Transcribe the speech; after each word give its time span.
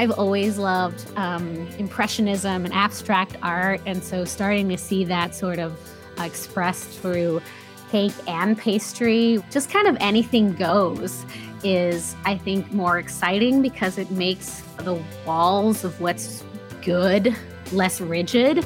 I've 0.00 0.12
always 0.12 0.56
loved 0.56 1.06
um, 1.16 1.68
Impressionism 1.76 2.64
and 2.64 2.72
abstract 2.72 3.36
art. 3.42 3.82
And 3.84 4.02
so 4.02 4.24
starting 4.24 4.66
to 4.70 4.78
see 4.78 5.04
that 5.04 5.34
sort 5.34 5.58
of 5.58 5.78
expressed 6.18 6.88
through 6.88 7.42
cake 7.90 8.14
and 8.26 8.56
pastry, 8.56 9.44
just 9.50 9.68
kind 9.68 9.86
of 9.86 9.98
anything 10.00 10.54
goes, 10.54 11.26
is 11.62 12.16
I 12.24 12.38
think 12.38 12.72
more 12.72 12.98
exciting 12.98 13.60
because 13.60 13.98
it 13.98 14.10
makes 14.10 14.62
the 14.78 14.98
walls 15.26 15.84
of 15.84 16.00
what's 16.00 16.44
good 16.80 17.36
less 17.70 18.00
rigid. 18.00 18.62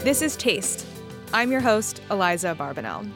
This 0.00 0.22
is 0.22 0.34
Taste. 0.34 0.84
I'm 1.32 1.52
your 1.52 1.60
host, 1.60 2.00
Aliza 2.10 2.56
Abarbanel. 2.56 3.08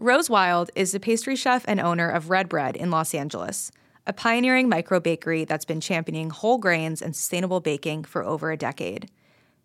Rose 0.00 0.30
Wilde 0.30 0.70
is 0.76 0.92
the 0.92 1.00
pastry 1.00 1.34
chef 1.34 1.64
and 1.66 1.80
owner 1.80 2.08
of 2.08 2.30
Red 2.30 2.48
Bread 2.48 2.76
in 2.76 2.88
Los 2.88 3.14
Angeles, 3.14 3.72
a 4.06 4.12
pioneering 4.12 4.68
micro 4.68 5.00
bakery 5.00 5.44
that's 5.44 5.64
been 5.64 5.80
championing 5.80 6.30
whole 6.30 6.58
grains 6.58 7.02
and 7.02 7.16
sustainable 7.16 7.58
baking 7.58 8.04
for 8.04 8.22
over 8.22 8.52
a 8.52 8.56
decade. 8.56 9.10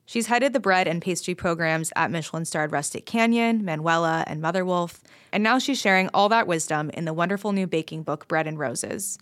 She's 0.08 0.26
headed 0.26 0.52
the 0.52 0.60
bread 0.60 0.88
and 0.88 1.04
pastry 1.04 1.36
programs 1.36 1.94
at 1.96 2.10
Michelin 2.10 2.46
starred 2.46 2.72
Rustic 2.72 3.06
Canyon, 3.06 3.64
Manuela, 3.64 4.24
and 4.26 4.42
Mother 4.42 4.66
Wolf, 4.66 5.04
and 5.32 5.44
now 5.44 5.60
she's 5.60 5.80
sharing 5.80 6.10
all 6.16 6.30
that 6.30 6.48
wisdom 6.48 6.90
in 6.90 7.06
the 7.06 7.14
wonderful 7.14 7.52
new 7.52 7.68
baking 7.68 8.02
book, 8.02 8.28
Bread 8.28 8.48
and 8.48 8.58
Roses. 8.58 9.20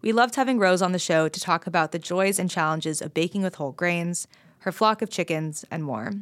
We 0.00 0.12
loved 0.12 0.36
having 0.36 0.60
Rose 0.60 0.80
on 0.80 0.92
the 0.92 0.98
show 1.00 1.28
to 1.28 1.40
talk 1.40 1.66
about 1.66 1.90
the 1.90 1.98
joys 1.98 2.38
and 2.38 2.48
challenges 2.48 3.02
of 3.02 3.12
baking 3.12 3.42
with 3.42 3.56
whole 3.56 3.72
grains, 3.72 4.28
her 4.58 4.70
flock 4.70 5.02
of 5.02 5.10
chickens, 5.10 5.64
and 5.72 5.82
more. 5.82 6.12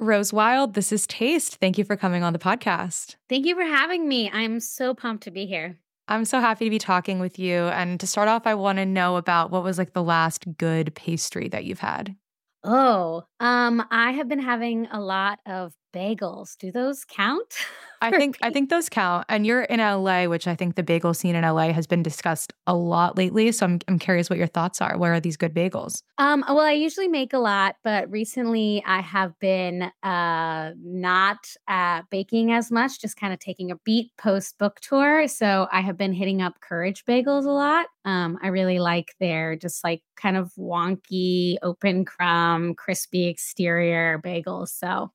Rose 0.00 0.32
Wilde, 0.32 0.72
this 0.72 0.92
is 0.92 1.06
Taste. 1.06 1.56
Thank 1.56 1.76
you 1.76 1.84
for 1.84 1.94
coming 1.94 2.22
on 2.22 2.32
the 2.32 2.38
podcast. 2.38 3.16
Thank 3.28 3.44
you 3.44 3.54
for 3.54 3.64
having 3.64 4.08
me. 4.08 4.30
I'm 4.32 4.58
so 4.58 4.94
pumped 4.94 5.24
to 5.24 5.30
be 5.30 5.44
here. 5.44 5.78
I'm 6.08 6.24
so 6.24 6.40
happy 6.40 6.64
to 6.64 6.70
be 6.70 6.78
talking 6.78 7.20
with 7.20 7.38
you. 7.38 7.64
And 7.64 8.00
to 8.00 8.06
start 8.06 8.26
off, 8.26 8.46
I 8.46 8.54
want 8.54 8.78
to 8.78 8.86
know 8.86 9.16
about 9.16 9.50
what 9.50 9.62
was 9.62 9.76
like 9.76 9.92
the 9.92 10.02
last 10.02 10.56
good 10.56 10.94
pastry 10.94 11.48
that 11.48 11.64
you've 11.64 11.80
had. 11.80 12.16
Oh, 12.64 13.24
um, 13.40 13.86
I 13.90 14.12
have 14.12 14.26
been 14.26 14.40
having 14.40 14.86
a 14.86 15.00
lot 15.00 15.38
of 15.44 15.74
bagels. 15.92 16.56
Do 16.58 16.70
those 16.72 17.04
count? 17.04 17.54
I 18.02 18.10
think 18.10 18.38
I 18.40 18.50
think 18.50 18.70
those 18.70 18.88
count. 18.88 19.26
And 19.28 19.46
you're 19.46 19.62
in 19.64 19.78
LA, 19.78 20.24
which 20.24 20.46
I 20.46 20.54
think 20.54 20.76
the 20.76 20.82
bagel 20.82 21.12
scene 21.12 21.34
in 21.34 21.44
LA 21.44 21.72
has 21.72 21.86
been 21.86 22.02
discussed 22.02 22.54
a 22.66 22.74
lot 22.74 23.18
lately. 23.18 23.52
So 23.52 23.66
I'm 23.66 23.78
I'm 23.88 23.98
curious 23.98 24.30
what 24.30 24.38
your 24.38 24.46
thoughts 24.46 24.80
are. 24.80 24.96
Where 24.96 25.12
are 25.12 25.20
these 25.20 25.36
good 25.36 25.54
bagels? 25.54 26.02
Um, 26.16 26.42
well, 26.48 26.60
I 26.60 26.72
usually 26.72 27.08
make 27.08 27.34
a 27.34 27.38
lot, 27.38 27.76
but 27.84 28.10
recently 28.10 28.82
I 28.86 29.00
have 29.02 29.38
been 29.38 29.90
uh 30.02 30.72
not 30.82 31.54
uh 31.68 32.02
baking 32.10 32.52
as 32.52 32.70
much, 32.70 33.00
just 33.00 33.16
kind 33.16 33.34
of 33.34 33.38
taking 33.38 33.70
a 33.70 33.76
beat 33.84 34.12
post 34.16 34.56
book 34.58 34.80
tour. 34.80 35.28
So 35.28 35.68
I 35.70 35.82
have 35.82 35.98
been 35.98 36.14
hitting 36.14 36.40
up 36.40 36.60
Courage 36.60 37.04
Bagels 37.04 37.44
a 37.44 37.50
lot. 37.50 37.86
Um, 38.06 38.38
I 38.42 38.48
really 38.48 38.78
like 38.78 39.14
their 39.20 39.56
just 39.56 39.84
like 39.84 40.02
kind 40.16 40.38
of 40.38 40.52
wonky, 40.58 41.56
open 41.62 42.06
crumb, 42.06 42.74
crispy 42.74 43.26
exterior 43.26 44.18
bagels. 44.24 44.68
So 44.68 45.12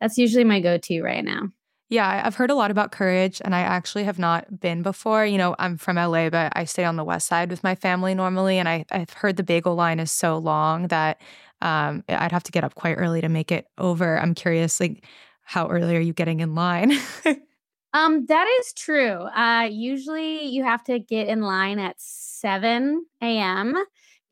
that's 0.00 0.18
usually 0.18 0.44
my 0.44 0.60
go-to 0.60 1.02
right 1.02 1.24
now. 1.24 1.50
Yeah, 1.90 2.22
I've 2.24 2.34
heard 2.34 2.50
a 2.50 2.54
lot 2.54 2.70
about 2.70 2.92
courage 2.92 3.40
and 3.44 3.54
I 3.54 3.60
actually 3.60 4.04
have 4.04 4.18
not 4.18 4.58
been 4.58 4.82
before. 4.82 5.26
You 5.26 5.38
know, 5.38 5.54
I'm 5.58 5.76
from 5.76 5.96
LA, 5.96 6.30
but 6.30 6.52
I 6.56 6.64
stay 6.64 6.84
on 6.84 6.96
the 6.96 7.04
west 7.04 7.28
side 7.28 7.50
with 7.50 7.62
my 7.62 7.74
family 7.74 8.14
normally. 8.14 8.58
And 8.58 8.68
I, 8.68 8.86
I've 8.90 9.12
heard 9.12 9.36
the 9.36 9.42
bagel 9.42 9.74
line 9.74 10.00
is 10.00 10.10
so 10.10 10.38
long 10.38 10.88
that 10.88 11.20
um, 11.60 12.02
I'd 12.08 12.32
have 12.32 12.42
to 12.44 12.52
get 12.52 12.64
up 12.64 12.74
quite 12.74 12.94
early 12.94 13.20
to 13.20 13.28
make 13.28 13.52
it 13.52 13.66
over. 13.78 14.18
I'm 14.18 14.34
curious, 14.34 14.80
like, 14.80 15.04
how 15.42 15.68
early 15.68 15.94
are 15.96 16.00
you 16.00 16.14
getting 16.14 16.40
in 16.40 16.54
line? 16.54 16.92
um, 17.92 18.26
that 18.26 18.48
is 18.60 18.72
true. 18.72 19.12
Uh, 19.12 19.68
usually 19.70 20.46
you 20.46 20.64
have 20.64 20.82
to 20.84 20.98
get 20.98 21.28
in 21.28 21.42
line 21.42 21.78
at 21.78 21.96
7 21.98 23.04
a.m 23.22 23.76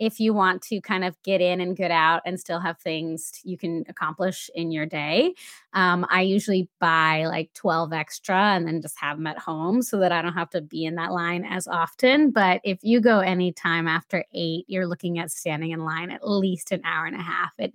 if 0.02 0.18
you 0.18 0.34
want 0.34 0.60
to 0.62 0.80
kind 0.80 1.04
of 1.04 1.14
get 1.22 1.40
in 1.40 1.60
and 1.60 1.76
get 1.76 1.92
out 1.92 2.22
and 2.26 2.40
still 2.40 2.58
have 2.58 2.76
things 2.80 3.40
you 3.44 3.56
can 3.56 3.84
accomplish 3.88 4.50
in 4.52 4.72
your 4.72 4.84
day. 4.84 5.32
Um, 5.74 6.04
I 6.10 6.22
usually 6.22 6.68
buy 6.80 7.26
like 7.26 7.52
12 7.54 7.92
extra 7.92 8.36
and 8.36 8.66
then 8.66 8.82
just 8.82 8.98
have 8.98 9.16
them 9.16 9.28
at 9.28 9.38
home 9.38 9.80
so 9.80 10.00
that 10.00 10.10
I 10.10 10.20
don't 10.20 10.32
have 10.32 10.50
to 10.50 10.60
be 10.60 10.84
in 10.84 10.96
that 10.96 11.12
line 11.12 11.44
as 11.44 11.68
often. 11.68 12.32
But 12.32 12.60
if 12.64 12.80
you 12.82 13.00
go 13.00 13.20
anytime 13.20 13.86
after 13.86 14.24
eight, 14.34 14.64
you're 14.66 14.88
looking 14.88 15.20
at 15.20 15.30
standing 15.30 15.70
in 15.70 15.84
line 15.84 16.10
at 16.10 16.28
least 16.28 16.72
an 16.72 16.82
hour 16.84 17.06
and 17.06 17.14
a 17.14 17.22
half. 17.22 17.52
It 17.56 17.72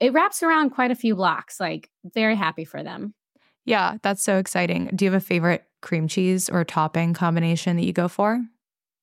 it 0.00 0.12
wraps 0.12 0.42
around 0.42 0.68
quite 0.68 0.90
a 0.90 0.94
few 0.94 1.16
blocks. 1.16 1.58
Like 1.58 1.88
very 2.12 2.36
happy 2.36 2.66
for 2.66 2.82
them. 2.82 3.14
Yeah, 3.64 3.96
that's 4.02 4.22
so 4.22 4.36
exciting. 4.36 4.90
Do 4.94 5.06
you 5.06 5.10
have 5.10 5.22
a 5.22 5.24
favorite 5.24 5.64
cream 5.80 6.08
cheese 6.08 6.50
or 6.50 6.62
topping 6.62 7.14
combination 7.14 7.78
that 7.78 7.86
you 7.86 7.94
go 7.94 8.08
for? 8.08 8.44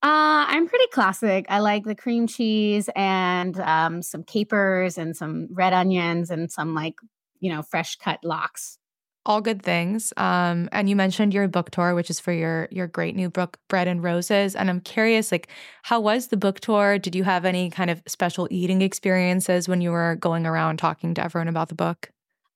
Uh, 0.04 0.46
I'm 0.48 0.68
pretty 0.68 0.88
classic. 0.88 1.46
I 1.48 1.60
like 1.60 1.84
the 1.84 1.94
cream 1.94 2.26
cheese 2.26 2.90
and 2.96 3.60
um, 3.60 4.02
some 4.02 4.24
capers 4.24 4.98
and 4.98 5.16
some 5.16 5.48
red 5.52 5.74
onions 5.74 6.32
and 6.32 6.52
some 6.52 6.74
like, 6.74 6.96
you 7.40 7.52
know, 7.52 7.62
fresh 7.62 7.98
cut 7.98 8.20
lox. 8.24 8.80
All 9.28 9.42
good 9.42 9.62
things. 9.62 10.12
Um, 10.18 10.68
and 10.72 10.90
you 10.90 10.96
mentioned 10.96 11.36
your 11.36 11.48
book 11.48 11.70
tour, 11.70 11.94
which 11.94 12.10
is 12.10 12.20
for 12.20 12.32
your 12.32 12.68
your 12.72 12.88
great 12.88 13.16
new 13.16 13.30
book, 13.30 13.60
Bread 13.70 13.88
and 13.88 14.04
Roses. 14.04 14.56
And 14.56 14.68
I'm 14.68 14.80
curious, 14.80 15.32
like, 15.32 15.48
how 15.84 16.00
was 16.00 16.30
the 16.30 16.38
book 16.38 16.60
tour? 16.60 16.98
Did 16.98 17.14
you 17.14 17.24
have 17.24 17.46
any 17.46 17.70
kind 17.70 17.92
of 17.92 18.02
special 18.08 18.48
eating 18.50 18.82
experiences 18.82 19.68
when 19.68 19.80
you 19.80 19.92
were 19.92 20.16
going 20.16 20.48
around 20.48 20.78
talking 20.78 21.14
to 21.14 21.24
everyone 21.24 21.48
about 21.50 21.70
the 21.70 21.76
book? 21.76 22.10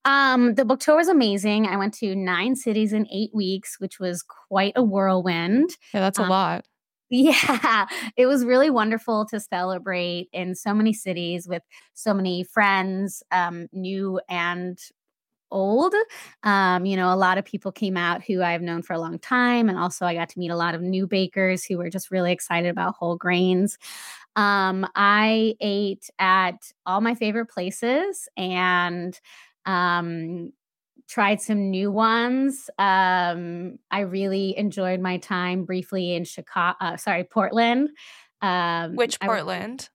Um, 0.06 0.56
the 0.56 0.66
book 0.66 0.80
tour 0.80 0.96
was 0.96 1.08
amazing. 1.08 1.68
I 1.68 1.78
went 1.78 1.94
to 1.96 2.16
nine 2.16 2.56
cities 2.56 2.94
in 2.94 3.08
eight 3.12 3.32
weeks, 3.32 3.80
which 3.80 4.00
was 4.00 4.24
quite 4.24 4.74
a 4.76 4.82
whirlwind. 4.82 5.70
Yeah, 5.94 6.02
that's 6.02 6.18
a 6.18 6.24
um, 6.24 6.30
lot. 6.30 6.66
Yeah, 7.10 7.86
it 8.18 8.26
was 8.26 8.46
really 8.46 8.70
wonderful 8.70 9.26
to 9.28 9.40
celebrate 9.40 10.30
in 10.34 10.56
so 10.56 10.74
many 10.74 10.94
cities 10.94 11.48
with 11.48 11.62
so 11.94 12.14
many 12.14 12.44
friends, 12.44 13.24
um, 13.32 13.68
new 13.72 14.20
and 14.30 14.78
old. 15.52 15.94
Um, 16.44 16.86
you 16.86 16.98
know, 16.98 17.14
a 17.14 17.18
lot 17.18 17.38
of 17.38 17.46
people 17.46 17.72
came 17.72 17.98
out 17.98 18.24
who 18.24 18.44
I've 18.44 18.62
known 18.62 18.84
for 18.84 18.94
a 18.94 19.00
long 19.00 19.20
time. 19.20 19.70
And 19.70 19.80
also, 19.80 20.06
I 20.06 20.16
got 20.16 20.30
to 20.30 20.40
meet 20.40 20.52
a 20.52 20.58
lot 20.58 20.76
of 20.76 20.82
new 20.82 21.08
bakers 21.08 21.66
who 21.66 21.78
were 21.78 21.90
just 21.90 22.12
really 22.12 22.32
excited 22.34 22.70
about 22.70 22.96
whole 22.98 23.18
grains. 23.18 23.78
Um, 24.36 24.88
I 24.96 25.56
ate 25.62 26.10
at 26.20 26.56
all 26.86 27.02
my 27.02 27.16
favorite 27.16 27.48
places 27.48 28.28
and 28.38 29.20
um, 29.66 30.52
tried 31.08 31.42
some 31.42 31.70
new 31.70 31.92
ones. 31.92 32.70
Um, 32.78 33.80
I 33.92 34.02
really 34.02 34.58
enjoyed 34.58 35.00
my 35.00 35.18
time 35.18 35.66
briefly 35.66 36.14
in 36.14 36.24
Chicago. 36.24 36.78
Uh, 36.80 36.98
sorry, 36.98 37.24
Portland. 37.24 37.90
Um, 38.42 38.96
Which 38.96 39.20
Portland? 39.20 39.90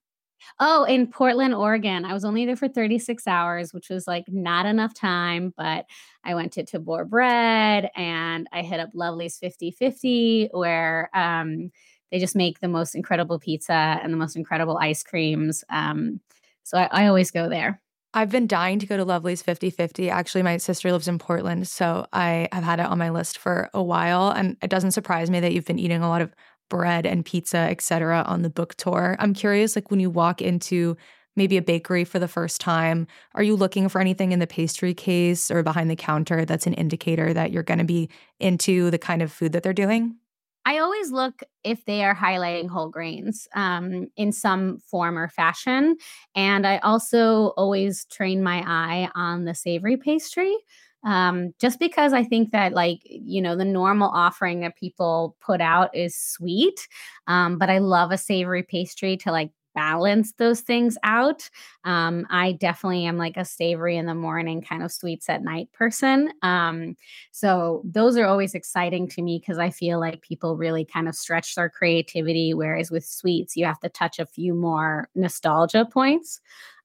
I, 0.59 0.65
oh, 0.65 0.83
in 0.85 1.07
Portland, 1.07 1.53
Oregon. 1.53 2.05
I 2.05 2.13
was 2.13 2.25
only 2.25 2.45
there 2.45 2.55
for 2.55 2.67
36 2.67 3.27
hours, 3.27 3.73
which 3.73 3.89
was 3.89 4.07
like 4.07 4.25
not 4.27 4.65
enough 4.65 4.93
time, 4.93 5.53
but 5.57 5.85
I 6.23 6.35
went 6.35 6.53
to 6.53 6.63
Tabor 6.63 7.05
Bread 7.05 7.89
and 7.95 8.47
I 8.51 8.61
hit 8.61 8.79
up 8.79 8.89
Lovely's 8.93 9.37
50 9.37 9.71
50, 9.71 10.49
where 10.51 11.09
um, 11.13 11.71
they 12.11 12.19
just 12.19 12.35
make 12.35 12.59
the 12.59 12.67
most 12.67 12.95
incredible 12.95 13.39
pizza 13.39 13.73
and 13.73 14.13
the 14.13 14.17
most 14.17 14.35
incredible 14.35 14.77
ice 14.77 15.03
creams. 15.03 15.63
Um, 15.69 16.19
so 16.63 16.77
I, 16.77 16.89
I 16.91 17.07
always 17.07 17.31
go 17.31 17.49
there. 17.49 17.81
I've 18.13 18.29
been 18.29 18.47
dying 18.47 18.79
to 18.79 18.85
go 18.85 18.97
to 18.97 19.05
Lovely's 19.05 19.41
50 19.41 19.69
50. 19.69 20.09
Actually, 20.09 20.43
my 20.43 20.57
sister 20.57 20.91
lives 20.91 21.07
in 21.07 21.17
Portland, 21.17 21.67
so 21.67 22.05
I 22.11 22.49
have 22.51 22.63
had 22.63 22.79
it 22.79 22.85
on 22.85 22.97
my 22.97 23.09
list 23.09 23.37
for 23.37 23.69
a 23.73 23.81
while. 23.81 24.29
And 24.31 24.57
it 24.61 24.69
doesn't 24.69 24.91
surprise 24.91 25.29
me 25.29 25.39
that 25.39 25.53
you've 25.53 25.65
been 25.65 25.79
eating 25.79 26.01
a 26.01 26.09
lot 26.09 26.21
of 26.21 26.33
bread 26.69 27.05
and 27.05 27.25
pizza, 27.25 27.57
etc., 27.57 28.23
on 28.27 28.41
the 28.41 28.49
book 28.49 28.75
tour. 28.75 29.15
I'm 29.19 29.33
curious, 29.33 29.75
like 29.75 29.91
when 29.91 29.99
you 30.01 30.09
walk 30.09 30.41
into 30.41 30.97
maybe 31.37 31.55
a 31.55 31.61
bakery 31.61 32.03
for 32.03 32.19
the 32.19 32.27
first 32.27 32.59
time, 32.59 33.07
are 33.35 33.43
you 33.43 33.55
looking 33.55 33.87
for 33.87 34.01
anything 34.01 34.33
in 34.33 34.39
the 34.39 34.47
pastry 34.47 34.93
case 34.93 35.49
or 35.49 35.63
behind 35.63 35.89
the 35.89 35.95
counter 35.95 36.43
that's 36.43 36.67
an 36.67 36.73
indicator 36.73 37.33
that 37.33 37.51
you're 37.51 37.63
going 37.63 37.79
to 37.79 37.85
be 37.85 38.09
into 38.39 38.91
the 38.91 38.97
kind 38.97 39.21
of 39.21 39.31
food 39.31 39.53
that 39.53 39.63
they're 39.63 39.73
doing? 39.73 40.17
I 40.65 40.77
always 40.77 41.11
look 41.11 41.41
if 41.63 41.85
they 41.85 42.03
are 42.03 42.15
highlighting 42.15 42.69
whole 42.69 42.89
grains 42.89 43.47
um, 43.55 44.07
in 44.15 44.31
some 44.31 44.79
form 44.79 45.17
or 45.17 45.27
fashion. 45.27 45.97
And 46.35 46.67
I 46.67 46.77
also 46.79 47.47
always 47.57 48.05
train 48.05 48.43
my 48.43 48.63
eye 48.65 49.09
on 49.15 49.45
the 49.45 49.55
savory 49.55 49.97
pastry. 49.97 50.55
Um, 51.03 51.53
just 51.59 51.79
because 51.79 52.13
I 52.13 52.23
think 52.23 52.51
that, 52.51 52.73
like, 52.73 52.99
you 53.05 53.41
know, 53.41 53.55
the 53.55 53.65
normal 53.65 54.09
offering 54.13 54.59
that 54.59 54.77
people 54.77 55.35
put 55.41 55.59
out 55.59 55.95
is 55.95 56.15
sweet. 56.15 56.87
Um, 57.25 57.57
but 57.57 57.71
I 57.71 57.79
love 57.79 58.11
a 58.11 58.17
savory 58.19 58.61
pastry 58.61 59.17
to 59.17 59.31
like 59.31 59.49
balance 59.73 60.33
those 60.33 60.61
things 60.61 60.97
out. 61.03 61.49
Um, 61.83 62.25
I 62.29 62.53
definitely 62.53 63.05
am 63.05 63.17
like 63.17 63.37
a 63.37 63.45
savory 63.45 63.97
in 63.97 64.05
the 64.05 64.15
morning, 64.15 64.61
kind 64.61 64.83
of 64.83 64.91
sweets 64.91 65.29
at 65.29 65.43
night 65.43 65.71
person. 65.73 66.31
Um, 66.41 66.95
so 67.31 67.81
those 67.85 68.17
are 68.17 68.25
always 68.25 68.53
exciting 68.53 69.07
to 69.09 69.21
me 69.21 69.39
because 69.39 69.57
I 69.57 69.69
feel 69.69 69.99
like 69.99 70.21
people 70.21 70.57
really 70.57 70.85
kind 70.85 71.07
of 71.07 71.15
stretch 71.15 71.55
their 71.55 71.69
creativity. 71.69 72.53
Whereas 72.53 72.91
with 72.91 73.05
sweets, 73.05 73.55
you 73.55 73.65
have 73.65 73.79
to 73.81 73.89
touch 73.89 74.19
a 74.19 74.25
few 74.25 74.53
more 74.53 75.09
nostalgia 75.15 75.85
points. 75.85 76.39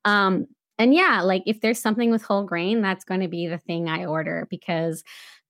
Um, 0.04 0.46
and 0.78 0.94
yeah, 0.94 1.22
like 1.22 1.42
if 1.46 1.60
there's 1.60 1.80
something 1.80 2.10
with 2.10 2.22
whole 2.22 2.44
grain, 2.44 2.82
that's 2.82 3.04
going 3.04 3.20
to 3.20 3.28
be 3.28 3.46
the 3.46 3.58
thing 3.58 3.88
I 3.88 4.04
order 4.04 4.46
because 4.50 5.02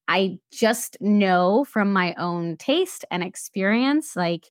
I 0.08 0.38
just 0.52 0.96
know 1.00 1.64
from 1.64 1.92
my 1.92 2.14
own 2.14 2.56
taste 2.56 3.04
and 3.10 3.22
experience, 3.24 4.14
like 4.14 4.44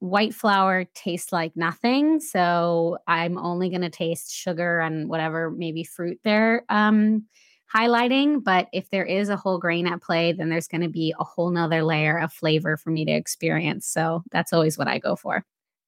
white 0.00 0.34
flour 0.34 0.86
tastes 0.94 1.32
like 1.32 1.56
nothing. 1.56 2.20
So 2.20 2.98
I'm 3.06 3.38
only 3.38 3.68
going 3.68 3.82
to 3.82 3.90
taste 3.90 4.34
sugar 4.34 4.80
and 4.80 5.08
whatever 5.08 5.50
maybe 5.50 5.84
fruit 5.84 6.18
they're 6.24 6.64
um, 6.68 7.26
highlighting. 7.72 8.42
But 8.42 8.68
if 8.72 8.90
there 8.90 9.04
is 9.04 9.28
a 9.28 9.36
whole 9.36 9.58
grain 9.58 9.86
at 9.86 10.02
play, 10.02 10.32
then 10.32 10.48
there's 10.48 10.68
going 10.68 10.80
to 10.80 10.88
be 10.88 11.14
a 11.18 11.24
whole 11.24 11.50
nother 11.50 11.82
layer 11.84 12.18
of 12.18 12.32
flavor 12.32 12.76
for 12.76 12.90
me 12.90 13.04
to 13.04 13.12
experience. 13.12 13.86
So 13.86 14.22
that's 14.32 14.52
always 14.52 14.76
what 14.76 14.88
I 14.88 14.98
go 14.98 15.16
for. 15.16 15.44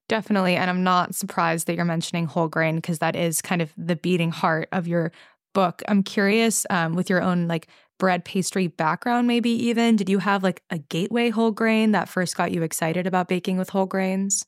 Definitely. 0.09 0.57
And 0.57 0.69
I'm 0.69 0.85
not 0.85 1.15
surprised 1.15 1.67
that 1.67 1.75
you're 1.75 1.85
mentioning 1.87 2.27
whole 2.27 2.49
grain 2.49 2.77
because 2.77 2.99
that 2.99 3.17
is 3.17 3.41
kind 3.41 3.63
of 3.63 3.73
the 3.79 3.97
beating 3.97 4.31
heart 4.31 4.69
of 4.71 4.87
your 4.87 5.11
book. 5.53 5.83
I'm 5.89 6.03
curious 6.03 6.67
um, 6.71 6.95
with 6.95 7.11
your 7.11 7.23
own 7.23 7.49
like 7.49 7.69
bread 7.99 8.25
pastry 8.25 8.67
background, 8.67 9.29
maybe 9.29 9.51
even, 9.51 9.97
did 9.97 10.09
you 10.09 10.19
have 10.19 10.43
like 10.43 10.63
a 10.71 10.79
gateway 10.79 11.31
whole 11.31 11.53
grain 11.53 11.93
that 11.93 12.09
first 12.09 12.37
got 12.37 12.51
you 12.53 12.63
excited 12.63 13.07
about 13.07 13.29
baking 13.29 13.59
with 13.59 13.71
whole 13.71 13.87
grains? 13.87 14.45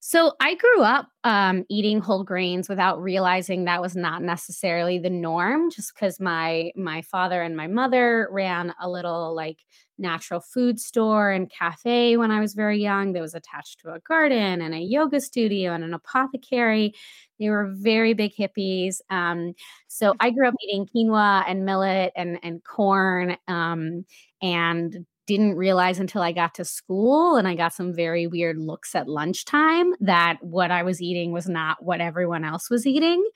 So 0.00 0.34
I 0.40 0.54
grew 0.54 0.82
up 0.82 1.08
um, 1.24 1.64
eating 1.68 2.00
whole 2.00 2.22
grains 2.22 2.68
without 2.68 3.02
realizing 3.02 3.64
that 3.64 3.82
was 3.82 3.96
not 3.96 4.22
necessarily 4.22 4.98
the 4.98 5.10
norm. 5.10 5.68
Just 5.68 5.94
because 5.94 6.20
my 6.20 6.70
my 6.76 7.02
father 7.02 7.42
and 7.42 7.56
my 7.56 7.66
mother 7.66 8.28
ran 8.30 8.72
a 8.80 8.88
little 8.88 9.34
like 9.34 9.64
natural 9.98 10.38
food 10.38 10.78
store 10.78 11.32
and 11.32 11.50
cafe 11.50 12.16
when 12.16 12.30
I 12.30 12.38
was 12.40 12.54
very 12.54 12.80
young. 12.80 13.14
That 13.14 13.22
was 13.22 13.34
attached 13.34 13.80
to 13.80 13.94
a 13.94 13.98
garden 13.98 14.60
and 14.60 14.74
a 14.74 14.78
yoga 14.78 15.20
studio 15.20 15.72
and 15.72 15.82
an 15.82 15.92
apothecary. 15.92 16.94
They 17.38 17.50
were 17.50 17.72
very 17.74 18.14
big 18.14 18.32
hippies. 18.34 19.00
Um, 19.10 19.54
so 19.88 20.14
I 20.20 20.30
grew 20.30 20.48
up 20.48 20.54
eating 20.62 20.86
quinoa 20.86 21.44
and 21.48 21.64
millet 21.64 22.12
and 22.16 22.38
and 22.42 22.62
corn 22.64 23.36
um, 23.48 24.04
and 24.42 25.06
didn't 25.26 25.56
realize 25.56 25.98
until 25.98 26.22
I 26.22 26.30
got 26.30 26.54
to 26.54 26.64
school 26.64 27.36
and 27.36 27.48
I 27.48 27.56
got 27.56 27.72
some 27.72 27.92
very 27.92 28.28
weird 28.28 28.58
looks 28.58 28.94
at 28.94 29.08
lunchtime 29.08 29.92
that 30.00 30.38
what 30.40 30.70
I 30.70 30.84
was 30.84 31.02
eating 31.02 31.32
was 31.32 31.48
not 31.48 31.84
what 31.84 32.00
everyone 32.00 32.44
else 32.44 32.70
was 32.70 32.86
eating. 32.86 33.28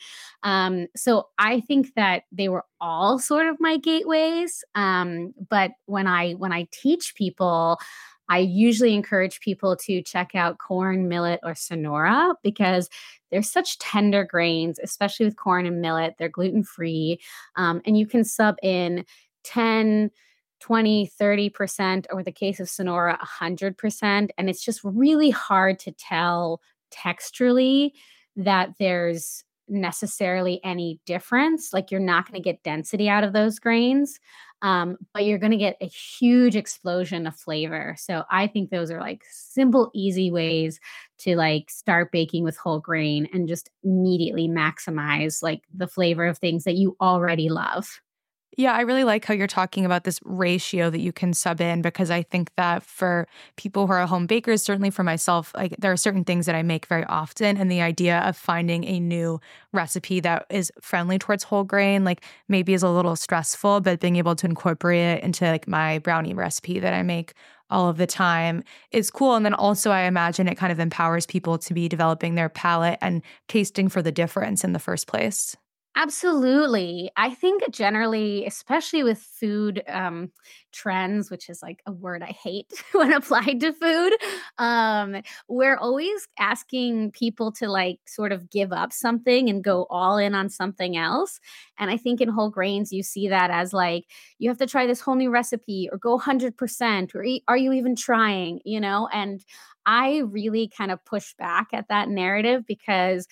Um, 0.45 0.87
so 0.97 1.29
I 1.39 1.61
think 1.61 1.95
that 1.97 2.23
they 2.31 2.49
were 2.49 2.65
all 2.81 3.19
sort 3.19 3.47
of 3.47 3.57
my 3.59 3.77
gateways. 3.77 4.63
Um, 4.77 5.35
but 5.49 5.73
when 5.87 6.07
I 6.07 6.33
when 6.35 6.53
I 6.53 6.69
teach 6.73 7.15
people, 7.17 7.79
I 8.31 8.39
usually 8.39 8.95
encourage 8.95 9.41
people 9.41 9.77
to 9.85 10.03
check 10.03 10.35
out 10.35 10.59
corn, 10.59 11.09
millet, 11.09 11.41
or 11.43 11.55
sonora 11.55 12.35
because 12.43 12.89
they're 13.31 13.43
such 13.43 13.79
tender 13.79 14.25
grains, 14.25 14.79
especially 14.83 15.27
with 15.27 15.37
corn 15.37 15.67
and 15.67 15.83
millet. 15.83 16.15
They're 16.19 16.31
gluten 16.31 16.63
free, 16.63 17.21
um, 17.57 17.83
and 17.85 17.99
you 17.99 18.07
can 18.07 18.25
sub 18.25 18.57
in 18.63 19.05
10 19.45 20.11
20, 20.61 21.11
30%, 21.19 22.07
or 22.13 22.23
the 22.23 22.31
case 22.31 22.61
of 22.61 22.69
Sonora, 22.69 23.19
100%. 23.41 24.29
And 24.37 24.51
it's 24.51 24.63
just 24.63 24.81
really 24.85 25.31
hard 25.31 25.79
to 25.81 25.93
tell 25.93 26.61
texturally 26.93 27.93
that 28.37 28.75
there's 28.79 29.43
necessarily 29.71 30.61
any 30.65 30.99
difference. 31.07 31.73
Like 31.73 31.91
you're 31.91 32.01
not 32.01 32.27
going 32.27 32.41
to 32.41 32.45
get 32.45 32.63
density 32.63 33.09
out 33.09 33.25
of 33.25 33.33
those 33.33 33.59
grains, 33.59 34.19
um, 34.63 34.97
but 35.15 35.25
you're 35.25 35.39
going 35.39 35.53
to 35.53 35.57
get 35.57 35.77
a 35.81 35.87
huge 35.87 36.57
explosion 36.57 37.27
of 37.27 37.37
flavor. 37.37 37.95
So 37.99 38.25
I 38.31 38.47
think 38.47 38.71
those 38.71 38.91
are 38.91 39.01
like 39.01 39.23
simple, 39.31 39.91
easy 39.95 40.31
ways 40.31 40.81
to 41.19 41.37
like 41.37 41.71
start 41.71 42.13
baking 42.13 42.45
with 42.45 42.57
whole 42.57 42.81
grain 42.81 43.29
and 43.33 43.49
just 43.49 43.71
immediately 43.83 44.49
maximize 44.49 45.43
like 45.43 45.63
the 45.75 45.89
flavor 45.89 46.27
of 46.27 46.39
things 46.39 46.65
that 46.65 46.77
you 46.77 46.97
already 47.01 47.49
love. 47.49 48.01
Yeah, 48.57 48.73
I 48.73 48.81
really 48.81 49.05
like 49.05 49.25
how 49.25 49.33
you're 49.33 49.47
talking 49.47 49.87
about 49.87 50.03
this 50.03 50.19
ratio 50.25 50.91
that 50.91 50.99
you 51.01 51.13
can 51.13 51.33
sub 51.33 51.61
in 51.61 51.83
because 51.83 52.11
I 52.11 52.23
think 52.23 52.51
that 52.57 52.83
for 52.83 53.29
people 53.57 53.87
who 53.87 53.93
are 53.93 54.07
home 54.07 54.27
bakers, 54.27 54.63
certainly 54.63 54.91
for 54.91 55.05
myself, 55.05 55.53
like 55.55 55.77
there 55.79 55.93
are 55.93 55.97
certain 55.97 56.25
things 56.25 56.47
that 56.47 56.57
I 56.57 56.63
make 56.63 56.87
very 56.87 57.05
often. 57.05 57.57
And 57.57 57.71
the 57.71 57.81
idea 57.81 58.19
of 58.19 58.37
finding 58.37 58.85
a 58.85 58.99
new 58.99 59.41
recipe 59.73 60.19
that 60.21 60.47
is 60.51 60.73
friendly 60.81 61.19
towards 61.19 61.45
whole 61.45 61.63
grain, 61.63 62.05
like 62.05 62.25
maybe 62.49 62.75
is 62.75 62.83
a 62.83 62.91
little 62.91 63.15
stressful, 63.15 63.81
but 63.83 64.01
being 64.01 64.17
able 64.17 64.35
to 64.37 64.47
incorporate 64.47 65.19
it 65.19 65.25
into 65.25 65.45
like 65.45 65.69
my 65.69 66.01
brownie 66.01 66.35
recipe 66.35 66.81
that 66.81 66.93
I 66.93 67.03
make 67.03 67.35
all 67.71 67.89
of 67.89 67.99
the 67.99 68.07
time 68.07 68.65
is 68.91 69.13
cool. 69.13 69.37
And 69.37 69.45
then 69.45 69.55
also, 69.55 69.93
I 69.93 70.03
imagine 70.03 70.49
it 70.49 70.57
kind 70.57 70.73
of 70.73 70.81
empowers 70.81 71.25
people 71.25 71.57
to 71.59 71.73
be 71.73 71.89
developing 71.89 72.35
their 72.35 72.49
palate 72.49 72.99
and 73.01 73.23
tasting 73.47 73.89
for 73.89 74.03
the 74.03 74.11
difference 74.11 74.65
in 74.65 74.73
the 74.73 74.81
first 74.81 75.07
place. 75.07 75.57
Absolutely. 75.97 77.11
I 77.17 77.31
think 77.35 77.63
generally, 77.73 78.47
especially 78.47 79.03
with 79.03 79.19
food 79.19 79.83
um, 79.89 80.31
trends, 80.73 81.31
which 81.31 81.49
is 81.51 81.63
like 81.63 81.83
a 81.85 81.93
word 81.93 82.23
I 82.23 82.27
hate 82.31 82.73
when 82.93 83.13
applied 83.13 83.59
to 83.61 83.73
food, 83.73 84.13
um, 84.59 85.17
we're 85.49 85.77
always 85.77 86.29
asking 86.39 87.11
people 87.11 87.51
to 87.53 87.69
like 87.69 87.99
sort 88.07 88.31
of 88.33 88.49
give 88.51 88.73
up 88.73 88.93
something 88.93 89.51
and 89.51 89.65
go 89.65 89.87
all 89.91 90.17
in 90.17 90.35
on 90.35 90.49
something 90.49 90.97
else. 90.97 91.41
And 91.77 91.91
I 91.91 91.97
think 91.97 92.21
in 92.21 92.29
whole 92.29 92.51
grains, 92.51 92.93
you 92.93 93.03
see 93.03 93.29
that 93.29 93.51
as 93.51 93.73
like, 93.73 94.05
you 94.39 94.49
have 94.49 94.59
to 94.59 94.67
try 94.67 94.87
this 94.87 95.01
whole 95.01 95.17
new 95.17 95.31
recipe 95.31 95.89
or 95.91 95.99
go 95.99 96.13
100% 96.13 97.15
or 97.17 97.25
are 97.49 97.57
you 97.57 97.73
even 97.73 97.97
trying, 97.97 98.61
you 98.65 98.81
know? 98.81 99.09
And 99.13 99.45
I 99.87 100.19
really 100.19 100.69
kind 100.75 100.93
of 100.93 101.05
push 101.05 101.35
back 101.37 101.69
at 101.73 101.89
that 101.89 102.09
narrative 102.09 102.63
because 102.67 103.27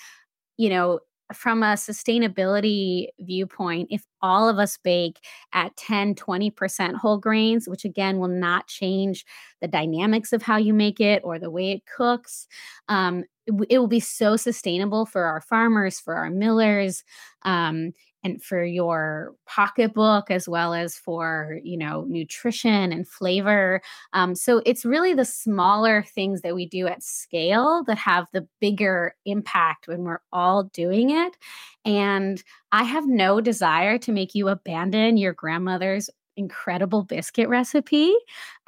you 0.56 0.69
know 0.70 1.00
from 1.32 1.62
a 1.62 1.75
sustainability 1.75 3.08
viewpoint, 3.20 3.88
if 3.90 4.04
all 4.22 4.48
of 4.48 4.58
us 4.58 4.78
bake 4.82 5.19
at 5.52 5.76
10, 5.76 6.14
20% 6.14 6.94
whole 6.96 7.19
grains, 7.19 7.69
which 7.69 7.84
again 7.84 8.19
will 8.19 8.28
not 8.28 8.66
change 8.66 9.25
the 9.60 9.69
dynamics 9.69 10.32
of 10.32 10.42
how 10.42 10.56
you 10.56 10.72
make 10.72 11.00
it 11.00 11.22
or 11.25 11.38
the 11.38 11.50
way 11.50 11.72
it 11.72 11.82
cooks, 11.86 12.46
um, 12.88 13.25
it, 13.46 13.54
it, 13.69 13.78
will 13.78 13.88
be 13.88 14.00
so 14.00 14.36
sustainable 14.36 15.06
for 15.06 15.25
our 15.25 15.40
farmers, 15.40 16.00
for 16.00 16.14
our 16.14 16.30
millers. 16.30 17.04
Um, 17.42 17.92
and 18.24 18.42
for 18.42 18.64
your 18.64 19.34
pocketbook 19.46 20.30
as 20.30 20.48
well 20.48 20.74
as 20.74 20.96
for 20.96 21.58
you 21.62 21.76
know 21.76 22.04
nutrition 22.08 22.92
and 22.92 23.08
flavor 23.08 23.80
um, 24.12 24.34
so 24.34 24.62
it's 24.66 24.84
really 24.84 25.14
the 25.14 25.24
smaller 25.24 26.02
things 26.02 26.42
that 26.42 26.54
we 26.54 26.66
do 26.66 26.87
at 26.87 27.02
scale 27.02 27.82
that 27.87 27.98
have 27.98 28.26
the 28.32 28.46
bigger 28.60 29.14
impact 29.25 29.88
when 29.88 30.02
we're 30.02 30.20
all 30.32 30.64
doing 30.64 31.10
it 31.10 31.37
and 31.84 32.42
i 32.72 32.82
have 32.82 33.06
no 33.06 33.40
desire 33.40 33.98
to 33.98 34.12
make 34.12 34.34
you 34.34 34.48
abandon 34.48 35.16
your 35.16 35.32
grandmother's 35.32 36.10
incredible 36.38 37.02
biscuit 37.02 37.48
recipe. 37.48 38.14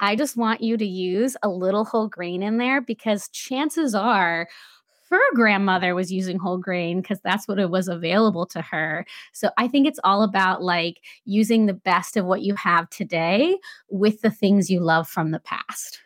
I 0.01 0.15
just 0.15 0.37
want 0.37 0.61
you 0.61 0.77
to 0.77 0.85
use 0.85 1.37
a 1.41 1.49
little 1.49 1.85
whole 1.85 2.09
grain 2.09 2.43
in 2.43 2.57
there 2.57 2.81
because 2.81 3.29
chances 3.29 3.95
are 3.95 4.47
her 5.11 5.35
grandmother 5.35 5.93
was 5.95 6.11
using 6.11 6.39
whole 6.39 6.57
grain 6.57 7.01
because 7.01 7.19
that's 7.23 7.47
what 7.47 7.59
it 7.59 7.69
was 7.69 7.87
available 7.87 8.45
to 8.47 8.61
her. 8.61 9.05
So 9.33 9.49
I 9.57 9.67
think 9.67 9.87
it's 9.87 9.99
all 10.03 10.23
about 10.23 10.63
like 10.63 11.01
using 11.25 11.65
the 11.65 11.73
best 11.73 12.17
of 12.17 12.25
what 12.25 12.41
you 12.41 12.55
have 12.55 12.89
today 12.89 13.57
with 13.89 14.21
the 14.21 14.31
things 14.31 14.69
you 14.69 14.79
love 14.79 15.07
from 15.07 15.31
the 15.31 15.39
past. 15.39 15.99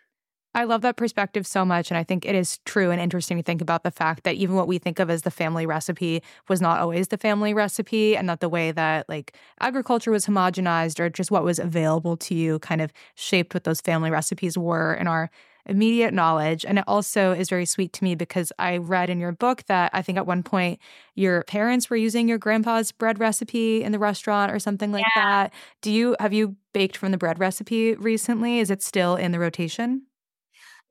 I 0.56 0.64
love 0.64 0.82
that 0.84 0.96
perspective 0.96 1.46
so 1.46 1.66
much. 1.66 1.92
And 1.92 1.98
I 1.98 2.06
think 2.06 2.26
it 2.26 2.34
is 2.34 2.60
true 2.60 2.90
and 2.90 3.02
interesting 3.02 3.36
to 3.36 3.44
think 3.44 3.62
about 3.62 3.84
the 3.84 3.92
fact 3.92 4.24
that 4.24 4.36
even 4.36 4.56
what 4.56 4.70
we 4.70 4.78
think 4.78 5.00
of 5.00 5.10
as 5.10 5.24
the 5.24 5.32
family 5.32 5.66
recipe 5.66 6.24
was 6.48 6.62
not 6.62 6.80
always 6.80 7.10
the 7.10 7.18
family 7.18 7.54
recipe, 7.54 8.16
and 8.16 8.30
that 8.30 8.40
the 8.40 8.48
way 8.48 8.72
that 8.72 9.08
like 9.10 9.36
agriculture 9.60 10.12
was 10.12 10.26
homogenized 10.26 10.98
or 10.98 11.10
just 11.10 11.30
what 11.30 11.44
was 11.44 11.60
available 11.60 12.16
to 12.18 12.34
you 12.34 12.60
kind 12.60 12.82
of 12.82 12.94
shaped 13.16 13.54
what 13.54 13.66
those 13.66 13.82
family 13.82 14.10
recipes 14.10 14.58
were 14.58 14.94
in 14.94 15.08
our 15.08 15.30
immediate 15.66 16.14
knowledge. 16.14 16.66
And 16.66 16.78
it 16.78 16.84
also 16.88 17.32
is 17.32 17.50
very 17.50 17.66
sweet 17.66 17.94
to 17.94 18.04
me 18.04 18.16
because 18.16 18.52
I 18.60 18.78
read 18.78 19.10
in 19.10 19.20
your 19.20 19.32
book 19.32 19.64
that 19.68 19.92
I 19.94 20.02
think 20.02 20.18
at 20.18 20.28
one 20.28 20.44
point 20.44 20.80
your 21.16 21.44
parents 21.44 21.90
were 21.90 21.96
using 21.96 22.28
your 22.28 22.38
grandpa's 22.38 22.92
bread 22.92 23.20
recipe 23.20 23.84
in 23.84 23.92
the 23.92 24.00
restaurant 24.00 24.52
or 24.52 24.60
something 24.60 24.92
like 24.92 25.06
yeah. 25.16 25.24
that. 25.24 25.54
Do 25.82 25.92
you 25.92 26.16
have 26.20 26.34
you 26.34 26.56
baked 26.74 26.98
from 26.98 27.12
the 27.12 27.18
bread 27.18 27.40
recipe 27.40 27.96
recently? 27.96 28.60
Is 28.60 28.70
it 28.70 28.84
still 28.84 29.16
in 29.16 29.32
the 29.32 29.40
rotation? 29.40 30.04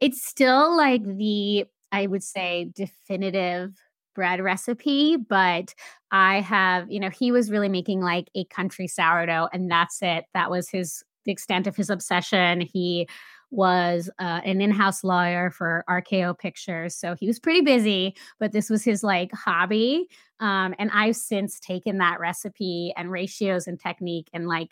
It's 0.00 0.24
still 0.24 0.76
like 0.76 1.04
the, 1.04 1.66
I 1.92 2.06
would 2.06 2.24
say, 2.24 2.70
definitive 2.74 3.74
bread 4.14 4.40
recipe, 4.40 5.16
but 5.16 5.74
I 6.10 6.40
have, 6.40 6.90
you 6.90 7.00
know, 7.00 7.10
he 7.10 7.32
was 7.32 7.50
really 7.50 7.68
making 7.68 8.00
like 8.00 8.28
a 8.34 8.44
country 8.44 8.86
sourdough 8.86 9.48
and 9.52 9.70
that's 9.70 10.02
it. 10.02 10.24
That 10.34 10.50
was 10.50 10.68
his 10.68 11.02
the 11.24 11.32
extent 11.32 11.66
of 11.66 11.76
his 11.76 11.90
obsession. 11.90 12.60
He 12.60 13.08
was 13.54 14.10
uh, 14.18 14.40
an 14.44 14.60
in-house 14.60 15.04
lawyer 15.04 15.50
for 15.50 15.84
RKO 15.88 16.38
Pictures, 16.38 16.94
so 16.94 17.14
he 17.14 17.26
was 17.26 17.38
pretty 17.38 17.60
busy. 17.60 18.16
But 18.38 18.52
this 18.52 18.70
was 18.70 18.84
his 18.84 19.02
like 19.02 19.32
hobby, 19.32 20.06
um, 20.40 20.74
and 20.78 20.90
I've 20.92 21.16
since 21.16 21.60
taken 21.60 21.98
that 21.98 22.20
recipe 22.20 22.92
and 22.96 23.10
ratios 23.10 23.66
and 23.66 23.80
technique 23.80 24.28
and 24.32 24.48
like 24.48 24.70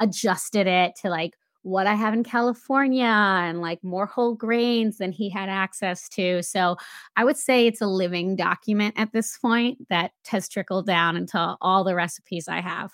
adjusted 0.00 0.66
it 0.66 0.94
to 1.02 1.08
like 1.08 1.34
what 1.64 1.86
I 1.86 1.94
have 1.94 2.12
in 2.12 2.24
California 2.24 3.04
and 3.06 3.62
like 3.62 3.82
more 3.82 4.04
whole 4.04 4.34
grains 4.34 4.98
than 4.98 5.12
he 5.12 5.30
had 5.30 5.48
access 5.48 6.08
to. 6.10 6.42
So 6.42 6.76
I 7.16 7.24
would 7.24 7.38
say 7.38 7.66
it's 7.66 7.80
a 7.80 7.86
living 7.86 8.36
document 8.36 8.94
at 8.98 9.12
this 9.12 9.38
point 9.38 9.88
that 9.88 10.12
has 10.28 10.46
trickled 10.46 10.86
down 10.86 11.16
into 11.16 11.56
all 11.62 11.82
the 11.82 11.94
recipes 11.94 12.48
I 12.48 12.60
have. 12.60 12.92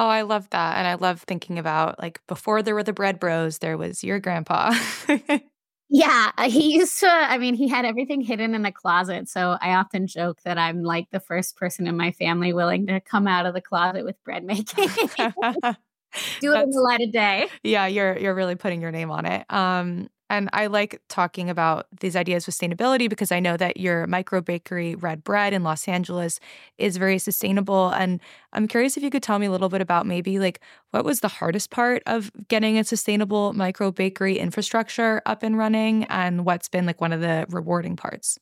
Oh, 0.00 0.06
I 0.06 0.22
love 0.22 0.48
that. 0.50 0.76
And 0.76 0.86
I 0.86 0.94
love 0.94 1.22
thinking 1.22 1.58
about 1.58 1.98
like 1.98 2.24
before 2.28 2.62
there 2.62 2.76
were 2.76 2.84
the 2.84 2.92
bread 2.92 3.18
bros, 3.18 3.58
there 3.58 3.76
was 3.76 4.04
your 4.04 4.20
grandpa. 4.20 4.72
yeah, 5.88 6.30
uh, 6.38 6.48
he 6.48 6.76
used 6.76 7.00
to, 7.00 7.08
I 7.08 7.36
mean, 7.36 7.54
he 7.54 7.66
had 7.66 7.84
everything 7.84 8.20
hidden 8.20 8.54
in 8.54 8.62
the 8.62 8.70
closet. 8.70 9.28
So 9.28 9.58
I 9.60 9.74
often 9.74 10.06
joke 10.06 10.40
that 10.44 10.56
I'm 10.56 10.84
like 10.84 11.08
the 11.10 11.18
first 11.18 11.56
person 11.56 11.88
in 11.88 11.96
my 11.96 12.12
family 12.12 12.52
willing 12.52 12.86
to 12.86 13.00
come 13.00 13.26
out 13.26 13.44
of 13.44 13.54
the 13.54 13.60
closet 13.60 14.04
with 14.04 14.22
bread 14.22 14.44
making. 14.44 14.88
Do 16.40 16.54
it 16.54 16.62
in 16.62 16.70
the 16.70 16.80
light 16.80 17.00
of 17.00 17.10
day. 17.10 17.48
Yeah, 17.64 17.88
you're 17.88 18.16
you're 18.16 18.36
really 18.36 18.54
putting 18.54 18.80
your 18.80 18.92
name 18.92 19.10
on 19.10 19.26
it. 19.26 19.44
Um, 19.50 20.08
and 20.30 20.50
I 20.52 20.66
like 20.66 21.00
talking 21.08 21.48
about 21.50 21.86
these 22.00 22.16
ideas 22.16 22.46
of 22.46 22.54
sustainability 22.54 23.08
because 23.08 23.32
I 23.32 23.40
know 23.40 23.56
that 23.56 23.78
your 23.78 24.06
micro 24.06 24.40
bakery 24.40 24.94
Red 24.94 25.24
Bread 25.24 25.52
in 25.52 25.62
Los 25.62 25.88
Angeles 25.88 26.38
is 26.76 26.96
very 26.96 27.18
sustainable. 27.18 27.90
And 27.90 28.20
I'm 28.52 28.68
curious 28.68 28.96
if 28.96 29.02
you 29.02 29.10
could 29.10 29.22
tell 29.22 29.38
me 29.38 29.46
a 29.46 29.50
little 29.50 29.68
bit 29.68 29.80
about 29.80 30.06
maybe 30.06 30.38
like 30.38 30.60
what 30.90 31.04
was 31.04 31.20
the 31.20 31.28
hardest 31.28 31.70
part 31.70 32.02
of 32.06 32.30
getting 32.48 32.78
a 32.78 32.84
sustainable 32.84 33.52
micro 33.54 33.90
bakery 33.90 34.38
infrastructure 34.38 35.22
up 35.26 35.42
and 35.42 35.56
running 35.58 36.04
and 36.04 36.44
what's 36.44 36.68
been 36.68 36.86
like 36.86 37.00
one 37.00 37.12
of 37.12 37.20
the 37.20 37.46
rewarding 37.50 37.96
parts? 37.96 38.38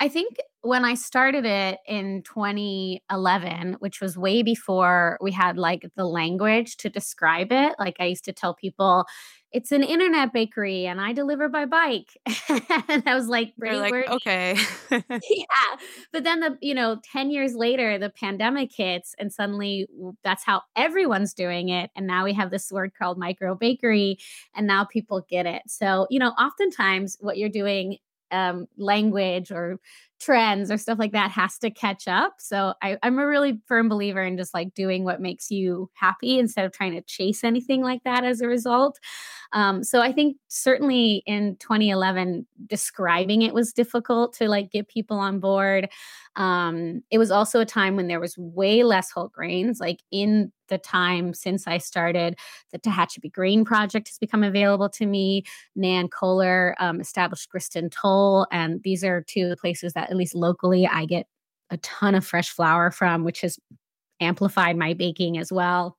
I 0.00 0.08
think 0.08 0.36
when 0.62 0.84
I 0.84 0.94
started 0.94 1.44
it 1.44 1.78
in 1.86 2.22
2011, 2.22 3.76
which 3.80 4.00
was 4.00 4.16
way 4.16 4.42
before 4.42 5.18
we 5.20 5.32
had 5.32 5.56
like 5.56 5.88
the 5.96 6.04
language 6.04 6.76
to 6.78 6.88
describe 6.88 7.48
it, 7.50 7.74
like 7.78 7.96
I 7.98 8.04
used 8.04 8.24
to 8.26 8.32
tell 8.32 8.54
people, 8.54 9.06
it's 9.50 9.72
an 9.72 9.82
internet 9.82 10.32
bakery 10.32 10.86
and 10.86 11.00
I 11.00 11.12
deliver 11.12 11.48
by 11.48 11.64
bike. 11.64 12.16
and 12.48 13.02
I 13.06 13.14
was 13.14 13.28
like, 13.28 13.54
like, 13.58 14.10
okay. 14.10 14.56
yeah. 14.90 15.76
But 16.12 16.24
then 16.24 16.40
the, 16.40 16.58
you 16.60 16.74
know, 16.74 17.00
10 17.12 17.30
years 17.30 17.54
later, 17.54 17.98
the 17.98 18.10
pandemic 18.10 18.70
hits 18.76 19.14
and 19.18 19.32
suddenly 19.32 19.88
that's 20.22 20.44
how 20.44 20.62
everyone's 20.76 21.32
doing 21.32 21.70
it. 21.70 21.90
And 21.96 22.06
now 22.06 22.24
we 22.24 22.34
have 22.34 22.50
this 22.50 22.70
word 22.70 22.92
called 22.96 23.18
micro 23.18 23.54
bakery 23.54 24.18
and 24.54 24.66
now 24.66 24.84
people 24.84 25.24
get 25.28 25.46
it. 25.46 25.62
So, 25.66 26.06
you 26.10 26.18
know, 26.18 26.30
oftentimes 26.30 27.16
what 27.20 27.38
you're 27.38 27.48
doing 27.48 27.96
um, 28.30 28.66
language 28.76 29.50
or 29.50 29.78
trends 30.20 30.70
or 30.70 30.76
stuff 30.76 30.98
like 30.98 31.12
that 31.12 31.30
has 31.30 31.58
to 31.58 31.70
catch 31.70 32.08
up. 32.08 32.34
So 32.38 32.74
I, 32.82 32.98
I'm 33.02 33.18
a 33.18 33.26
really 33.26 33.60
firm 33.66 33.88
believer 33.88 34.22
in 34.22 34.36
just 34.36 34.52
like 34.52 34.74
doing 34.74 35.04
what 35.04 35.20
makes 35.20 35.50
you 35.50 35.90
happy 35.94 36.38
instead 36.38 36.64
of 36.64 36.72
trying 36.72 36.92
to 36.94 37.02
chase 37.02 37.44
anything 37.44 37.82
like 37.82 38.02
that 38.04 38.24
as 38.24 38.40
a 38.40 38.48
result. 38.48 38.98
Um, 39.52 39.82
so 39.82 40.00
I 40.00 40.12
think 40.12 40.36
certainly 40.48 41.22
in 41.26 41.56
2011, 41.56 42.46
describing 42.66 43.42
it 43.42 43.54
was 43.54 43.72
difficult 43.72 44.34
to 44.34 44.48
like 44.48 44.70
get 44.70 44.88
people 44.88 45.18
on 45.18 45.40
board. 45.40 45.88
Um, 46.36 47.02
it 47.10 47.18
was 47.18 47.30
also 47.30 47.60
a 47.60 47.66
time 47.66 47.96
when 47.96 48.08
there 48.08 48.20
was 48.20 48.36
way 48.36 48.82
less 48.82 49.10
whole 49.10 49.28
grains. 49.28 49.80
Like 49.80 50.00
in 50.10 50.52
the 50.68 50.78
time 50.78 51.32
since 51.32 51.66
I 51.66 51.78
started, 51.78 52.38
the 52.72 52.78
Tehachapi 52.78 53.32
Grain 53.32 53.64
Project 53.64 54.08
has 54.08 54.18
become 54.18 54.44
available 54.44 54.88
to 54.90 55.06
me. 55.06 55.44
Nan 55.74 56.08
Kohler 56.08 56.76
um, 56.78 57.00
established 57.00 57.48
Grist 57.48 57.74
and 57.74 57.90
Toll, 57.90 58.46
and 58.52 58.82
these 58.82 59.02
are 59.02 59.24
two 59.26 59.44
of 59.44 59.50
the 59.50 59.56
places 59.56 59.94
that, 59.94 60.10
at 60.10 60.16
least 60.16 60.34
locally, 60.34 60.86
I 60.86 61.06
get 61.06 61.26
a 61.70 61.78
ton 61.78 62.14
of 62.14 62.26
fresh 62.26 62.50
flour 62.50 62.90
from, 62.90 63.24
which 63.24 63.40
has 63.40 63.58
amplified 64.20 64.76
my 64.76 64.94
baking 64.94 65.38
as 65.38 65.52
well. 65.52 65.96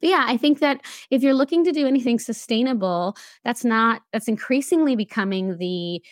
But 0.00 0.10
yeah, 0.10 0.24
I 0.26 0.36
think 0.36 0.60
that 0.60 0.80
if 1.10 1.22
you're 1.22 1.34
looking 1.34 1.64
to 1.64 1.72
do 1.72 1.86
anything 1.86 2.18
sustainable, 2.18 3.16
that's 3.44 3.64
not, 3.64 4.02
that's 4.12 4.28
increasingly 4.28 4.96
becoming 4.96 5.58
the 5.58 6.02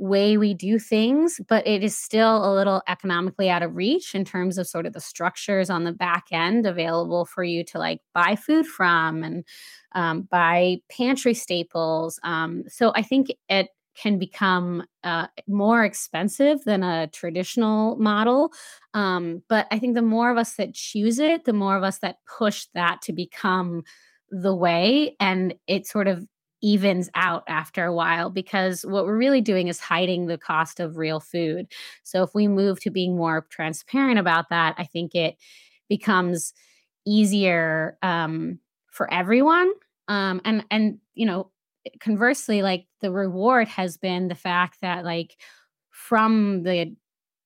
way 0.00 0.38
we 0.38 0.54
do 0.54 0.78
things, 0.78 1.40
but 1.46 1.66
it 1.66 1.84
is 1.84 1.94
still 1.94 2.50
a 2.50 2.54
little 2.54 2.80
economically 2.88 3.50
out 3.50 3.62
of 3.62 3.76
reach 3.76 4.14
in 4.14 4.24
terms 4.24 4.56
of 4.56 4.66
sort 4.66 4.86
of 4.86 4.94
the 4.94 5.00
structures 5.00 5.68
on 5.68 5.84
the 5.84 5.92
back 5.92 6.24
end 6.32 6.66
available 6.66 7.26
for 7.26 7.44
you 7.44 7.62
to 7.62 7.78
like 7.78 8.00
buy 8.14 8.34
food 8.34 8.66
from 8.66 9.22
and 9.22 9.44
um, 9.92 10.22
buy 10.22 10.78
pantry 10.90 11.34
staples. 11.34 12.18
Um, 12.22 12.64
so 12.66 12.92
I 12.94 13.02
think 13.02 13.28
it 13.50 13.68
can 14.00 14.18
become 14.18 14.84
uh, 15.04 15.26
more 15.46 15.84
expensive 15.84 16.64
than 16.64 16.82
a 16.82 17.06
traditional 17.08 17.96
model. 17.96 18.50
Um, 18.94 19.42
but 19.48 19.66
I 19.70 19.78
think 19.78 19.94
the 19.94 20.02
more 20.02 20.30
of 20.30 20.38
us 20.38 20.54
that 20.54 20.74
choose 20.74 21.18
it, 21.18 21.44
the 21.44 21.52
more 21.52 21.76
of 21.76 21.82
us 21.82 21.98
that 21.98 22.16
push 22.38 22.66
that 22.74 23.02
to 23.02 23.12
become 23.12 23.82
the 24.30 24.54
way, 24.54 25.16
and 25.20 25.54
it 25.66 25.86
sort 25.86 26.08
of 26.08 26.26
evens 26.62 27.08
out 27.14 27.42
after 27.48 27.84
a 27.84 27.94
while 27.94 28.30
because 28.30 28.82
what 28.82 29.04
we're 29.04 29.16
really 29.16 29.40
doing 29.40 29.68
is 29.68 29.80
hiding 29.80 30.26
the 30.26 30.38
cost 30.38 30.78
of 30.78 30.96
real 30.96 31.18
food. 31.20 31.66
So 32.02 32.22
if 32.22 32.34
we 32.34 32.48
move 32.48 32.80
to 32.80 32.90
being 32.90 33.16
more 33.16 33.46
transparent 33.50 34.18
about 34.18 34.50
that, 34.50 34.74
I 34.78 34.84
think 34.84 35.14
it 35.14 35.36
becomes 35.88 36.52
easier 37.06 37.96
um, 38.02 38.58
for 38.90 39.12
everyone. 39.12 39.72
Um, 40.08 40.40
and 40.44 40.64
and 40.70 40.98
you 41.14 41.26
know 41.26 41.50
conversely 42.00 42.62
like 42.62 42.86
the 43.00 43.10
reward 43.10 43.68
has 43.68 43.96
been 43.96 44.28
the 44.28 44.34
fact 44.34 44.80
that 44.82 45.04
like 45.04 45.36
from 45.90 46.62
the 46.62 46.94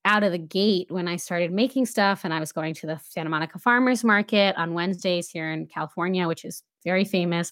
out 0.04 0.22
of 0.22 0.32
the 0.32 0.38
gate 0.38 0.90
when 0.90 1.08
I 1.08 1.16
started 1.16 1.50
making 1.50 1.86
stuff 1.86 2.24
and 2.24 2.34
I 2.34 2.40
was 2.40 2.52
going 2.52 2.74
to 2.74 2.86
the 2.86 3.00
Santa 3.02 3.30
Monica 3.30 3.58
Farmers 3.58 4.04
Market 4.04 4.54
on 4.56 4.74
Wednesdays 4.74 5.30
here 5.30 5.50
in 5.50 5.66
California, 5.66 6.28
which 6.28 6.44
is 6.44 6.62
very 6.84 7.04
famous. 7.04 7.50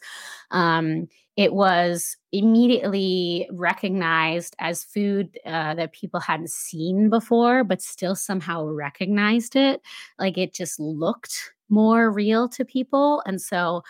Um, 0.50 1.08
it 1.36 1.54
was 1.54 2.18
immediately 2.30 3.48
recognized 3.52 4.54
as 4.58 4.84
food 4.84 5.38
uh, 5.46 5.74
that 5.74 5.94
people 5.94 6.20
hadn't 6.20 6.50
seen 6.50 7.08
before, 7.08 7.64
but 7.64 7.80
still 7.80 8.14
somehow 8.14 8.66
recognized 8.66 9.56
it. 9.56 9.80
Like 10.18 10.36
it 10.36 10.52
just 10.52 10.78
looked 10.78 11.52
more 11.70 12.12
real 12.12 12.50
to 12.50 12.66
people. 12.66 13.22
And 13.24 13.40
so 13.40 13.82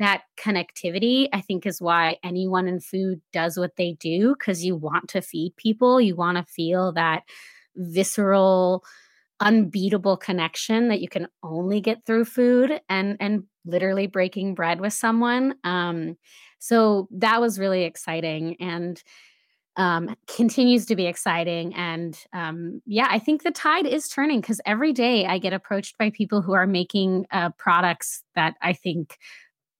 that 0.00 0.22
connectivity, 0.38 1.28
I 1.32 1.42
think, 1.42 1.66
is 1.66 1.80
why 1.80 2.16
anyone 2.24 2.66
in 2.66 2.80
food 2.80 3.20
does 3.32 3.58
what 3.58 3.76
they 3.76 3.92
do 4.00 4.34
because 4.34 4.64
you 4.64 4.74
want 4.74 5.08
to 5.10 5.20
feed 5.20 5.54
people. 5.56 6.00
You 6.00 6.16
want 6.16 6.38
to 6.38 6.52
feel 6.52 6.92
that 6.92 7.22
visceral, 7.76 8.82
unbeatable 9.40 10.16
connection 10.16 10.88
that 10.88 11.00
you 11.00 11.08
can 11.08 11.28
only 11.42 11.80
get 11.80 12.04
through 12.06 12.24
food 12.24 12.80
and 12.88 13.16
and 13.20 13.44
literally 13.66 14.06
breaking 14.06 14.54
bread 14.54 14.80
with 14.80 14.94
someone. 14.94 15.54
Um, 15.64 16.16
so 16.58 17.06
that 17.12 17.40
was 17.40 17.58
really 17.58 17.84
exciting 17.84 18.56
and 18.58 19.02
um, 19.76 20.16
continues 20.26 20.86
to 20.86 20.96
be 20.96 21.06
exciting. 21.06 21.74
And 21.74 22.18
um, 22.32 22.80
yeah, 22.86 23.06
I 23.10 23.18
think 23.18 23.42
the 23.42 23.50
tide 23.50 23.86
is 23.86 24.08
turning 24.08 24.40
because 24.40 24.60
every 24.64 24.92
day 24.92 25.26
I 25.26 25.38
get 25.38 25.52
approached 25.52 25.98
by 25.98 26.10
people 26.10 26.42
who 26.42 26.52
are 26.54 26.66
making 26.66 27.26
uh, 27.30 27.50
products 27.50 28.24
that 28.34 28.54
I 28.62 28.72
think 28.72 29.18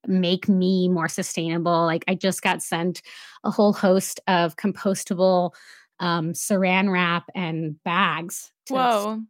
make 0.06 0.48
me 0.48 0.88
more 0.88 1.08
sustainable. 1.08 1.84
Like 1.84 2.04
I 2.08 2.14
just 2.14 2.42
got 2.42 2.62
sent 2.62 3.02
a 3.44 3.50
whole 3.50 3.72
host 3.72 4.20
of 4.26 4.56
compostable 4.56 5.52
um, 5.98 6.32
saran 6.32 6.90
wrap 6.90 7.24
and 7.34 7.82
bags. 7.84 8.50
Whoa. 8.68 9.20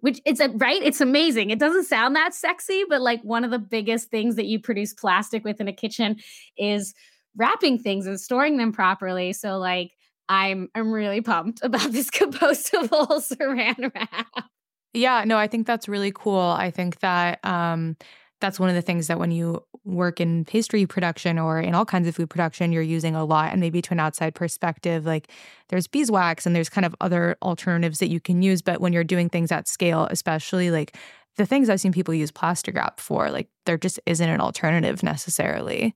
Which 0.00 0.20
it's 0.24 0.40
a 0.40 0.48
right, 0.48 0.82
it's 0.82 1.02
amazing. 1.02 1.50
It 1.50 1.58
doesn't 1.58 1.84
sound 1.84 2.16
that 2.16 2.34
sexy, 2.34 2.84
but 2.88 3.02
like 3.02 3.22
one 3.22 3.44
of 3.44 3.50
the 3.50 3.58
biggest 3.58 4.08
things 4.08 4.36
that 4.36 4.46
you 4.46 4.58
produce 4.58 4.94
plastic 4.94 5.44
with 5.44 5.60
in 5.60 5.68
a 5.68 5.74
kitchen 5.74 6.16
is 6.56 6.94
wrapping 7.36 7.78
things 7.78 8.06
and 8.06 8.18
storing 8.18 8.56
them 8.56 8.72
properly. 8.72 9.34
So 9.34 9.58
like 9.58 9.92
I'm 10.30 10.68
I'm 10.74 10.90
really 10.90 11.20
pumped 11.20 11.60
about 11.62 11.92
this 11.92 12.08
compostable 12.10 13.08
saran 13.20 13.94
wrap. 13.94 14.50
Yeah, 14.94 15.24
no, 15.24 15.36
I 15.36 15.46
think 15.46 15.66
that's 15.66 15.88
really 15.88 16.12
cool. 16.14 16.40
I 16.40 16.70
think 16.70 17.00
that 17.00 17.44
um 17.44 17.96
that's 18.40 18.58
one 18.58 18.68
of 18.68 18.74
the 18.74 18.82
things 18.82 19.06
that 19.06 19.18
when 19.18 19.30
you 19.30 19.62
work 19.84 20.20
in 20.20 20.44
pastry 20.44 20.86
production 20.86 21.38
or 21.38 21.60
in 21.60 21.74
all 21.74 21.84
kinds 21.84 22.08
of 22.08 22.16
food 22.16 22.30
production, 22.30 22.72
you're 22.72 22.82
using 22.82 23.14
a 23.14 23.24
lot. 23.24 23.52
And 23.52 23.60
maybe 23.60 23.80
to 23.82 23.92
an 23.92 24.00
outside 24.00 24.34
perspective, 24.34 25.06
like 25.06 25.30
there's 25.68 25.86
beeswax 25.86 26.46
and 26.46 26.54
there's 26.54 26.68
kind 26.68 26.84
of 26.84 26.94
other 27.00 27.36
alternatives 27.42 27.98
that 27.98 28.10
you 28.10 28.20
can 28.20 28.42
use. 28.42 28.62
But 28.62 28.80
when 28.80 28.92
you're 28.92 29.04
doing 29.04 29.28
things 29.28 29.52
at 29.52 29.68
scale, 29.68 30.08
especially 30.10 30.70
like 30.70 30.96
the 31.36 31.46
things 31.46 31.68
I've 31.68 31.80
seen 31.80 31.92
people 31.92 32.14
use 32.14 32.30
plastic 32.30 32.74
wrap 32.74 33.00
for, 33.00 33.30
like 33.30 33.48
there 33.66 33.78
just 33.78 34.00
isn't 34.06 34.28
an 34.28 34.40
alternative 34.40 35.02
necessarily. 35.02 35.94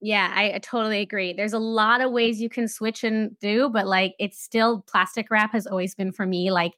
Yeah, 0.00 0.32
I, 0.34 0.58
totally 0.58 1.00
agree. 1.00 1.32
There's 1.32 1.52
a 1.52 1.60
lot 1.60 2.00
of 2.00 2.10
ways 2.10 2.40
you 2.40 2.48
can 2.48 2.66
switch 2.66 3.04
and 3.04 3.38
do, 3.38 3.68
but 3.68 3.86
like 3.86 4.14
it's 4.18 4.42
still 4.42 4.84
plastic 4.88 5.30
wrap 5.30 5.52
has 5.52 5.64
always 5.64 5.94
been 5.94 6.10
for 6.10 6.26
me 6.26 6.50
like 6.50 6.72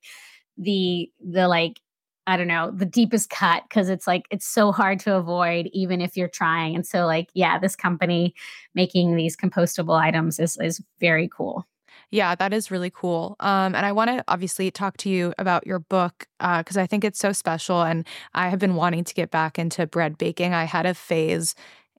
the 0.58 1.10
the 1.26 1.48
like 1.48 1.80
I 2.26 2.36
don't 2.36 2.48
know, 2.48 2.70
the 2.70 2.86
deepest 2.86 3.30
cut 3.30 3.64
because 3.68 3.88
it's 3.88 4.06
like 4.06 4.26
it's 4.30 4.46
so 4.46 4.72
hard 4.72 5.00
to 5.00 5.14
avoid 5.14 5.68
even 5.72 6.00
if 6.00 6.16
you're 6.16 6.28
trying. 6.28 6.74
And 6.74 6.86
so 6.86 7.06
like, 7.06 7.28
yeah, 7.34 7.58
this 7.58 7.76
company 7.76 8.34
making 8.74 9.16
these 9.16 9.36
compostable 9.36 9.98
items 9.98 10.38
is 10.38 10.56
is 10.60 10.82
very 11.00 11.28
cool. 11.28 11.66
Yeah, 12.10 12.34
that 12.36 12.52
is 12.52 12.70
really 12.70 12.90
cool. 12.90 13.34
Um, 13.40 13.74
and 13.74 13.84
I 13.84 13.92
want 13.92 14.08
to 14.08 14.24
obviously 14.28 14.70
talk 14.70 14.96
to 14.98 15.08
you 15.08 15.34
about 15.38 15.66
your 15.66 15.80
book 15.80 16.26
because 16.38 16.76
uh, 16.76 16.80
I 16.80 16.86
think 16.86 17.04
it's 17.04 17.18
so 17.18 17.32
special. 17.32 17.82
And 17.82 18.06
I 18.34 18.48
have 18.48 18.58
been 18.58 18.76
wanting 18.76 19.04
to 19.04 19.14
get 19.14 19.30
back 19.30 19.58
into 19.58 19.86
bread 19.86 20.16
baking. 20.16 20.54
I 20.54 20.64
had 20.64 20.86
a 20.86 20.94
phase 20.94 21.54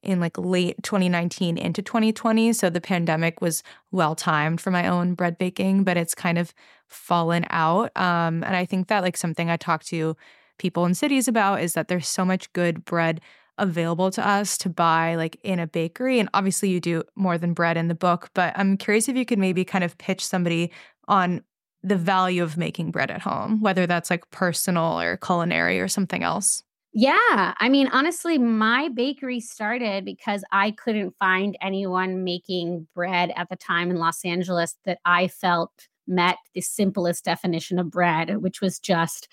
in 0.05 0.19
like 0.19 0.37
late 0.37 0.81
2019 0.83 1.57
into 1.57 1.81
2020. 1.81 2.53
So 2.53 2.69
the 2.69 2.79
pandemic 2.79 3.41
was 3.41 3.63
well 3.91 4.15
timed 4.15 4.61
for 4.61 4.71
my 4.71 4.87
own 4.87 5.15
bread 5.15 5.37
baking, 5.37 5.83
but 5.83 5.97
it's 5.97 6.15
kind 6.15 6.37
of 6.37 6.53
fallen 6.87 7.45
out. 7.49 7.95
Um, 7.95 8.43
and 8.43 8.55
I 8.55 8.65
think 8.65 8.87
that 8.87 9.03
like 9.03 9.17
something 9.17 9.49
I 9.49 9.57
talk 9.57 9.83
to 9.85 10.15
people 10.57 10.85
in 10.85 10.93
cities 10.93 11.27
about 11.27 11.61
is 11.61 11.73
that 11.73 11.87
there's 11.87 12.07
so 12.07 12.23
much 12.25 12.51
good 12.53 12.85
bread 12.85 13.21
available 13.57 14.11
to 14.11 14.27
us 14.27 14.57
to 14.57 14.69
buy 14.69 15.15
like 15.15 15.37
in 15.43 15.59
a 15.59 15.67
bakery. 15.67 16.19
And 16.19 16.29
obviously 16.33 16.69
you 16.69 16.79
do 16.79 17.03
more 17.15 17.37
than 17.37 17.53
bread 17.53 17.77
in 17.77 17.87
the 17.87 17.95
book, 17.95 18.29
but 18.33 18.53
I'm 18.57 18.77
curious 18.77 19.07
if 19.07 19.15
you 19.15 19.25
could 19.25 19.39
maybe 19.39 19.63
kind 19.63 19.83
of 19.83 19.97
pitch 19.97 20.25
somebody 20.25 20.71
on 21.07 21.41
the 21.83 21.95
value 21.95 22.43
of 22.43 22.57
making 22.57 22.91
bread 22.91 23.11
at 23.11 23.21
home, 23.21 23.61
whether 23.61 23.85
that's 23.85 24.09
like 24.09 24.29
personal 24.31 24.99
or 24.99 25.17
culinary 25.17 25.79
or 25.79 25.87
something 25.87 26.23
else. 26.23 26.63
Yeah. 26.97 27.53
I 27.59 27.69
mean, 27.69 27.89
honestly, 27.89 28.37
my 28.37 28.89
bakery 28.89 29.41
started 29.41 30.05
because 30.05 30.43
I 30.51 30.71
couldn't 30.71 31.13
find 31.19 31.57
anyone 31.61 32.23
making 32.23 32.87
bread 32.95 33.33
at 33.35 33.49
the 33.49 33.57
time 33.57 33.91
in 33.91 33.97
Los 33.97 34.23
Angeles 34.23 34.77
that 34.85 34.99
I 35.03 35.27
felt 35.27 35.89
met 36.07 36.37
the 36.53 36.61
simplest 36.61 37.25
definition 37.25 37.79
of 37.79 37.91
bread, 37.91 38.37
which 38.37 38.61
was 38.61 38.79
just 38.79 39.27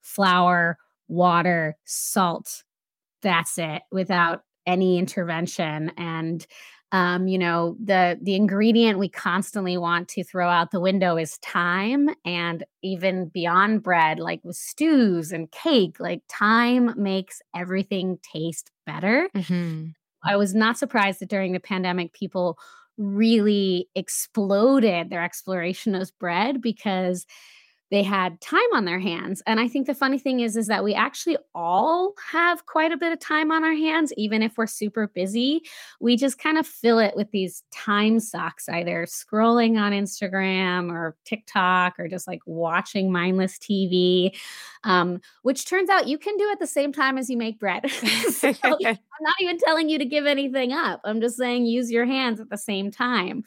flour, 0.00 0.78
water, 1.08 1.76
salt. 1.84 2.62
That's 3.22 3.58
it 3.58 3.82
without 3.90 4.42
any 4.66 4.98
intervention. 4.98 5.92
And 5.96 6.46
um, 6.92 7.26
you 7.26 7.38
know 7.38 7.76
the 7.82 8.18
the 8.22 8.36
ingredient 8.36 8.98
we 8.98 9.08
constantly 9.08 9.76
want 9.76 10.08
to 10.08 10.24
throw 10.24 10.48
out 10.48 10.70
the 10.70 10.80
window 10.80 11.16
is 11.16 11.38
time 11.38 12.08
and 12.24 12.64
even 12.82 13.28
beyond 13.28 13.82
bread 13.82 14.18
like 14.20 14.40
with 14.44 14.56
stews 14.56 15.32
and 15.32 15.50
cake 15.50 15.98
like 15.98 16.22
time 16.28 16.94
makes 16.96 17.42
everything 17.54 18.18
taste 18.22 18.70
better 18.86 19.28
mm-hmm. 19.34 19.88
i 20.24 20.36
was 20.36 20.54
not 20.54 20.78
surprised 20.78 21.18
that 21.20 21.28
during 21.28 21.52
the 21.52 21.60
pandemic 21.60 22.12
people 22.12 22.56
really 22.98 23.88
exploded 23.94 25.10
their 25.10 25.22
exploration 25.22 25.94
of 25.94 26.10
bread 26.18 26.60
because 26.60 27.26
they 27.90 28.02
had 28.02 28.40
time 28.40 28.60
on 28.74 28.84
their 28.84 28.98
hands 28.98 29.42
and 29.46 29.60
i 29.60 29.68
think 29.68 29.86
the 29.86 29.94
funny 29.94 30.18
thing 30.18 30.40
is 30.40 30.56
is 30.56 30.66
that 30.66 30.84
we 30.84 30.94
actually 30.94 31.36
all 31.54 32.14
have 32.32 32.66
quite 32.66 32.92
a 32.92 32.96
bit 32.96 33.12
of 33.12 33.20
time 33.20 33.50
on 33.50 33.64
our 33.64 33.74
hands 33.74 34.12
even 34.16 34.42
if 34.42 34.56
we're 34.56 34.66
super 34.66 35.06
busy 35.08 35.62
we 36.00 36.16
just 36.16 36.38
kind 36.38 36.58
of 36.58 36.66
fill 36.66 36.98
it 36.98 37.14
with 37.16 37.30
these 37.30 37.62
time 37.72 38.18
sucks 38.18 38.68
either 38.68 39.06
scrolling 39.06 39.78
on 39.78 39.92
instagram 39.92 40.90
or 40.90 41.16
tiktok 41.24 41.98
or 41.98 42.08
just 42.08 42.26
like 42.26 42.40
watching 42.46 43.10
mindless 43.12 43.58
tv 43.58 44.36
um, 44.84 45.20
which 45.42 45.66
turns 45.66 45.90
out 45.90 46.06
you 46.06 46.16
can 46.16 46.36
do 46.36 46.48
at 46.52 46.60
the 46.60 46.66
same 46.66 46.92
time 46.92 47.18
as 47.18 47.28
you 47.28 47.36
make 47.36 47.58
bread. 47.58 47.84
So 48.30 48.52
i'm 48.62 48.76
not 49.20 49.34
even 49.40 49.58
telling 49.58 49.88
you 49.88 49.98
to 49.98 50.04
give 50.04 50.26
anything 50.26 50.72
up 50.72 51.00
i'm 51.04 51.20
just 51.20 51.36
saying 51.36 51.64
use 51.64 51.90
your 51.90 52.04
hands 52.04 52.40
at 52.40 52.50
the 52.50 52.58
same 52.58 52.90
time 52.90 53.44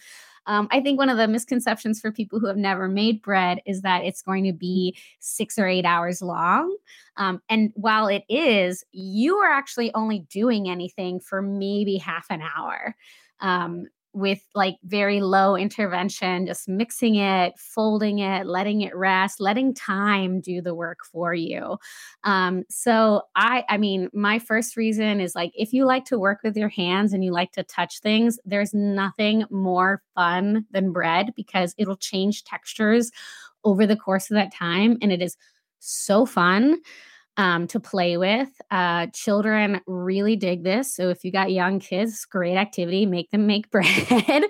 um, 0.49 0.67
I 0.71 0.81
think 0.81 0.97
one 0.97 1.09
of 1.09 1.17
the 1.17 1.27
misconceptions 1.27 2.01
for 2.01 2.11
people 2.11 2.39
who 2.39 2.47
have 2.47 2.57
never 2.57 2.87
made 2.87 3.21
bread 3.21 3.61
is 3.67 3.83
that 3.83 4.03
it's 4.03 4.23
going 4.23 4.45
to 4.45 4.51
be 4.51 4.97
six 5.19 5.59
or 5.59 5.67
eight 5.67 5.85
hours 5.85 6.23
long. 6.23 6.75
Um, 7.17 7.39
and 7.49 7.71
while 7.75 8.07
it 8.07 8.23
is, 8.27 8.83
you 8.91 9.35
are 9.37 9.51
actually 9.51 9.93
only 9.93 10.25
doing 10.31 10.67
anything 10.67 11.19
for 11.19 11.43
maybe 11.43 11.97
half 11.97 12.25
an 12.31 12.41
hour. 12.41 12.95
Um, 13.41 13.85
with 14.13 14.41
like 14.55 14.77
very 14.83 15.21
low 15.21 15.55
intervention, 15.55 16.45
just 16.47 16.67
mixing 16.67 17.15
it, 17.15 17.53
folding 17.57 18.19
it, 18.19 18.47
letting 18.47 18.81
it 18.81 18.95
rest, 18.95 19.39
letting 19.39 19.73
time 19.73 20.41
do 20.41 20.61
the 20.61 20.73
work 20.73 20.99
for 21.11 21.33
you. 21.33 21.77
Um, 22.23 22.63
so 22.69 23.23
I, 23.35 23.63
I 23.69 23.77
mean, 23.77 24.09
my 24.13 24.39
first 24.39 24.75
reason 24.75 25.19
is 25.21 25.35
like 25.35 25.51
if 25.55 25.73
you 25.73 25.85
like 25.85 26.05
to 26.05 26.19
work 26.19 26.39
with 26.43 26.57
your 26.57 26.69
hands 26.69 27.13
and 27.13 27.23
you 27.23 27.31
like 27.31 27.51
to 27.53 27.63
touch 27.63 27.99
things, 27.99 28.39
there's 28.45 28.73
nothing 28.73 29.45
more 29.51 30.01
fun 30.15 30.65
than 30.71 30.91
bread 30.91 31.33
because 31.35 31.75
it'll 31.77 31.97
change 31.97 32.43
textures 32.43 33.11
over 33.63 33.85
the 33.85 33.95
course 33.95 34.31
of 34.31 34.35
that 34.35 34.53
time, 34.53 34.97
and 35.01 35.11
it 35.11 35.21
is 35.21 35.35
so 35.79 36.25
fun 36.25 36.77
um, 37.39 37.67
to 37.67 37.79
play 37.79 38.17
with. 38.17 38.49
Uh, 38.69 39.07
children 39.13 39.79
really 39.87 40.35
dig 40.35 40.65
this. 40.65 40.93
So 40.93 41.07
if 41.07 41.23
you 41.23 41.31
got 41.31 41.53
young 41.53 41.79
kids, 41.79 42.25
great 42.25 42.57
activity, 42.57 43.05
make 43.05 43.31
them 43.31 43.47
make 43.47 43.71
bread. 43.71 44.43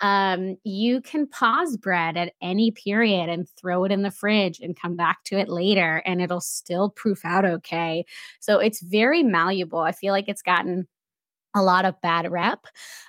um, 0.00 0.56
you 0.64 1.02
can 1.02 1.28
pause 1.28 1.76
bread 1.76 2.16
at 2.16 2.32
any 2.40 2.70
period 2.70 3.28
and 3.28 3.46
throw 3.60 3.84
it 3.84 3.92
in 3.92 4.00
the 4.00 4.10
fridge 4.10 4.58
and 4.58 4.74
come 4.74 4.96
back 4.96 5.22
to 5.24 5.38
it 5.38 5.50
later, 5.50 6.02
and 6.06 6.22
it'll 6.22 6.40
still 6.40 6.88
proof 6.88 7.26
out 7.26 7.44
okay. 7.44 8.06
So 8.40 8.58
it's 8.58 8.80
very 8.80 9.22
malleable. 9.22 9.80
I 9.80 9.92
feel 9.92 10.14
like 10.14 10.28
it's 10.28 10.42
gotten 10.42 10.88
a 11.54 11.62
lot 11.62 11.84
of 11.84 12.00
bad 12.00 12.30
rep. 12.32 12.64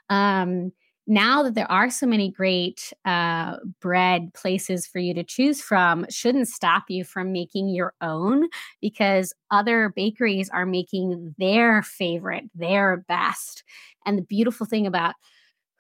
Um, 0.10 0.74
now 1.12 1.44
that 1.44 1.56
there 1.56 1.70
are 1.70 1.90
so 1.90 2.08
many 2.08 2.32
great 2.32 2.94
uh, 3.04 3.58
bread 3.82 4.34
places 4.34 4.88
for 4.88 5.00
you 5.00 5.14
to 5.14 5.26
choose 5.26 5.62
from, 5.62 6.06
shouldn't 6.10 6.48
stop 6.48 6.86
you 6.88 7.04
from 7.04 7.34
making 7.34 7.68
your 7.68 7.94
own 8.00 8.48
because 8.80 9.34
other 9.52 9.92
bakeries 9.94 10.50
are 10.50 10.66
making 10.66 11.36
their 11.38 11.84
favorite, 11.84 12.46
their 12.56 13.04
best. 13.10 13.66
And 14.06 14.18
the 14.18 14.22
beautiful 14.22 14.66
thing 14.66 14.88
about 14.88 15.16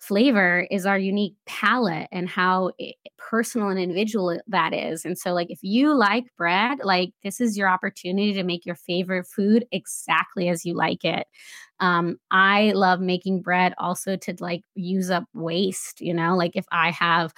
flavor 0.02 0.68
is 0.72 0.86
our 0.88 0.98
unique 0.98 1.36
palate 1.46 2.08
and 2.12 2.28
how 2.28 2.72
personal 3.18 3.70
and 3.70 3.80
individual 3.80 4.40
that 4.48 4.74
is. 4.74 5.06
And 5.06 5.18
so, 5.18 5.32
like, 5.34 5.52
if 5.52 5.60
you 5.62 5.94
like 5.94 6.26
bread, 6.38 6.80
like, 6.84 7.12
this 7.24 7.40
is 7.40 7.58
your 7.58 7.70
opportunity 7.70 8.34
to 8.34 8.44
make 8.44 8.66
your 8.66 8.76
favorite 8.76 9.28
food 9.28 9.66
exactly 9.72 10.50
as 10.50 10.66
you 10.66 10.74
like 10.74 11.06
it. 11.06 11.28
Um, 11.80 12.18
I 12.30 12.72
love 12.76 13.00
making 13.00 13.42
bread 13.42 13.74
also 13.78 14.16
to 14.18 14.36
like 14.40 14.62
use 14.76 15.10
up 15.10 15.26
waste, 15.34 16.02
you 16.02 16.14
know, 16.14 16.36
like 16.36 16.56
if 16.56 16.66
I 16.72 16.92
have 16.92 17.34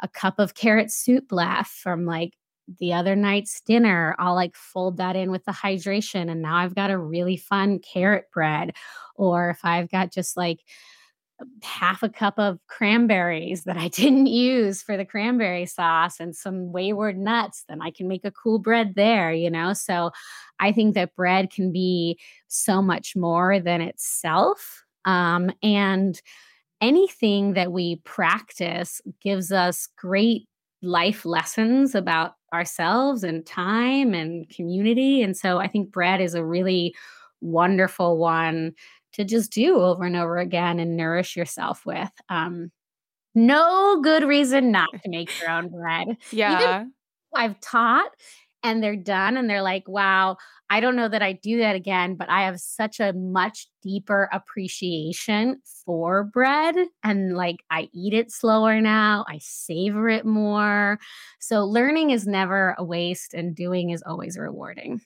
a 0.00 0.08
cup 0.08 0.38
of 0.38 0.54
carrot 0.54 0.92
soup 0.92 1.32
left 1.32 1.70
from 1.72 2.04
like 2.04 2.34
the 2.80 2.92
other 2.92 3.16
night's 3.16 3.60
dinner, 3.62 4.14
I'll 4.18 4.34
like 4.34 4.54
fold 4.54 4.98
that 4.98 5.16
in 5.16 5.30
with 5.30 5.44
the 5.44 5.52
hydration. 5.52 6.30
And 6.30 6.42
now 6.42 6.56
I've 6.56 6.74
got 6.74 6.90
a 6.90 6.98
really 6.98 7.36
fun 7.36 7.80
carrot 7.80 8.26
bread. 8.32 8.74
Or 9.16 9.50
if 9.50 9.60
I've 9.64 9.90
got 9.90 10.12
just 10.12 10.36
like, 10.36 10.60
half 11.62 12.02
a 12.02 12.08
cup 12.08 12.38
of 12.38 12.58
cranberries 12.66 13.64
that 13.64 13.76
I 13.76 13.88
didn't 14.00 14.26
use 14.26 14.82
for 14.82 14.96
the 14.96 15.04
cranberry 15.04 15.66
sauce 15.66 16.20
and 16.20 16.34
some 16.34 16.72
wayward 16.72 17.18
nuts, 17.18 17.64
then 17.68 17.80
I 17.80 17.90
can 17.90 18.08
make 18.08 18.24
a 18.24 18.30
cool 18.30 18.58
bread 18.58 18.94
there, 18.94 19.32
you 19.32 19.50
know? 19.50 19.72
So 19.72 20.10
I 20.60 20.72
think 20.72 20.94
that 20.94 21.14
bread 21.14 21.50
can 21.50 21.72
be 21.72 22.18
so 22.48 22.82
much 22.82 23.14
more 23.16 23.60
than 23.60 23.80
itself. 23.80 24.84
Um, 25.04 25.50
and 25.62 26.20
anything 26.80 27.54
that 27.54 27.72
we 27.72 27.96
practice 28.04 29.00
gives 29.20 29.52
us 29.52 29.88
great 29.96 30.48
life 30.82 31.24
lessons 31.24 31.94
about 31.94 32.34
ourselves 32.52 33.24
and 33.24 33.44
time 33.44 34.14
and 34.14 34.48
community. 34.48 35.22
And 35.22 35.36
so 35.36 35.58
I 35.58 35.66
think 35.66 35.90
bread 35.90 36.20
is 36.20 36.34
a 36.34 36.44
really 36.44 36.94
wonderful 37.40 38.18
one 38.18 38.72
to 39.14 39.24
just 39.24 39.52
do 39.52 39.76
over 39.78 40.04
and 40.04 40.16
over 40.16 40.38
again 40.38 40.78
and 40.78 40.96
nourish 40.96 41.36
yourself 41.36 41.84
with. 41.86 42.10
Um, 42.28 42.70
no 43.34 44.00
good 44.02 44.24
reason 44.24 44.72
not 44.72 44.88
to 45.02 45.08
make 45.08 45.38
your 45.40 45.50
own 45.50 45.68
bread. 45.68 46.16
Yeah. 46.32 46.62
Even 46.62 46.92
I've 47.34 47.60
taught 47.60 48.10
and 48.62 48.82
they're 48.82 48.96
done 48.96 49.36
and 49.36 49.48
they're 49.48 49.62
like, 49.62 49.86
wow, 49.86 50.36
I 50.70 50.80
don't 50.80 50.96
know 50.96 51.08
that 51.08 51.22
I 51.22 51.32
do 51.32 51.58
that 51.58 51.76
again, 51.76 52.16
but 52.16 52.28
I 52.28 52.42
have 52.42 52.60
such 52.60 53.00
a 53.00 53.12
much 53.12 53.68
deeper 53.82 54.28
appreciation 54.32 55.62
for 55.84 56.24
bread 56.24 56.74
and 57.02 57.36
like 57.36 57.58
I 57.70 57.88
eat 57.94 58.14
it 58.14 58.32
slower 58.32 58.80
now, 58.80 59.24
I 59.28 59.38
savor 59.40 60.08
it 60.08 60.26
more. 60.26 60.98
So 61.40 61.64
learning 61.64 62.10
is 62.10 62.26
never 62.26 62.74
a 62.76 62.84
waste 62.84 63.34
and 63.34 63.54
doing 63.54 63.90
is 63.90 64.02
always 64.04 64.36
rewarding. 64.36 65.00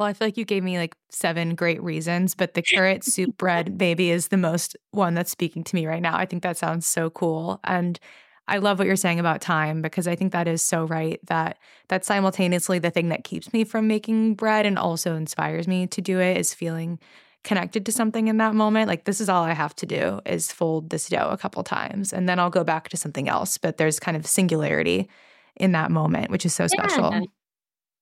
Well, 0.00 0.08
I 0.08 0.14
feel 0.14 0.28
like 0.28 0.38
you 0.38 0.46
gave 0.46 0.64
me 0.64 0.78
like 0.78 0.96
seven 1.10 1.54
great 1.54 1.82
reasons, 1.82 2.34
but 2.34 2.54
the 2.54 2.62
carrot 2.72 3.04
soup 3.04 3.36
bread 3.36 3.76
baby 3.76 4.10
is 4.10 4.28
the 4.28 4.38
most 4.38 4.74
one 4.92 5.12
that's 5.12 5.30
speaking 5.30 5.62
to 5.62 5.74
me 5.74 5.86
right 5.86 6.00
now. 6.00 6.16
I 6.16 6.24
think 6.24 6.42
that 6.42 6.56
sounds 6.56 6.86
so 6.86 7.10
cool. 7.10 7.60
And 7.64 8.00
I 8.48 8.56
love 8.56 8.78
what 8.78 8.86
you're 8.86 8.96
saying 8.96 9.20
about 9.20 9.42
time 9.42 9.82
because 9.82 10.08
I 10.08 10.16
think 10.16 10.32
that 10.32 10.48
is 10.48 10.62
so 10.62 10.84
right 10.84 11.20
that 11.26 11.58
that's 11.88 12.06
simultaneously 12.06 12.78
the 12.78 12.90
thing 12.90 13.10
that 13.10 13.24
keeps 13.24 13.52
me 13.52 13.62
from 13.62 13.88
making 13.88 14.36
bread 14.36 14.64
and 14.64 14.78
also 14.78 15.16
inspires 15.16 15.68
me 15.68 15.86
to 15.88 16.00
do 16.00 16.18
it 16.18 16.38
is 16.38 16.54
feeling 16.54 16.98
connected 17.44 17.84
to 17.84 17.92
something 17.92 18.28
in 18.28 18.38
that 18.38 18.54
moment. 18.54 18.88
Like 18.88 19.04
this 19.04 19.20
is 19.20 19.28
all 19.28 19.44
I 19.44 19.52
have 19.52 19.76
to 19.76 19.86
do 19.86 20.20
is 20.24 20.50
fold 20.50 20.88
this 20.88 21.10
dough 21.10 21.28
a 21.30 21.36
couple 21.36 21.62
times 21.62 22.10
and 22.10 22.26
then 22.26 22.38
I'll 22.38 22.48
go 22.48 22.64
back 22.64 22.88
to 22.88 22.96
something 22.96 23.28
else, 23.28 23.58
but 23.58 23.76
there's 23.76 24.00
kind 24.00 24.16
of 24.16 24.26
singularity 24.26 25.10
in 25.56 25.72
that 25.72 25.90
moment, 25.90 26.30
which 26.30 26.46
is 26.46 26.54
so 26.54 26.62
yeah. 26.62 26.86
special. 26.86 27.26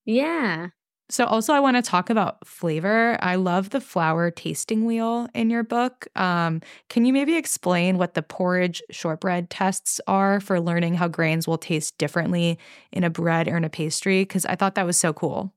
Yeah. 0.05 0.69
So, 1.11 1.25
also, 1.25 1.55
I 1.55 1.61
want 1.61 1.77
to 1.77 1.83
talk 1.83 2.11
about 2.11 2.47
flavor. 2.47 3.17
I 3.23 3.37
love 3.37 3.71
the 3.71 3.81
flour 3.81 4.31
tasting 4.31 4.85
wheel 4.85 5.27
in 5.35 5.49
your 5.49 5.63
book. 5.63 6.07
Um, 6.17 6.61
can 6.91 7.07
you 7.07 7.15
maybe 7.15 7.35
explain 7.37 7.97
what 7.97 8.13
the 8.13 8.23
porridge 8.23 8.83
shortbread 8.91 9.49
tests 9.49 10.03
are 10.07 10.39
for 10.39 10.61
learning 10.61 10.95
how 10.95 11.09
grains 11.09 11.49
will 11.49 11.57
taste 11.57 11.97
differently 11.97 12.59
in 12.93 13.05
a 13.05 13.11
bread 13.11 13.49
or 13.49 13.57
in 13.57 13.65
a 13.65 13.71
pastry? 13.71 14.21
Because 14.23 14.45
I 14.45 14.55
thought 14.55 14.75
that 14.75 14.85
was 14.87 14.99
so 14.99 15.15
cool. 15.15 15.55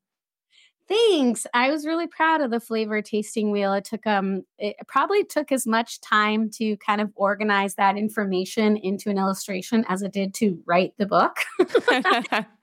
Thanks. 0.87 1.47
I 1.53 1.69
was 1.71 1.85
really 1.85 2.07
proud 2.07 2.41
of 2.41 2.51
the 2.51 2.59
flavor 2.59 3.01
tasting 3.01 3.49
wheel. 3.51 3.73
It 3.73 3.85
took 3.85 4.05
um 4.05 4.43
it 4.57 4.75
probably 4.87 5.23
took 5.23 5.51
as 5.51 5.65
much 5.65 6.01
time 6.01 6.49
to 6.51 6.75
kind 6.77 6.99
of 6.99 7.11
organize 7.15 7.75
that 7.75 7.97
information 7.97 8.75
into 8.75 9.09
an 9.09 9.17
illustration 9.17 9.85
as 9.87 10.01
it 10.01 10.11
did 10.11 10.33
to 10.35 10.61
write 10.65 10.93
the 10.97 11.05
book. 11.05 11.37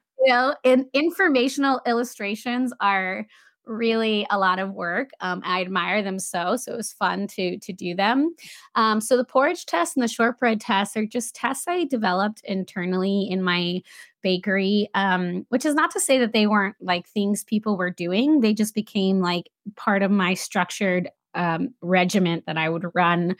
in 0.64 0.88
informational 0.92 1.80
illustrations 1.86 2.72
are 2.80 3.26
really 3.68 4.26
a 4.30 4.38
lot 4.38 4.58
of 4.58 4.72
work. 4.72 5.10
Um, 5.20 5.42
I 5.44 5.60
admire 5.60 6.02
them 6.02 6.18
so, 6.18 6.56
so 6.56 6.72
it 6.72 6.76
was 6.76 6.92
fun 6.92 7.26
to 7.28 7.58
to 7.58 7.72
do 7.72 7.94
them. 7.94 8.34
Um, 8.74 9.00
so 9.00 9.16
the 9.16 9.24
porridge 9.24 9.66
test 9.66 9.96
and 9.96 10.02
the 10.02 10.08
shortbread 10.08 10.60
test 10.60 10.96
are 10.96 11.06
just 11.06 11.34
tests 11.34 11.66
I 11.68 11.84
developed 11.84 12.40
internally 12.44 13.28
in 13.30 13.42
my 13.42 13.82
bakery, 14.22 14.88
um, 14.94 15.46
which 15.50 15.64
is 15.64 15.74
not 15.74 15.90
to 15.92 16.00
say 16.00 16.18
that 16.18 16.32
they 16.32 16.46
weren't 16.46 16.76
like 16.80 17.06
things 17.08 17.44
people 17.44 17.76
were 17.76 17.90
doing. 17.90 18.40
They 18.40 18.54
just 18.54 18.74
became 18.74 19.20
like 19.20 19.50
part 19.76 20.02
of 20.02 20.10
my 20.10 20.34
structured 20.34 21.10
um, 21.34 21.74
regiment 21.82 22.46
that 22.46 22.56
I 22.56 22.68
would 22.68 22.86
run. 22.94 23.36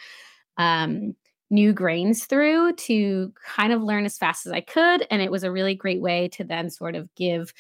New 1.51 1.73
grains 1.73 2.25
through 2.25 2.75
to 2.75 3.33
kind 3.45 3.73
of 3.73 3.83
learn 3.83 4.05
as 4.05 4.19
fast 4.19 4.47
as 4.47 4.53
I 4.53 4.61
could. 4.61 5.07
And 5.11 5.23
it 5.23 5.31
was 5.31 5.45
a 5.45 5.53
really 5.53 5.75
great 5.75 6.01
way 6.01 6.29
to 6.29 6.45
then 6.45 6.71
sort 6.71 6.95
of 6.95 7.09
give 7.15 7.53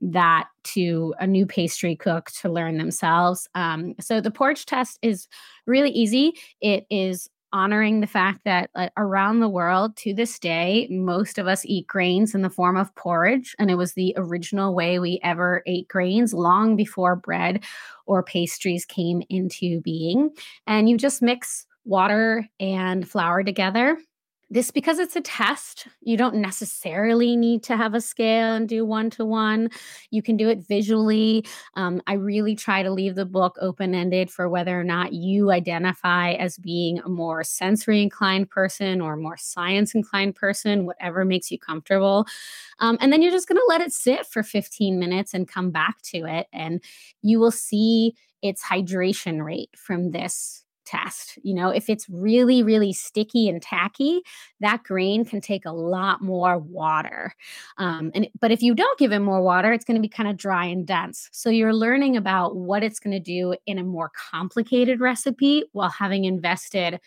that 0.00 0.48
to 0.62 1.14
a 1.18 1.26
new 1.26 1.46
pastry 1.46 1.96
cook 1.96 2.30
to 2.30 2.48
learn 2.48 2.78
themselves. 2.78 3.48
Um, 3.54 3.94
so 4.00 4.20
the 4.20 4.30
porridge 4.30 4.66
test 4.66 4.98
is 5.02 5.28
really 5.66 5.90
easy. 5.90 6.34
It 6.60 6.86
is 6.90 7.28
honoring 7.52 8.00
the 8.00 8.06
fact 8.06 8.40
that 8.44 8.70
uh, 8.74 8.88
around 8.96 9.40
the 9.40 9.48
world 9.48 9.96
to 9.96 10.12
this 10.12 10.38
day, 10.38 10.86
most 10.90 11.38
of 11.38 11.46
us 11.46 11.64
eat 11.64 11.86
grains 11.86 12.34
in 12.34 12.42
the 12.42 12.50
form 12.50 12.76
of 12.76 12.94
porridge. 12.94 13.54
And 13.58 13.70
it 13.70 13.76
was 13.76 13.94
the 13.94 14.12
original 14.16 14.74
way 14.74 14.98
we 14.98 15.18
ever 15.22 15.62
ate 15.66 15.88
grains 15.88 16.34
long 16.34 16.76
before 16.76 17.16
bread 17.16 17.64
or 18.06 18.22
pastries 18.22 18.84
came 18.84 19.22
into 19.30 19.80
being. 19.80 20.30
And 20.66 20.88
you 20.88 20.98
just 20.98 21.22
mix 21.22 21.66
water 21.88 22.46
and 22.60 23.08
flour 23.08 23.42
together. 23.42 23.98
This 24.50 24.70
because 24.70 24.98
it's 24.98 25.16
a 25.16 25.20
test 25.20 25.88
you 26.00 26.16
don't 26.16 26.36
necessarily 26.36 27.36
need 27.36 27.62
to 27.64 27.76
have 27.76 27.92
a 27.92 28.00
scale 28.00 28.54
and 28.54 28.66
do 28.66 28.82
one 28.84 29.10
to 29.10 29.24
one 29.26 29.68
you 30.10 30.22
can 30.22 30.38
do 30.38 30.48
it 30.48 30.66
visually. 30.66 31.44
Um, 31.74 32.00
i 32.06 32.14
really 32.14 32.56
try 32.56 32.82
to 32.82 32.90
leave 32.90 33.14
the 33.14 33.26
book 33.26 33.56
open 33.60 33.94
ended 33.94 34.30
for 34.30 34.48
whether 34.48 34.78
or 34.78 34.84
not 34.84 35.12
you 35.12 35.50
identify 35.50 36.32
as 36.32 36.56
being 36.56 36.98
a 37.00 37.10
more 37.10 37.44
sensory 37.44 38.02
inclined 38.02 38.48
person 38.48 39.02
or 39.02 39.16
more 39.16 39.36
science 39.36 39.94
inclined 39.94 40.34
person 40.34 40.86
whatever 40.86 41.26
makes 41.26 41.50
you 41.50 41.58
comfortable. 41.58 42.26
Um, 42.80 42.96
and 43.00 43.12
then 43.12 43.20
you're 43.20 43.32
just 43.32 43.48
going 43.48 43.60
to 43.60 43.66
let 43.68 43.82
it 43.82 43.92
sit 43.92 44.24
for 44.26 44.42
15 44.42 44.98
minutes 44.98 45.34
and 45.34 45.46
come 45.46 45.70
back 45.70 46.00
to 46.04 46.24
it 46.24 46.46
and 46.54 46.82
you 47.20 47.38
will 47.38 47.50
see 47.50 48.14
its 48.40 48.62
hydration 48.62 49.44
rate 49.44 49.70
from 49.76 50.12
this 50.12 50.64
test. 50.88 51.38
You 51.42 51.54
know, 51.54 51.70
if 51.70 51.88
it's 51.88 52.08
really, 52.08 52.62
really 52.62 52.92
sticky 52.92 53.48
and 53.48 53.60
tacky, 53.60 54.22
that 54.60 54.82
grain 54.82 55.24
can 55.24 55.40
take 55.40 55.64
a 55.64 55.72
lot 55.72 56.22
more 56.22 56.58
water. 56.58 57.34
Um, 57.76 58.10
and 58.14 58.28
but 58.40 58.50
if 58.50 58.62
you 58.62 58.74
don't 58.74 58.98
give 58.98 59.12
it 59.12 59.18
more 59.18 59.42
water, 59.42 59.72
it's 59.72 59.84
going 59.84 59.96
to 59.96 60.02
be 60.02 60.08
kind 60.08 60.28
of 60.28 60.36
dry 60.36 60.64
and 60.66 60.86
dense. 60.86 61.28
So 61.32 61.50
you're 61.50 61.74
learning 61.74 62.16
about 62.16 62.56
what 62.56 62.82
it's 62.82 63.00
going 63.00 63.14
to 63.14 63.20
do 63.20 63.54
in 63.66 63.78
a 63.78 63.84
more 63.84 64.10
complicated 64.30 65.00
recipe 65.00 65.64
while 65.72 65.90
having 65.90 66.24
invested 66.24 67.00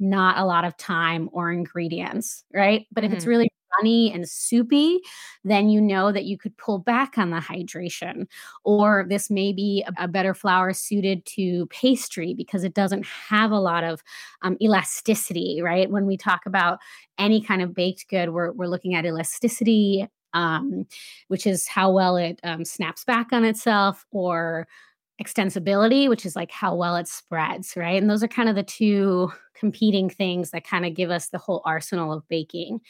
not 0.00 0.38
a 0.38 0.44
lot 0.44 0.64
of 0.64 0.76
time 0.76 1.28
or 1.32 1.50
ingredients, 1.50 2.44
right? 2.54 2.86
But 2.92 3.04
if 3.04 3.08
mm-hmm. 3.08 3.16
it's 3.16 3.26
really 3.26 3.50
runny 3.78 4.12
and 4.12 4.28
soupy, 4.28 5.00
then 5.44 5.68
you 5.68 5.80
know 5.80 6.12
that 6.12 6.24
you 6.24 6.36
could 6.38 6.56
pull 6.56 6.78
back 6.78 7.16
on 7.18 7.30
the 7.30 7.38
hydration. 7.38 8.26
Or 8.64 9.06
this 9.08 9.30
may 9.30 9.52
be 9.52 9.84
a, 9.86 10.04
a 10.04 10.08
better 10.08 10.34
flour 10.34 10.72
suited 10.72 11.24
to 11.26 11.66
pastry 11.66 12.34
because 12.34 12.64
it 12.64 12.74
doesn't 12.74 13.06
have 13.06 13.50
a 13.50 13.60
lot 13.60 13.84
of 13.84 14.02
um, 14.42 14.56
elasticity, 14.60 15.60
right? 15.62 15.90
When 15.90 16.06
we 16.06 16.16
talk 16.16 16.46
about 16.46 16.78
any 17.18 17.40
kind 17.40 17.62
of 17.62 17.74
baked 17.74 18.08
good, 18.08 18.30
we're, 18.30 18.52
we're 18.52 18.66
looking 18.66 18.94
at 18.94 19.04
elasticity, 19.06 20.06
um, 20.34 20.86
which 21.28 21.46
is 21.46 21.66
how 21.66 21.90
well 21.90 22.16
it 22.16 22.38
um, 22.44 22.64
snaps 22.64 23.04
back 23.04 23.32
on 23.32 23.44
itself, 23.44 24.04
or 24.10 24.66
extensibility, 25.20 26.08
which 26.08 26.24
is 26.24 26.36
like 26.36 26.50
how 26.50 26.74
well 26.74 26.96
it 26.96 27.08
spreads, 27.08 27.76
right? 27.76 28.00
And 28.00 28.08
those 28.08 28.22
are 28.22 28.28
kind 28.28 28.48
of 28.48 28.54
the 28.54 28.62
two 28.62 29.32
competing 29.54 30.08
things 30.08 30.50
that 30.52 30.64
kind 30.64 30.86
of 30.86 30.94
give 30.94 31.10
us 31.10 31.28
the 31.28 31.38
whole 31.38 31.62
arsenal 31.64 32.12
of 32.12 32.28
baking. 32.28 32.80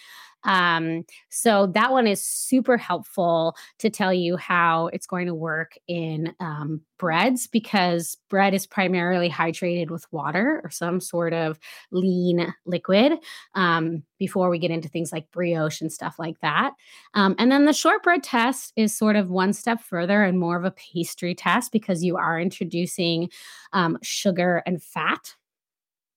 Um, 0.44 1.04
so 1.30 1.66
that 1.74 1.92
one 1.92 2.06
is 2.06 2.22
super 2.22 2.76
helpful 2.76 3.56
to 3.78 3.90
tell 3.90 4.12
you 4.12 4.36
how 4.36 4.88
it's 4.88 5.06
going 5.06 5.26
to 5.26 5.34
work 5.34 5.72
in 5.88 6.34
um, 6.40 6.80
breads 6.98 7.46
because 7.46 8.16
bread 8.28 8.54
is 8.54 8.66
primarily 8.66 9.30
hydrated 9.30 9.90
with 9.90 10.06
water 10.12 10.60
or 10.62 10.70
some 10.70 11.00
sort 11.00 11.32
of 11.32 11.58
lean 11.90 12.52
liquid 12.66 13.12
um, 13.54 14.02
before 14.18 14.50
we 14.50 14.58
get 14.58 14.70
into 14.70 14.88
things 14.88 15.12
like 15.12 15.30
brioche 15.30 15.80
and 15.80 15.92
stuff 15.92 16.18
like 16.18 16.40
that. 16.40 16.72
Um, 17.14 17.34
and 17.38 17.50
then 17.50 17.64
the 17.64 17.72
shortbread 17.72 18.22
test 18.22 18.72
is 18.76 18.96
sort 18.96 19.16
of 19.16 19.30
one 19.30 19.52
step 19.52 19.80
further 19.80 20.22
and 20.22 20.38
more 20.38 20.56
of 20.56 20.64
a 20.64 20.72
pastry 20.72 21.34
test 21.34 21.72
because 21.72 22.04
you 22.04 22.16
are 22.16 22.40
introducing 22.40 23.30
um, 23.72 23.98
sugar 24.02 24.62
and 24.66 24.82
fat. 24.82 25.34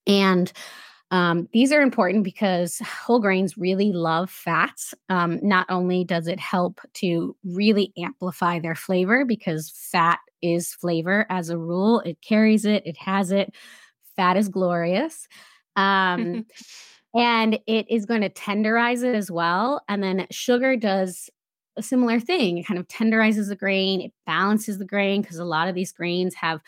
And 0.08 0.52
um, 1.12 1.50
these 1.52 1.74
are 1.74 1.82
important 1.82 2.24
because 2.24 2.80
whole 2.80 3.20
grains 3.20 3.58
really 3.58 3.92
love 3.92 4.32
fats. 4.32 4.94
Um, 5.10 5.40
not 5.44 5.66
only 5.70 6.06
does 6.06 6.28
it 6.28 6.40
help 6.40 6.80
to 6.96 7.36
really 7.44 7.92
amplify 7.98 8.60
their 8.60 8.76
flavor, 8.76 9.26
because 9.26 9.70
fat 9.70 10.20
is 10.42 10.74
flavor 10.74 11.26
as 11.30 11.50
a 11.50 11.58
rule, 11.58 12.00
it 12.00 12.22
carries 12.22 12.64
it, 12.64 12.84
it 12.86 12.98
has 12.98 13.32
it. 13.32 13.54
Fat 14.16 14.38
is 14.38 14.48
glorious. 14.48 15.28
Um, 15.76 16.46
and 17.14 17.60
it 17.68 17.86
is 17.90 18.06
going 18.06 18.22
to 18.22 18.30
tenderize 18.30 19.04
it 19.04 19.14
as 19.14 19.30
well. 19.30 19.82
And 19.90 20.02
then 20.02 20.28
sugar 20.32 20.78
does 20.78 21.30
a 21.76 21.84
similar 21.84 22.22
thing. 22.22 22.58
It 22.58 22.66
kind 22.66 22.80
of 22.80 22.88
tenderizes 22.88 23.50
the 23.50 23.56
grain, 23.56 24.00
it 24.00 24.14
balances 24.26 24.78
the 24.78 24.86
grain 24.86 25.22
because 25.22 25.38
a 25.38 25.46
lot 25.46 25.68
of 25.68 25.76
these 25.76 25.92
grains 25.92 26.36
have 26.36 26.62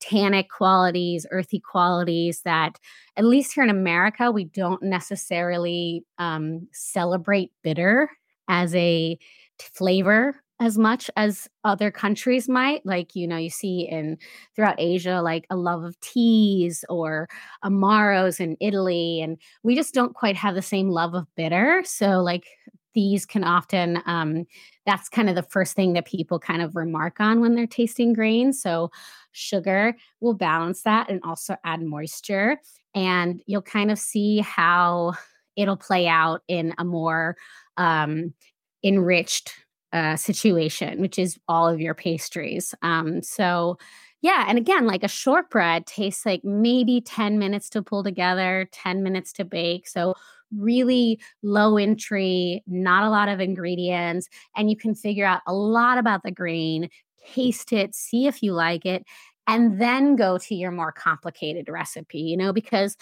tannic 0.00 0.48
qualities, 0.50 1.26
earthy 1.30 1.60
qualities 1.60 2.42
that, 2.44 2.78
at 3.16 3.24
least 3.24 3.54
here 3.54 3.64
in 3.64 3.70
America, 3.70 4.30
we 4.30 4.44
don't 4.44 4.82
necessarily 4.82 6.04
um, 6.18 6.68
celebrate 6.72 7.52
bitter 7.62 8.10
as 8.48 8.74
a 8.74 9.18
flavor 9.58 10.42
as 10.60 10.76
much 10.76 11.08
as 11.16 11.48
other 11.62 11.90
countries 11.90 12.48
might. 12.48 12.84
Like 12.84 13.14
you 13.14 13.28
know 13.28 13.36
you 13.36 13.50
see 13.50 13.88
in 13.88 14.18
throughout 14.54 14.74
asia 14.78 15.20
like 15.22 15.46
a 15.50 15.56
love 15.56 15.84
of 15.84 15.98
teas 16.00 16.84
or 16.88 17.28
amaros 17.64 18.40
in 18.40 18.56
italy 18.60 19.20
and 19.20 19.38
we 19.62 19.74
just 19.76 19.94
don't 19.94 20.14
quite 20.14 20.36
have 20.36 20.54
the 20.54 20.62
same 20.62 20.90
love 20.90 21.14
of 21.14 21.26
bitter. 21.36 21.82
So 21.84 22.20
like 22.20 22.46
these 22.94 23.26
can 23.26 23.44
often 23.44 24.02
um, 24.06 24.46
that's 24.86 25.08
kind 25.08 25.28
of 25.28 25.34
the 25.34 25.42
first 25.42 25.74
thing 25.76 25.92
that 25.92 26.06
people 26.06 26.38
kind 26.38 26.62
of 26.62 26.74
remark 26.74 27.20
on 27.20 27.40
when 27.40 27.54
they're 27.54 27.66
tasting 27.66 28.12
grains 28.12 28.60
so 28.60 28.90
sugar 29.38 29.94
will 30.20 30.34
balance 30.34 30.82
that 30.82 31.08
and 31.08 31.20
also 31.24 31.56
add 31.64 31.82
moisture. 31.82 32.58
And 32.94 33.40
you'll 33.46 33.62
kind 33.62 33.90
of 33.90 33.98
see 33.98 34.38
how 34.40 35.14
it'll 35.56 35.76
play 35.76 36.06
out 36.06 36.42
in 36.48 36.74
a 36.78 36.84
more 36.84 37.36
um, 37.76 38.34
enriched 38.82 39.52
uh, 39.92 40.16
situation, 40.16 41.00
which 41.00 41.18
is 41.18 41.38
all 41.48 41.68
of 41.68 41.80
your 41.80 41.94
pastries. 41.94 42.74
Um, 42.82 43.22
so, 43.22 43.78
yeah. 44.20 44.46
And 44.48 44.58
again, 44.58 44.86
like 44.86 45.04
a 45.04 45.08
shortbread 45.08 45.86
tastes 45.86 46.26
like 46.26 46.44
maybe 46.44 47.00
10 47.00 47.38
minutes 47.38 47.70
to 47.70 47.82
pull 47.82 48.02
together, 48.02 48.68
10 48.72 49.02
minutes 49.02 49.32
to 49.34 49.44
bake. 49.44 49.86
So, 49.88 50.14
really 50.56 51.20
low 51.42 51.76
entry, 51.76 52.62
not 52.66 53.04
a 53.04 53.10
lot 53.10 53.28
of 53.28 53.40
ingredients, 53.40 54.28
and 54.56 54.70
you 54.70 54.76
can 54.76 54.94
figure 54.94 55.26
out 55.26 55.42
a 55.46 55.54
lot 55.54 55.98
about 55.98 56.22
the 56.22 56.30
grain, 56.30 56.88
taste 57.34 57.72
it, 57.72 57.94
see 57.94 58.26
if 58.26 58.42
you 58.42 58.52
like 58.52 58.86
it, 58.86 59.04
and 59.46 59.80
then 59.80 60.16
go 60.16 60.38
to 60.38 60.54
your 60.54 60.70
more 60.70 60.92
complicated 60.92 61.68
recipe, 61.68 62.20
you 62.20 62.36
know, 62.36 62.52
because 62.52 62.96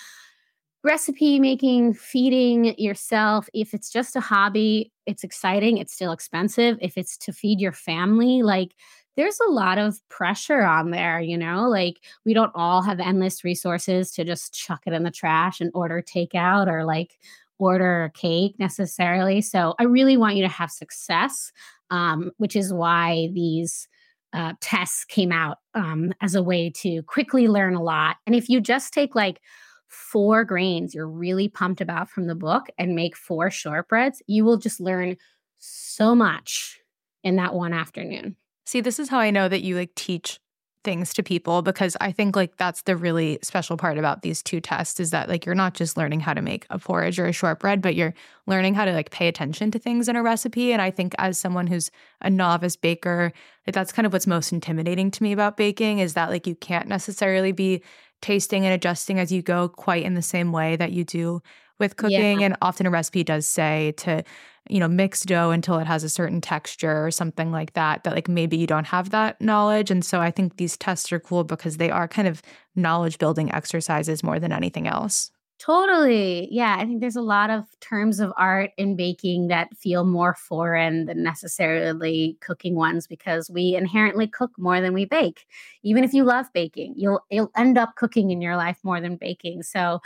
recipe 0.85 1.41
making, 1.41 1.95
feeding 1.95 2.79
yourself, 2.79 3.49
if 3.53 3.75
it's 3.75 3.91
just 3.91 4.15
a 4.15 4.21
hobby, 4.21 4.93
it's 5.05 5.25
exciting, 5.25 5.79
it's 5.79 5.93
still 5.93 6.13
expensive. 6.13 6.79
If 6.81 6.97
it's 6.97 7.17
to 7.19 7.33
feed 7.33 7.61
your 7.61 7.73
family, 7.73 8.43
like 8.43 8.73
there's 9.17 9.39
a 9.41 9.51
lot 9.51 9.79
of 9.79 9.99
pressure 10.09 10.63
on 10.63 10.91
there, 10.91 11.21
you 11.21 11.39
know, 11.39 11.69
like 11.69 12.01
we 12.25 12.35
don't 12.35 12.53
all 12.55 12.83
have 12.83 13.01
endless 13.01 13.45
resources 13.45 14.11
to 14.13 14.25
just 14.25 14.55
chuck 14.55 14.83
it 14.87 14.93
in 14.93 15.03
the 15.03 15.11
trash 15.11 15.61
and 15.61 15.71
order 15.75 16.03
takeout 16.03 16.69
or 16.69 16.85
like 16.85 17.19
order 17.59 18.05
a 18.05 18.11
cake 18.11 18.55
necessarily. 18.59 19.41
So 19.41 19.75
I 19.79 19.85
really 19.85 20.17
want 20.17 20.37
you 20.37 20.43
to 20.43 20.49
have 20.49 20.71
success, 20.71 21.51
um, 21.91 22.31
which 22.37 22.55
is 22.55 22.73
why 22.73 23.31
these 23.33 23.89
uh, 24.33 24.53
tests 24.61 25.05
came 25.05 25.33
out 25.33 25.59
um, 25.75 26.13
as 26.21 26.35
a 26.35 26.43
way 26.43 26.71
to 26.71 27.03
quickly 27.05 27.49
learn 27.49 27.75
a 27.75 27.83
lot. 27.83 28.17
And 28.27 28.35
if 28.35 28.49
you 28.49 28.61
just 28.61 28.93
take 28.93 29.15
like 29.15 29.41
four 29.89 30.45
grains 30.45 30.95
you're 30.95 31.09
really 31.09 31.49
pumped 31.49 31.81
about 31.81 32.11
from 32.11 32.27
the 32.27 32.35
book 32.35 32.67
and 32.77 32.95
make 32.95 33.17
four 33.17 33.49
shortbreads, 33.49 34.21
you 34.27 34.45
will 34.45 34.59
just 34.59 34.81
learn 34.81 35.17
so 35.59 36.15
much 36.15 36.81
in 37.23 37.37
that 37.37 37.55
one 37.55 37.73
afternoon. 37.73 38.37
See, 38.67 38.81
this 38.81 38.99
is 38.99 39.09
how 39.09 39.19
I 39.21 39.31
know 39.31 39.49
that 39.49 39.63
you 39.63 39.77
like 39.77 39.95
teach 39.95 40.41
things 40.83 41.13
to 41.15 41.23
people 41.23 41.63
because 41.63 41.97
I 42.01 42.13
think 42.13 42.37
like 42.37 42.57
that's 42.57 42.83
the 42.83 42.97
really 42.97 43.41
special 43.43 43.77
part 43.77 43.99
about 43.99 44.23
these 44.23 44.41
two 44.41 44.61
tests 44.61 45.01
is 45.01 45.11
that 45.11 45.29
like 45.29 45.45
you're 45.45 45.55
not 45.55 45.75
just 45.75 45.97
learning 45.97 46.21
how 46.21 46.33
to 46.33 46.41
make 46.41 46.65
a 46.71 46.79
porridge 46.79 47.19
or 47.19 47.27
a 47.27 47.33
shortbread, 47.33 47.83
but 47.83 47.97
you're 47.97 48.15
learning 48.47 48.75
how 48.75 48.85
to 48.85 48.93
like 48.93 49.11
pay 49.11 49.27
attention 49.27 49.73
to 49.73 49.81
things 49.81 50.09
in 50.09 50.15
a 50.15 50.23
recipe. 50.23 50.73
And 50.73 50.81
I 50.81 50.93
think 50.93 51.15
as 51.19 51.39
someone 51.39 51.67
who's 51.67 51.91
a 52.21 52.31
novice 52.31 52.77
baker, 52.77 53.33
like 53.67 53.75
that's 53.75 53.93
kind 53.93 54.07
of 54.07 54.13
what's 54.13 54.29
most 54.29 54.53
intimidating 54.53 55.11
to 55.11 55.23
me 55.23 55.33
about 55.33 55.57
baking 55.57 55.99
is 55.99 56.15
that 56.15 56.31
like 56.31 56.47
you 56.47 56.55
can't 56.55 56.89
necessarily 56.89 57.51
be 57.51 57.83
tasting 58.23 58.65
and 58.65 58.73
adjusting 58.75 59.19
as 59.19 59.33
you 59.33 59.43
go 59.43 59.69
quite 59.69 60.05
in 60.05 60.15
the 60.15 60.23
same 60.23 60.53
way 60.53 60.77
that 60.77 60.93
you 60.93 61.05
do 61.05 61.43
with 61.79 61.97
cooking. 61.97 62.41
Yeah. 62.41 62.47
And 62.47 62.57
often 62.63 62.87
a 62.87 62.91
recipe 62.91 63.25
does 63.25 63.47
say 63.47 63.93
to, 63.99 64.23
you 64.69 64.81
know, 64.81 64.89
mix 64.89 65.23
dough 65.23 65.51
until 65.51 65.79
it 65.79 65.87
has 65.87 66.05
a 66.05 66.09
certain 66.09 66.41
texture 66.41 67.07
or 67.07 67.11
something 67.11 67.53
like 67.53 67.75
that, 67.75 68.05
that 68.05 68.15
like 68.15 68.29
maybe 68.29 68.57
you 68.57 68.67
don't 68.67 68.87
have 68.87 69.11
that 69.11 69.41
knowledge. 69.41 69.91
And 69.91 70.05
so 70.05 70.21
I 70.21 70.31
think 70.31 70.57
these 70.57 70.77
tests 70.77 71.13
are 71.13 71.21
cool 71.21 71.45
because 71.45 71.77
they 71.77 71.91
are 71.91 72.09
kind 72.09 72.29
of 72.29 72.43
knowledge 72.75 73.19
building 73.19 73.53
exercises 73.53 74.23
more 74.23 74.41
than 74.41 74.53
anything 74.53 74.87
else. 74.87 75.31
Totally. 75.59 76.49
Yeah. 76.51 76.77
I 76.79 76.85
think 76.85 77.01
there's 77.01 77.17
a 77.17 77.23
lot 77.23 77.49
of 77.49 77.65
terms 77.81 78.21
of 78.21 78.31
art 78.37 78.73
in 78.77 78.95
baking 78.95 79.49
that 79.49 79.75
feel 79.75 80.05
more 80.05 80.35
foreign 80.35 81.07
than 81.07 81.23
necessarily 81.23 82.37
cooking 82.43 82.75
ones 82.75 83.07
because 83.07 83.51
we 83.51 83.75
inherently 83.75 84.27
cook 84.29 84.51
more 84.59 84.83
than 84.83 84.93
we 84.93 85.07
bake. 85.07 85.47
Even 85.83 86.05
if 86.05 86.13
you 86.13 86.25
love 86.25 86.53
baking, 86.53 86.93
you'll 86.99 87.21
you'll 87.31 87.51
end 87.57 87.79
up 87.79 87.95
cooking 87.97 88.31
in 88.31 88.43
your 88.43 88.55
life 88.57 88.77
more 88.83 89.01
than 89.01 89.17
baking. 89.17 89.63
So 89.63 90.01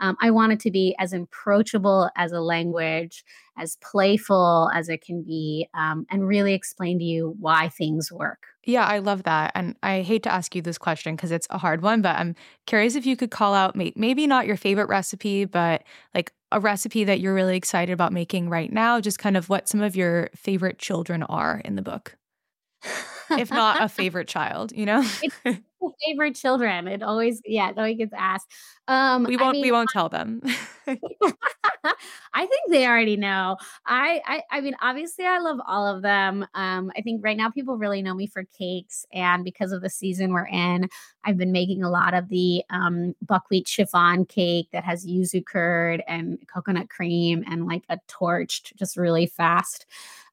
um, 0.00 0.16
I 0.20 0.30
want 0.32 0.52
it 0.52 0.60
to 0.60 0.72
be 0.72 0.96
as 0.98 1.12
approachable 1.12 2.10
as 2.16 2.32
a 2.32 2.40
language, 2.40 3.24
as 3.56 3.76
playful 3.76 4.70
as 4.74 4.88
it 4.88 5.02
can 5.04 5.22
be, 5.22 5.68
um, 5.74 6.04
and 6.10 6.26
really 6.26 6.52
explain 6.52 6.98
to 6.98 7.04
you 7.04 7.36
why 7.38 7.68
things 7.68 8.10
work. 8.10 8.42
Yeah, 8.66 8.84
I 8.84 8.98
love 8.98 9.22
that. 9.22 9.52
And 9.54 9.76
I 9.82 10.02
hate 10.02 10.24
to 10.24 10.32
ask 10.32 10.54
you 10.56 10.60
this 10.60 10.76
question 10.76 11.14
because 11.14 11.30
it's 11.30 11.46
a 11.50 11.58
hard 11.58 11.82
one, 11.82 12.02
but 12.02 12.16
I'm 12.16 12.34
curious 12.66 12.96
if 12.96 13.06
you 13.06 13.16
could 13.16 13.30
call 13.30 13.54
out 13.54 13.76
maybe 13.76 14.26
not 14.26 14.46
your 14.46 14.56
favorite 14.56 14.88
recipe, 14.88 15.44
but 15.44 15.84
like 16.14 16.32
a 16.50 16.58
recipe 16.58 17.04
that 17.04 17.20
you're 17.20 17.34
really 17.34 17.56
excited 17.56 17.92
about 17.92 18.12
making 18.12 18.48
right 18.50 18.72
now, 18.72 19.00
just 19.00 19.20
kind 19.20 19.36
of 19.36 19.48
what 19.48 19.68
some 19.68 19.80
of 19.82 19.94
your 19.94 20.30
favorite 20.34 20.78
children 20.80 21.22
are 21.24 21.62
in 21.64 21.76
the 21.76 21.82
book. 21.82 22.16
if 23.30 23.50
not 23.50 23.82
a 23.82 23.88
favorite 23.88 24.28
child, 24.28 24.72
you 24.72 24.86
know? 24.86 25.02
it's 25.22 25.36
favorite 26.06 26.34
children. 26.34 26.88
It 26.88 27.02
always, 27.02 27.40
yeah, 27.44 27.70
it 27.70 27.78
always 27.78 27.96
gets 27.96 28.12
asked. 28.16 28.50
Um, 28.88 29.24
we 29.24 29.36
won't, 29.36 29.50
I 29.50 29.52
mean, 29.52 29.62
we 29.62 29.72
won't 29.72 29.90
tell 29.92 30.08
them. 30.08 30.42
I 30.86 32.46
think 32.46 32.70
they 32.70 32.86
already 32.86 33.16
know. 33.16 33.56
I, 33.86 34.20
I, 34.24 34.42
I 34.50 34.60
mean, 34.60 34.76
obviously, 34.80 35.24
I 35.24 35.38
love 35.38 35.58
all 35.66 35.86
of 35.86 36.02
them. 36.02 36.46
Um, 36.54 36.92
I 36.96 37.00
think 37.02 37.24
right 37.24 37.36
now 37.36 37.50
people 37.50 37.76
really 37.76 38.02
know 38.02 38.14
me 38.14 38.26
for 38.26 38.44
cakes, 38.56 39.04
and 39.12 39.44
because 39.44 39.72
of 39.72 39.82
the 39.82 39.90
season 39.90 40.32
we're 40.32 40.46
in, 40.46 40.88
I've 41.24 41.38
been 41.38 41.52
making 41.52 41.82
a 41.82 41.90
lot 41.90 42.14
of 42.14 42.28
the 42.28 42.62
um, 42.70 43.14
buckwheat 43.22 43.66
chiffon 43.66 44.26
cake 44.26 44.68
that 44.72 44.84
has 44.84 45.06
yuzu 45.06 45.44
curd 45.44 46.02
and 46.06 46.38
coconut 46.52 46.88
cream 46.88 47.44
and 47.50 47.66
like 47.66 47.84
a 47.88 47.98
torched, 48.08 48.74
just 48.76 48.96
really 48.96 49.26
fast 49.26 49.86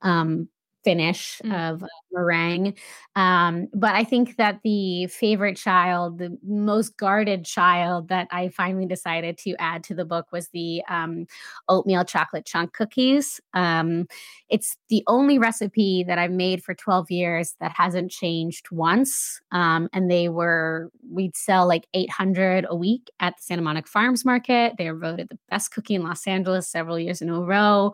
um, 0.03 0.49
finish 0.83 1.41
mm. 1.43 1.71
of 1.71 1.83
meringue. 2.11 2.75
Um, 3.15 3.67
but 3.73 3.95
I 3.95 4.03
think 4.03 4.37
that 4.37 4.59
the 4.63 5.07
favorite 5.07 5.57
child, 5.57 6.17
the 6.17 6.37
most 6.43 6.97
guarded 6.97 7.45
child 7.45 8.09
that 8.09 8.27
I 8.31 8.49
finally 8.49 8.85
decided 8.85 9.37
to 9.39 9.55
add 9.59 9.83
to 9.85 9.95
the 9.95 10.05
book 10.05 10.31
was 10.31 10.49
the 10.49 10.83
um, 10.89 11.25
oatmeal 11.69 12.03
chocolate 12.03 12.45
chunk 12.45 12.73
cookies. 12.73 13.39
Um, 13.53 14.07
it's 14.49 14.77
the 14.89 15.03
only 15.07 15.39
recipe 15.39 16.03
that 16.03 16.17
I've 16.17 16.31
made 16.31 16.63
for 16.63 16.73
12 16.73 17.11
years 17.11 17.55
that 17.59 17.71
hasn't 17.71 18.11
changed 18.11 18.71
once. 18.71 19.41
Um, 19.51 19.89
and 19.93 20.09
they 20.09 20.29
were, 20.29 20.91
we'd 21.09 21.35
sell 21.35 21.67
like 21.67 21.87
800 21.93 22.65
a 22.69 22.75
week 22.75 23.09
at 23.19 23.37
the 23.37 23.43
Santa 23.43 23.61
Monica 23.61 23.89
Farms 23.89 24.25
Market. 24.25 24.73
They 24.77 24.91
were 24.91 24.99
voted 24.99 25.29
the 25.29 25.39
best 25.49 25.71
cookie 25.71 25.95
in 25.95 26.03
Los 26.03 26.27
Angeles 26.27 26.67
several 26.67 26.99
years 26.99 27.21
in 27.21 27.29
a 27.29 27.39
row. 27.39 27.93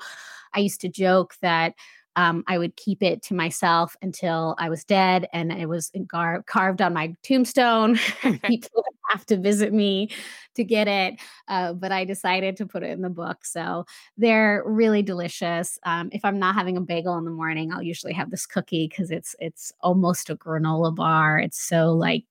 I 0.54 0.60
used 0.60 0.82
to 0.82 0.90
joke 0.90 1.36
that 1.42 1.76
um, 2.20 2.44
I 2.48 2.58
would 2.58 2.76
keep 2.76 3.02
it 3.02 3.24
to 3.24 3.34
myself 3.34 3.96
until 4.02 4.54
I 4.58 4.68
was 4.68 4.84
dead, 4.84 5.30
and 5.32 5.54
it 5.54 5.70
was 5.70 5.90
gar- 6.06 6.44
carved 6.44 6.82
on 6.82 6.94
my 6.94 7.16
tombstone. 7.24 7.96
People 8.44 8.70
would 8.76 8.96
have 9.12 9.26
to 9.28 9.38
visit 9.38 9.72
me 9.72 10.10
to 10.56 10.66
get 10.66 10.90
it, 10.90 11.14
uh, 11.48 11.72
but 11.72 11.94
I 11.94 12.04
decided 12.04 12.58
to 12.58 12.66
put 12.66 12.84
it 12.84 12.90
in 12.90 13.02
the 13.02 13.10
book. 13.10 13.46
So 13.46 13.86
they're 14.18 14.64
really 14.66 15.02
delicious. 15.02 15.80
Um, 15.86 16.10
if 16.12 16.26
I'm 16.26 16.40
not 16.40 16.56
having 16.56 16.76
a 16.76 16.82
bagel 16.82 17.18
in 17.18 17.24
the 17.24 17.32
morning, 17.32 17.72
I'll 17.72 17.82
usually 17.82 18.12
have 18.14 18.32
this 18.32 18.46
cookie 18.46 18.90
because 18.90 19.12
it's 19.12 19.34
it's 19.40 19.72
almost 19.80 20.30
a 20.30 20.36
granola 20.36 20.94
bar. 20.94 21.40
It's 21.40 21.62
so 21.62 21.94
like 21.94 22.26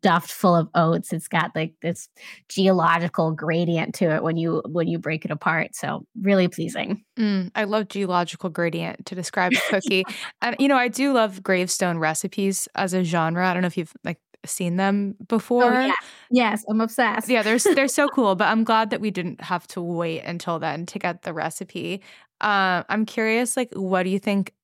stuffed 0.00 0.30
full 0.30 0.54
of 0.54 0.68
oats. 0.74 1.12
It's 1.12 1.28
got 1.28 1.52
like 1.54 1.74
this 1.82 2.08
geological 2.48 3.32
gradient 3.32 3.94
to 3.96 4.14
it 4.14 4.22
when 4.22 4.36
you 4.36 4.62
when 4.66 4.88
you 4.88 4.98
break 4.98 5.24
it 5.24 5.30
apart. 5.30 5.74
So 5.74 6.04
really 6.20 6.48
pleasing. 6.48 7.04
Mm, 7.18 7.50
I 7.54 7.64
love 7.64 7.88
geological 7.88 8.50
gradient 8.50 9.06
to 9.06 9.14
describe 9.14 9.52
a 9.52 9.60
cookie. 9.68 10.04
and 10.40 10.56
you 10.58 10.68
know, 10.68 10.76
I 10.76 10.88
do 10.88 11.12
love 11.12 11.42
gravestone 11.42 11.98
recipes 11.98 12.68
as 12.74 12.94
a 12.94 13.02
genre. 13.04 13.46
I 13.48 13.52
don't 13.52 13.62
know 13.62 13.66
if 13.66 13.76
you've 13.76 13.94
like 14.04 14.20
seen 14.46 14.76
them 14.76 15.16
before. 15.26 15.74
Oh, 15.74 15.86
yeah. 15.86 15.92
Yes, 16.30 16.64
I'm 16.68 16.80
obsessed. 16.80 17.28
yeah, 17.28 17.42
they're 17.42 17.58
they're 17.58 17.88
so 17.88 18.08
cool. 18.14 18.34
But 18.34 18.48
I'm 18.48 18.64
glad 18.64 18.90
that 18.90 19.00
we 19.00 19.10
didn't 19.10 19.40
have 19.40 19.66
to 19.68 19.80
wait 19.80 20.20
until 20.20 20.58
then 20.58 20.86
to 20.86 20.98
get 20.98 21.22
the 21.22 21.32
recipe. 21.32 22.02
Uh, 22.40 22.84
I'm 22.88 23.04
curious, 23.04 23.56
like, 23.56 23.72
what 23.74 24.04
do 24.04 24.10
you 24.10 24.20
think 24.20 24.54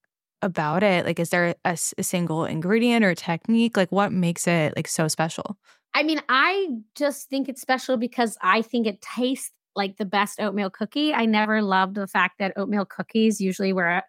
about 0.44 0.83
it? 0.83 1.04
Like, 1.04 1.18
is 1.18 1.30
there 1.30 1.54
a, 1.64 1.76
a 1.98 2.02
single 2.02 2.44
ingredient 2.44 3.04
or 3.04 3.14
technique? 3.14 3.76
Like, 3.76 3.90
what 3.90 4.12
makes 4.12 4.46
it 4.46 4.74
like 4.76 4.87
so 4.87 5.09
special? 5.09 5.57
I 5.94 6.02
mean, 6.02 6.20
I 6.28 6.68
just 6.94 7.28
think 7.28 7.48
it's 7.48 7.61
special 7.61 7.96
because 7.96 8.37
I 8.42 8.62
think 8.62 8.87
it 8.87 9.00
tastes 9.00 9.52
like 9.76 9.96
the 9.96 10.04
best 10.04 10.40
oatmeal 10.40 10.70
cookie. 10.70 11.14
I 11.14 11.24
never 11.24 11.62
loved 11.62 11.96
the 11.96 12.07
fact 12.07 12.38
that 12.38 12.52
oatmeal 12.57 12.85
cookies 12.85 13.40
usually 13.40 13.72
were 13.72 14.02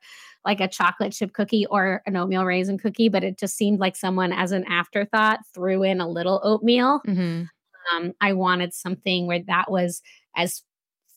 like 0.43 0.61
a 0.61 0.67
chocolate 0.67 1.13
chip 1.13 1.33
cookie 1.33 1.65
or 1.67 2.03
an 2.05 2.15
oatmeal 2.15 2.45
raisin 2.45 2.77
cookie, 2.77 3.09
but 3.09 3.23
it 3.23 3.39
just 3.39 3.55
seemed 3.55 3.79
like 3.79 3.95
someone, 3.95 4.31
as 4.31 4.51
an 4.51 4.63
afterthought, 4.65 5.39
threw 5.53 5.81
in 5.81 6.01
a 6.01 6.07
little 6.07 6.39
oatmeal. 6.43 7.01
Mm-hmm. 7.07 7.43
Um, 7.95 8.13
I 8.21 8.33
wanted 8.33 8.73
something 8.73 9.27
where 9.27 9.41
that 9.47 9.71
was 9.71 10.01
as 10.35 10.63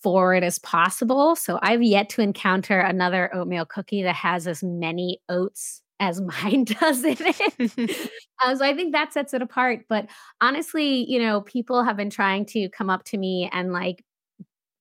forward 0.03 0.45
as 0.45 0.59
possible. 0.59 1.37
So 1.37 1.59
I've 1.63 1.83
yet 1.83 2.09
to 2.11 2.23
encounter 2.23 2.79
another 2.79 3.35
oatmeal 3.35 3.67
cookie 3.67 4.03
that 4.03 4.15
has 4.15 4.47
as 4.47 4.63
many 4.63 5.21
oats 5.29 5.83
as 6.01 6.21
mine 6.43 6.65
does 6.65 7.05
in 7.05 7.17
it. 7.19 8.11
uh, 8.43 8.55
so 8.55 8.65
I 8.65 8.75
think 8.75 8.93
that 8.93 9.13
sets 9.13 9.35
it 9.35 9.43
apart. 9.43 9.85
But 9.89 10.07
honestly, 10.41 11.11
you 11.11 11.19
know, 11.19 11.41
people 11.41 11.85
have 11.85 11.97
been 11.97 12.11
trying 12.11 12.47
to 12.47 12.69
come 12.69 12.91
up 12.91 13.05
to 13.05 13.19
me 13.19 13.51
and 13.53 13.73
like 13.73 14.05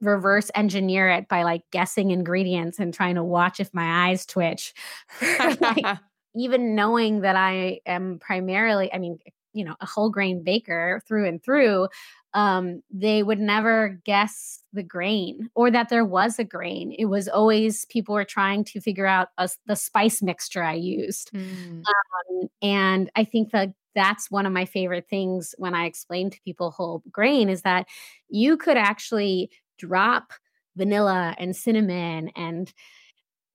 reverse 0.02 0.52
engineer 0.54 1.10
it 1.10 1.28
by 1.28 1.44
like 1.44 1.64
guessing 1.72 2.12
ingredients 2.12 2.78
and 2.80 2.94
trying 2.94 3.16
to 3.16 3.24
watch 3.24 3.60
if 3.60 3.74
my 3.74 4.10
eyes 4.10 4.26
twitch. 4.26 4.74
like, 5.60 5.98
even 6.36 6.76
knowing 6.76 7.22
that 7.22 7.36
I 7.36 7.80
am 7.86 8.20
primarily, 8.20 8.94
I 8.94 9.00
mean, 9.00 9.18
you 9.58 9.66
know, 9.66 9.76
a 9.82 9.86
whole 9.86 10.10
grain 10.10 10.44
baker 10.44 11.02
through 11.08 11.28
and 11.28 11.44
through, 11.44 11.88
um, 12.34 12.84
they 12.92 13.24
would 13.24 13.40
never 13.40 14.00
guess 14.06 14.62
the 14.74 14.84
grain 14.84 15.50
or 15.56 15.72
that 15.72 15.90
there 15.90 16.06
was 16.06 16.38
a 16.38 16.44
grain. 16.44 16.94
It 16.98 17.06
was 17.06 17.28
always 17.28 17.86
people 17.86 18.14
were 18.14 18.26
trying 18.26 18.64
to 18.66 18.80
figure 18.80 19.08
out 19.08 19.30
a, 19.38 19.50
the 19.66 19.76
spice 19.76 20.22
mixture 20.22 20.64
I 20.64 20.76
used. 20.76 21.32
Mm. 21.34 21.84
Um, 21.84 22.50
and 22.62 23.12
I 23.16 23.24
think 23.24 23.52
that 23.52 23.74
that's 23.96 24.30
one 24.30 24.46
of 24.46 24.54
my 24.54 24.66
favorite 24.66 25.08
things 25.10 25.56
when 25.58 25.74
I 25.74 25.86
explain 25.86 26.30
to 26.30 26.42
people 26.42 26.70
whole 26.70 27.02
grain 27.12 27.50
is 27.50 27.64
that 27.64 27.88
you 28.30 28.56
could 28.56 28.78
actually 28.78 29.50
drop 29.80 30.34
vanilla 30.76 31.36
and 31.40 31.56
cinnamon 31.56 32.30
and 32.36 32.72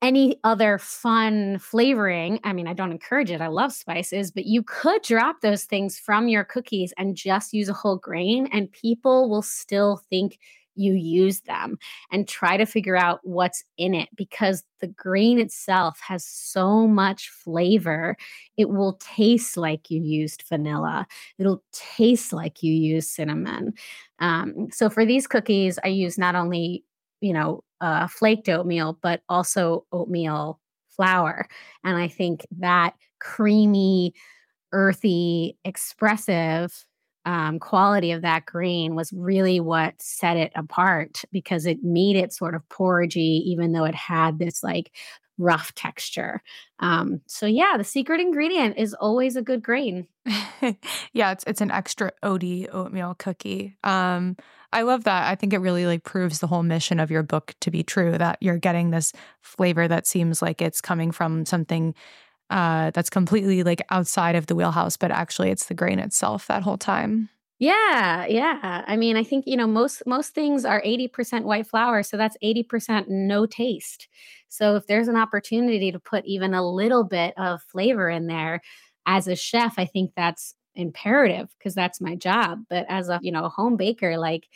any 0.02 0.36
other 0.42 0.78
fun 0.78 1.58
flavoring. 1.58 2.40
I 2.42 2.52
mean, 2.52 2.66
I 2.66 2.72
don't 2.74 2.90
encourage 2.90 3.30
it. 3.30 3.40
I 3.40 3.46
love 3.46 3.72
spices, 3.72 4.32
but 4.32 4.46
you 4.46 4.62
could 4.64 5.02
drop 5.02 5.40
those 5.40 5.64
things 5.64 5.98
from 5.98 6.28
your 6.28 6.44
cookies 6.44 6.92
and 6.98 7.16
just 7.16 7.52
use 7.52 7.68
a 7.68 7.72
whole 7.72 7.96
grain, 7.96 8.48
and 8.52 8.70
people 8.72 9.30
will 9.30 9.42
still 9.42 10.02
think 10.10 10.38
you 10.74 10.94
use 10.94 11.42
them 11.42 11.78
and 12.10 12.26
try 12.26 12.56
to 12.56 12.64
figure 12.64 12.96
out 12.96 13.20
what's 13.22 13.62
in 13.76 13.94
it 13.94 14.08
because 14.16 14.64
the 14.80 14.86
grain 14.86 15.38
itself 15.38 16.00
has 16.00 16.24
so 16.24 16.88
much 16.88 17.28
flavor. 17.28 18.16
It 18.56 18.70
will 18.70 18.94
taste 18.94 19.56
like 19.56 19.90
you 19.90 20.02
used 20.02 20.44
vanilla, 20.48 21.06
it'll 21.38 21.62
taste 21.72 22.32
like 22.32 22.62
you 22.62 22.72
used 22.72 23.10
cinnamon. 23.10 23.74
Um, 24.18 24.68
so 24.72 24.88
for 24.88 25.04
these 25.04 25.26
cookies, 25.26 25.78
I 25.84 25.88
use 25.88 26.18
not 26.18 26.34
only 26.34 26.84
you 27.20 27.32
know 27.32 27.62
uh, 27.82 28.06
flaked 28.06 28.48
oatmeal, 28.48 28.98
but 29.02 29.20
also 29.28 29.84
oatmeal 29.92 30.58
flour. 30.88 31.48
And 31.84 31.98
I 31.98 32.08
think 32.08 32.46
that 32.60 32.94
creamy, 33.20 34.14
earthy, 34.72 35.58
expressive 35.64 36.86
um, 37.24 37.58
quality 37.58 38.12
of 38.12 38.22
that 38.22 38.46
grain 38.46 38.94
was 38.94 39.12
really 39.12 39.60
what 39.60 39.94
set 40.00 40.36
it 40.36 40.52
apart 40.56 41.22
because 41.30 41.66
it 41.66 41.82
made 41.82 42.16
it 42.16 42.32
sort 42.32 42.54
of 42.54 42.68
porridgey, 42.68 43.42
even 43.42 43.72
though 43.72 43.84
it 43.84 43.94
had 43.94 44.38
this 44.38 44.62
like 44.62 44.92
rough 45.38 45.74
texture. 45.74 46.42
Um, 46.80 47.20
so 47.26 47.46
yeah, 47.46 47.76
the 47.76 47.84
secret 47.84 48.20
ingredient 48.20 48.76
is 48.76 48.94
always 48.94 49.36
a 49.36 49.42
good 49.42 49.62
grain. 49.62 50.06
yeah, 51.12 51.32
it's 51.32 51.44
it's 51.46 51.60
an 51.60 51.70
extra 51.70 52.12
oaty 52.22 52.72
oatmeal 52.72 53.14
cookie. 53.14 53.76
Um, 53.84 54.36
I 54.72 54.82
love 54.82 55.04
that. 55.04 55.28
I 55.30 55.34
think 55.34 55.52
it 55.52 55.58
really 55.58 55.86
like 55.86 56.04
proves 56.04 56.38
the 56.38 56.46
whole 56.46 56.62
mission 56.62 56.98
of 56.98 57.10
your 57.10 57.22
book 57.22 57.54
to 57.60 57.70
be 57.70 57.82
true 57.82 58.16
that 58.16 58.38
you're 58.40 58.58
getting 58.58 58.90
this 58.90 59.12
flavor 59.40 59.86
that 59.86 60.06
seems 60.06 60.40
like 60.40 60.62
it's 60.62 60.80
coming 60.80 61.12
from 61.12 61.44
something 61.44 61.94
uh, 62.50 62.90
that's 62.90 63.10
completely 63.10 63.62
like 63.62 63.82
outside 63.90 64.34
of 64.34 64.46
the 64.46 64.54
wheelhouse, 64.54 64.96
but 64.96 65.10
actually 65.10 65.50
it's 65.50 65.66
the 65.66 65.74
grain 65.74 65.98
itself 65.98 66.46
that 66.46 66.62
whole 66.62 66.78
time. 66.78 67.28
Yeah, 67.58 68.26
yeah. 68.26 68.82
I 68.86 68.96
mean, 68.96 69.16
I 69.16 69.22
think, 69.22 69.44
you 69.46 69.56
know, 69.56 69.68
most 69.68 70.02
most 70.04 70.34
things 70.34 70.64
are 70.64 70.82
80% 70.82 71.44
white 71.44 71.66
flour, 71.66 72.02
so 72.02 72.16
that's 72.16 72.36
80% 72.42 73.06
no 73.08 73.46
taste. 73.46 74.08
So 74.48 74.74
if 74.76 74.86
there's 74.86 75.08
an 75.08 75.16
opportunity 75.16 75.92
to 75.92 76.00
put 76.00 76.24
even 76.26 76.54
a 76.54 76.68
little 76.68 77.04
bit 77.04 77.34
of 77.36 77.62
flavor 77.62 78.10
in 78.10 78.26
there 78.26 78.60
as 79.06 79.28
a 79.28 79.36
chef, 79.36 79.74
I 79.78 79.86
think 79.86 80.12
that's 80.16 80.54
imperative 80.74 81.48
because 81.58 81.74
that's 81.74 82.00
my 82.00 82.14
job. 82.14 82.64
But 82.68 82.86
as 82.88 83.08
a, 83.08 83.18
you 83.22 83.32
know, 83.32 83.48
home 83.48 83.76
baker, 83.76 84.18
like 84.18 84.48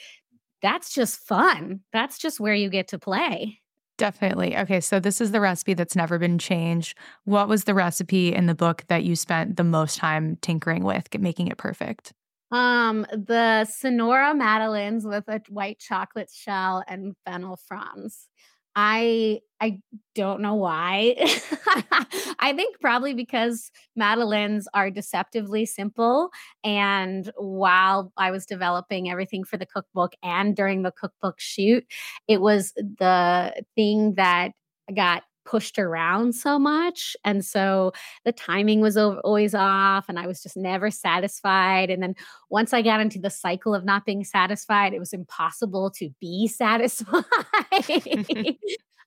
that's 0.63 0.95
just 0.95 1.19
fun. 1.19 1.81
That's 1.93 2.19
just 2.19 2.41
where 2.41 2.55
you 2.55 2.69
get 2.71 2.89
to 2.89 2.99
play. 2.99 3.61
Definitely. 3.99 4.57
Okay, 4.57 4.81
so 4.81 5.01
this 5.01 5.21
is 5.21 5.31
the 5.31 5.41
recipe 5.41 5.73
that's 5.73 5.97
never 5.97 6.19
been 6.19 6.39
changed. 6.39 6.99
What 7.25 7.49
was 7.49 7.65
the 7.65 7.75
recipe 7.75 8.35
in 8.35 8.47
the 8.47 8.55
book 8.55 8.85
that 8.89 9.05
you 9.05 9.17
spent 9.17 9.57
the 9.57 9.65
most 9.65 9.97
time 9.97 10.37
tinkering 10.43 10.85
with, 10.85 11.09
making 11.19 11.49
it 11.49 11.57
perfect? 11.57 12.13
Um, 12.51 13.07
the 13.11 13.65
Sonora 13.65 14.35
Madeleines 14.35 15.07
with 15.07 15.29
a 15.29 15.41
white 15.49 15.79
chocolate 15.79 16.31
shell 16.33 16.85
and 16.87 17.17
fennel 17.25 17.57
fronds. 17.57 18.29
I 18.77 19.41
I 19.61 19.81
don't 20.15 20.43
know 20.43 20.55
why. 20.55 21.17
I 22.41 22.53
think 22.55 22.79
probably 22.81 23.15
because 23.15 23.71
Madeleines 23.97 24.69
are 24.75 24.91
deceptively 24.91 25.65
simple. 25.65 26.31
And 26.63 27.31
while 27.39 28.13
I 28.19 28.31
was 28.31 28.45
developing 28.47 29.11
everything 29.11 29.45
for 29.45 29.57
the 29.57 29.67
cookbook 29.67 30.13
and 30.23 30.55
during 30.55 30.83
the 30.83 30.93
cookbook 30.93 31.41
shoot, 31.41 31.87
it 32.29 32.43
was 32.43 32.73
the 32.75 33.65
thing 33.77 34.15
that 34.17 34.53
got 34.95 35.23
pushed 35.47 35.79
around 35.79 36.35
so 36.35 36.59
much. 36.59 37.17
And 37.25 37.45
so 37.45 37.93
the 38.25 38.33
timing 38.33 38.81
was 38.81 38.97
always 38.97 39.55
off, 39.55 40.07
and 40.09 40.19
I 40.19 40.27
was 40.27 40.43
just 40.43 40.57
never 40.57 40.91
satisfied. 40.91 41.89
And 41.89 42.03
then 42.03 42.15
once 42.51 42.75
I 42.75 42.83
got 42.83 43.01
into 43.01 43.19
the 43.19 43.31
cycle 43.31 43.75
of 43.75 43.85
not 43.85 44.05
being 44.05 44.25
satisfied, 44.25 44.93
it 44.93 44.99
was 44.99 45.13
impossible 45.13 45.91
to 45.93 46.11
be 46.21 46.49
satisfied. 46.49 47.25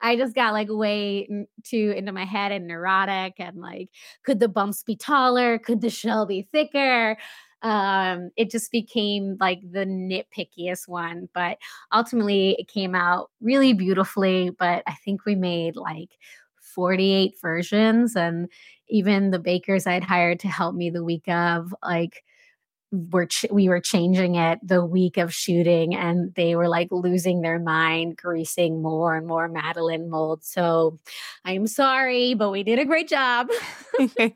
I 0.01 0.15
just 0.15 0.33
got 0.33 0.53
like 0.53 0.69
way 0.69 1.27
too 1.65 1.93
into 1.95 2.11
my 2.11 2.23
head 2.23 2.51
and 2.51 2.67
neurotic 2.67 3.33
and 3.37 3.57
like, 3.57 3.89
could 4.23 4.39
the 4.39 4.47
bumps 4.47 4.83
be 4.83 4.95
taller? 4.95 5.59
Could 5.59 5.81
the 5.81 5.89
shell 5.89 6.25
be 6.25 6.47
thicker? 6.53 7.17
Um, 7.61 8.31
it 8.37 8.49
just 8.51 8.71
became 8.71 9.37
like 9.39 9.59
the 9.61 9.85
nitpickiest 9.85 10.87
one. 10.87 11.29
But 11.33 11.57
ultimately, 11.93 12.55
it 12.59 12.67
came 12.67 12.95
out 12.95 13.29
really 13.41 13.73
beautifully. 13.73 14.51
But 14.57 14.83
I 14.87 14.93
think 15.05 15.25
we 15.25 15.35
made 15.35 15.75
like 15.75 16.09
48 16.75 17.35
versions, 17.41 18.15
and 18.15 18.47
even 18.89 19.31
the 19.31 19.39
bakers 19.39 19.87
I'd 19.87 20.03
hired 20.03 20.39
to 20.41 20.47
help 20.47 20.75
me 20.75 20.89
the 20.89 21.03
week 21.03 21.27
of, 21.27 21.73
like, 21.83 22.23
were 22.91 23.27
ch- 23.27 23.45
we 23.51 23.69
were 23.69 23.79
changing 23.79 24.35
it 24.35 24.59
the 24.63 24.83
week 24.83 25.17
of 25.17 25.33
shooting 25.33 25.95
and 25.95 26.33
they 26.35 26.55
were 26.55 26.67
like 26.67 26.87
losing 26.91 27.41
their 27.41 27.59
mind 27.59 28.17
greasing 28.17 28.81
more 28.81 29.15
and 29.15 29.27
more 29.27 29.47
madeleine 29.47 30.09
mold 30.09 30.43
so 30.43 30.97
i'm 31.45 31.67
sorry 31.67 32.33
but 32.33 32.49
we 32.49 32.63
did 32.63 32.79
a 32.79 32.85
great 32.85 33.07
job. 33.07 33.49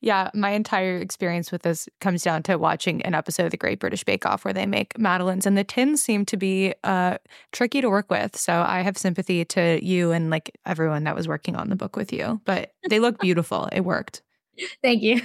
Yeah 0.00 0.30
my 0.34 0.50
entire 0.50 0.96
experience 0.96 1.52
with 1.52 1.62
this 1.62 1.86
comes 2.00 2.22
down 2.22 2.42
to 2.44 2.56
watching 2.56 3.02
an 3.02 3.14
episode 3.14 3.44
of 3.44 3.50
the 3.50 3.58
great 3.58 3.78
british 3.78 4.04
bake 4.04 4.24
off 4.24 4.42
where 4.44 4.54
they 4.54 4.64
make 4.64 4.98
madeleines 4.98 5.44
and 5.44 5.56
the 5.58 5.64
tins 5.64 6.00
seem 6.02 6.24
to 6.26 6.36
be 6.38 6.72
uh, 6.84 7.18
tricky 7.52 7.82
to 7.82 7.90
work 7.90 8.10
with. 8.10 8.36
So 8.36 8.64
i 8.66 8.80
have 8.80 8.96
sympathy 8.96 9.44
to 9.44 9.84
you 9.84 10.12
and 10.12 10.30
like 10.30 10.58
everyone 10.64 11.04
that 11.04 11.14
was 11.14 11.28
working 11.28 11.56
on 11.56 11.68
the 11.68 11.76
book 11.76 11.96
with 11.96 12.10
you 12.12 12.40
but 12.46 12.72
they 12.88 13.00
look 13.00 13.18
beautiful. 13.20 13.68
It 13.72 13.82
worked. 13.84 14.22
Thank 14.82 15.02
you. 15.02 15.20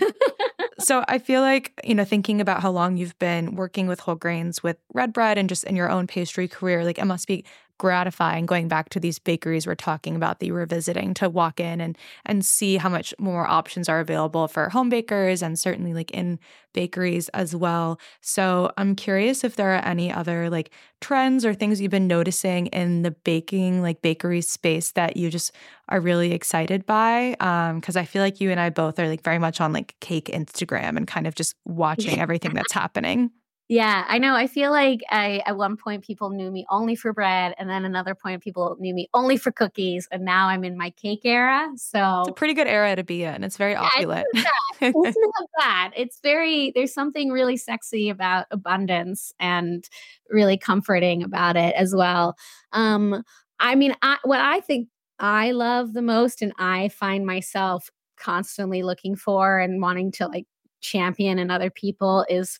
So 0.80 1.04
I 1.08 1.20
feel 1.20 1.42
like, 1.42 1.72
you 1.84 1.96
know, 1.96 2.04
thinking 2.06 2.42
about 2.42 2.62
how 2.62 2.72
long 2.72 2.98
you've 2.98 3.18
been 3.20 3.56
working 3.56 3.88
with 3.88 4.02
whole 4.02 4.16
grains 4.16 4.62
with 4.62 4.78
red 4.94 5.14
bread 5.14 5.38
and 5.38 5.48
just 5.48 5.64
in 5.64 5.76
your 5.76 5.90
own 5.90 6.08
pastry 6.08 6.48
career, 6.48 6.84
like 6.84 6.98
it 6.98 7.06
must 7.06 7.28
be 7.28 7.46
gratifying 7.78 8.46
going 8.46 8.68
back 8.68 8.90
to 8.90 9.00
these 9.00 9.20
bakeries 9.20 9.68
we're 9.68 9.76
talking 9.76 10.16
about 10.16 10.40
that 10.40 10.46
you 10.46 10.54
were 10.54 10.66
visiting 10.66 11.14
to 11.14 11.30
walk 11.30 11.60
in 11.60 11.82
and 11.82 11.98
and 12.26 12.46
see 12.46 12.78
how 12.78 12.90
much 12.90 13.14
more 13.20 13.48
options 13.48 13.90
are 13.90 14.00
available 14.00 14.48
for 14.48 14.70
home 14.70 14.90
bakers 14.90 15.42
and 15.42 15.60
certainly 15.60 15.94
like 15.94 16.12
in 16.12 16.40
bakeries 16.74 17.30
as 17.30 17.56
well. 17.56 18.00
So 18.22 18.72
I'm 18.78 18.96
curious 18.96 19.44
if 19.44 19.56
there 19.56 19.72
are 19.72 19.86
any 19.86 20.12
other 20.12 20.50
like 20.50 20.72
trends 21.02 21.46
or 21.46 21.54
things 21.54 21.80
you've 21.82 21.90
been 21.90 22.08
noticing 22.08 22.68
in 22.68 23.02
the 23.02 23.12
baking 23.12 23.82
like 23.82 24.02
bakery 24.02 24.42
space 24.42 24.92
that 24.92 25.18
you 25.18 25.30
just 25.30 25.52
are 25.90 26.00
really 26.00 26.34
excited 26.34 26.86
by 26.86 27.36
um 27.40 27.80
because 27.80 27.96
I 27.96 28.06
feel 28.06 28.22
like 28.22 28.42
you 28.42 28.52
and 28.52 28.60
I 28.60 28.70
both 28.70 29.00
are 29.00 29.08
like 29.08 29.24
very 29.24 29.40
much 29.40 29.62
on 29.62 29.74
like 29.74 29.96
cake 30.02 30.30
Instagram 30.34 30.98
and 30.98 31.08
kind 31.08 31.28
of 31.28 31.36
just 31.36 31.56
watching 31.66 32.20
everything 32.20 32.54
that's 32.54 32.74
happening. 32.74 33.32
Yeah, 33.68 34.06
I 34.08 34.20
know. 34.20 34.36
I 34.36 34.46
feel 34.46 34.70
like 34.70 35.02
I 35.10 35.42
at 35.44 35.58
one 35.58 35.76
point 35.76 36.04
people 36.04 36.30
knew 36.30 36.52
me 36.52 36.68
only 36.70 36.96
for 36.96 37.14
bread, 37.14 37.56
and 37.58 37.68
then 37.68 37.84
another 37.84 38.14
point 38.14 38.44
people 38.44 38.78
knew 38.80 38.94
me 38.94 39.10
only 39.12 39.38
for 39.38 39.52
cookies, 39.52 40.08
and 40.12 40.24
now 40.24 40.50
I'm 40.50 40.64
in 40.64 40.78
my 40.78 40.92
cake 40.92 41.22
era. 41.24 41.68
So 41.76 42.22
it's 42.22 42.30
a 42.30 42.34
pretty 42.34 42.54
good 42.54 42.68
era 42.68 42.96
to 42.96 43.04
be 43.04 43.24
in. 43.24 43.44
It's 43.44 43.58
very 43.58 43.72
yeah, 43.72 43.82
opulent. 43.82 44.28
It's, 44.34 44.46
it's 44.82 45.18
not 45.20 45.50
bad. 45.58 45.94
It's 45.98 46.20
very 46.22 46.74
there's 46.76 46.94
something 46.94 47.32
really 47.32 47.58
sexy 47.58 48.10
about 48.10 48.46
abundance 48.52 49.34
and 49.40 49.84
really 50.30 50.58
comforting 50.58 51.24
about 51.24 51.56
it 51.56 51.74
as 51.76 51.96
well. 51.96 52.36
Um, 52.72 53.24
I 53.60 53.74
mean, 53.74 53.96
I, 54.04 54.18
what 54.26 54.42
I 54.42 54.60
think 54.60 54.90
I 55.18 55.54
love 55.54 55.94
the 55.94 56.04
most, 56.04 56.44
and 56.44 56.54
I 56.60 56.90
find 56.90 57.26
myself 57.26 57.90
constantly 58.16 58.84
looking 58.84 59.16
for 59.16 59.60
and 59.60 59.82
wanting 59.82 60.12
to 60.12 60.28
like 60.28 60.46
champion 60.82 61.40
in 61.40 61.50
other 61.50 61.72
people 61.72 62.28
is 62.30 62.60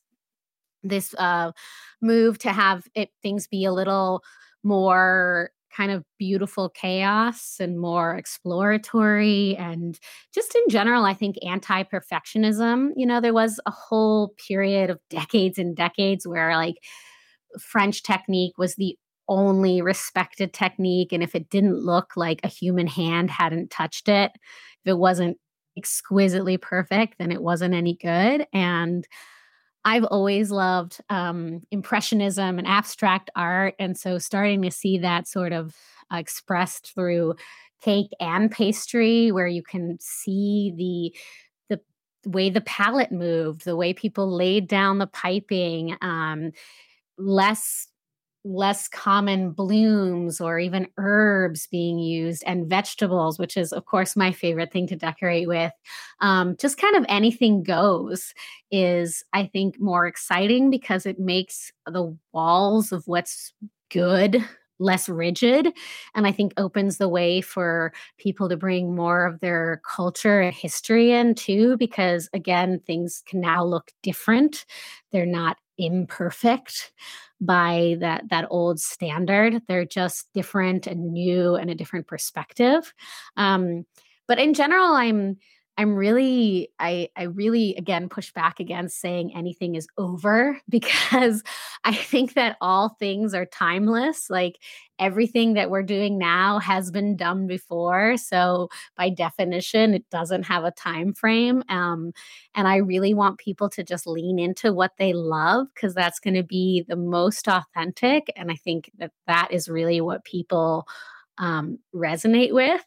this 0.90 1.14
uh, 1.18 1.52
move 2.02 2.38
to 2.40 2.52
have 2.52 2.88
it 2.96 3.10
things 3.22 3.48
be 3.48 3.66
a 3.66 3.74
little 3.74 4.24
more 4.64 5.52
kind 5.76 5.92
of 5.92 6.04
beautiful 6.18 6.70
chaos 6.70 7.58
and 7.60 7.80
more 7.80 8.16
exploratory 8.16 9.56
and 9.58 10.00
just 10.34 10.56
in 10.56 10.64
general 10.70 11.04
i 11.04 11.14
think 11.14 11.36
anti-perfectionism 11.46 12.92
you 12.96 13.06
know 13.06 13.20
there 13.20 13.34
was 13.34 13.60
a 13.66 13.72
whole 13.72 14.34
period 14.48 14.90
of 14.90 15.00
decades 15.10 15.58
and 15.58 15.76
decades 15.76 16.26
where 16.26 16.56
like 16.56 16.76
french 17.60 18.04
technique 18.04 18.58
was 18.58 18.76
the 18.76 18.98
only 19.28 19.82
respected 19.82 20.54
technique 20.54 21.12
and 21.12 21.24
if 21.24 21.36
it 21.36 21.50
didn't 21.50 21.80
look 21.80 22.14
like 22.16 22.40
a 22.44 22.48
human 22.48 22.88
hand 22.88 23.30
hadn't 23.30 23.70
touched 23.70 24.08
it 24.08 24.32
if 24.36 24.92
it 24.92 24.98
wasn't 24.98 25.38
exquisitely 25.78 26.58
perfect 26.58 27.16
then 27.20 27.32
it 27.32 27.42
wasn't 27.42 27.74
any 27.74 27.98
good 28.02 28.46
and 28.54 29.08
I've 29.86 30.04
always 30.06 30.50
loved 30.50 31.00
um, 31.10 31.62
impressionism 31.70 32.58
and 32.58 32.68
abstract 32.68 33.30
art. 33.36 33.76
And 33.78 33.98
so 33.98 34.18
starting 34.18 34.64
to 34.64 34.72
see 34.72 34.98
that 34.98 35.28
sort 35.28 35.54
of 35.54 35.76
uh, 36.12 36.18
expressed 36.18 36.94
through 36.94 37.36
cake 37.82 38.10
and 38.20 38.50
pastry, 38.52 39.32
where 39.32 39.48
you 39.48 39.62
can 39.62 39.98
see 40.02 40.74
the 40.76 41.16
the 41.70 42.30
way 42.30 42.50
the 42.50 42.62
palette 42.62 43.12
moved, 43.12 43.64
the 43.64 43.76
way 43.76 43.94
people 43.94 44.36
laid 44.36 44.68
down 44.68 44.98
the 44.98 45.08
piping, 45.08 45.96
um, 46.02 46.52
less 47.20 47.88
less 48.46 48.88
common 48.88 49.50
blooms 49.50 50.40
or 50.40 50.60
even 50.60 50.88
herbs 50.98 51.68
being 51.72 51.98
used 51.98 52.44
and 52.46 52.70
vegetables 52.70 53.40
which 53.40 53.58
is 53.58 53.74
of 53.74 53.86
course 53.86 54.16
my 54.16 54.32
favorite 54.32 54.72
thing 54.72 54.86
to 54.88 54.96
decorate 54.96 55.48
with. 55.48 55.74
Um, 56.22 56.56
just 56.58 56.78
kind 56.78 56.96
of 56.96 57.06
anything 57.10 57.64
goes 57.64 58.34
is 58.72 59.24
i 59.34 59.46
think 59.48 59.80
more 59.80 60.06
exciting 60.06 60.70
because 60.70 61.06
it 61.06 61.20
makes 61.20 61.72
the 61.86 62.16
walls 62.32 62.92
of 62.92 63.04
what's 63.08 63.52
good 63.90 64.44
less 64.80 65.08
rigid 65.08 65.72
and 66.16 66.28
i 66.28 66.32
think 66.32 66.54
opens 66.58 66.98
the 66.98 67.10
way 67.10 67.42
for 67.42 67.94
people 68.18 68.50
to 68.50 68.58
bring 68.58 68.96
more 68.96 69.26
of 69.26 69.40
their 69.40 69.82
culture 69.90 70.42
and 70.42 70.54
history 70.54 71.12
in 71.12 71.34
too 71.34 71.78
because 71.78 72.30
again 72.34 72.80
things 72.86 73.24
can 73.26 73.42
now 73.42 73.64
look 73.64 73.92
different. 74.04 74.66
They're 75.12 75.26
not 75.26 75.58
imperfect 75.78 76.94
by 77.42 77.98
that 78.00 78.24
that 78.30 78.48
old 78.50 78.80
standard. 78.80 79.62
They're 79.68 79.86
just 79.86 80.28
different 80.34 80.88
and 80.88 81.12
new 81.12 81.56
and 81.56 81.70
a 81.70 81.76
different 81.76 82.08
perspective. 82.08 82.94
Um, 83.38 83.86
but 84.28 84.40
in 84.40 84.56
general 84.56 84.94
i'm 84.94 85.38
I'm 85.78 85.96
really 85.96 86.70
I 86.80 87.10
I 87.18 87.24
really 87.24 87.76
again 87.76 88.08
push 88.08 88.32
back 88.32 88.62
against 88.62 89.02
saying 89.02 89.36
anything 89.36 89.76
is 89.76 89.88
over 89.98 90.58
because 90.70 91.44
I 91.84 91.94
think 91.94 92.34
that 92.36 92.56
all 92.62 92.96
things 92.98 93.34
are 93.34 93.46
timeless. 93.46 94.30
Like 94.30 94.58
everything 95.00 95.56
that 95.56 95.70
we're 95.70 95.84
doing 95.84 96.18
now 96.18 96.60
has 96.60 96.92
been 96.92 97.18
done 97.18 97.46
before, 97.48 98.16
so 98.18 98.70
by 98.96 99.10
definition 99.10 99.94
it 99.94 100.10
doesn't 100.10 100.44
have 100.44 100.64
a 100.64 100.72
time 100.72 101.14
frame. 101.14 101.62
Um, 101.68 102.14
and 102.56 102.68
I 102.68 102.78
really 102.78 103.14
want 103.14 103.40
people 103.40 103.70
to 103.72 103.84
just 103.84 104.08
lean 104.08 104.40
into 104.40 104.72
what 104.72 104.92
they 104.98 105.12
love 105.12 105.68
because 105.76 105.94
that's 105.94 106.20
going 106.22 106.36
to 106.36 106.44
be 106.44 106.86
the 106.88 106.96
most 106.96 107.48
authentic 107.50 108.32
and 108.38 108.50
I 108.52 108.56
think 108.56 108.92
that 108.98 109.12
that 109.28 109.50
is 109.52 109.68
really 109.68 110.00
what 110.02 110.24
people 110.24 110.88
um, 111.38 111.80
resonate 111.94 112.54
with. 112.54 112.82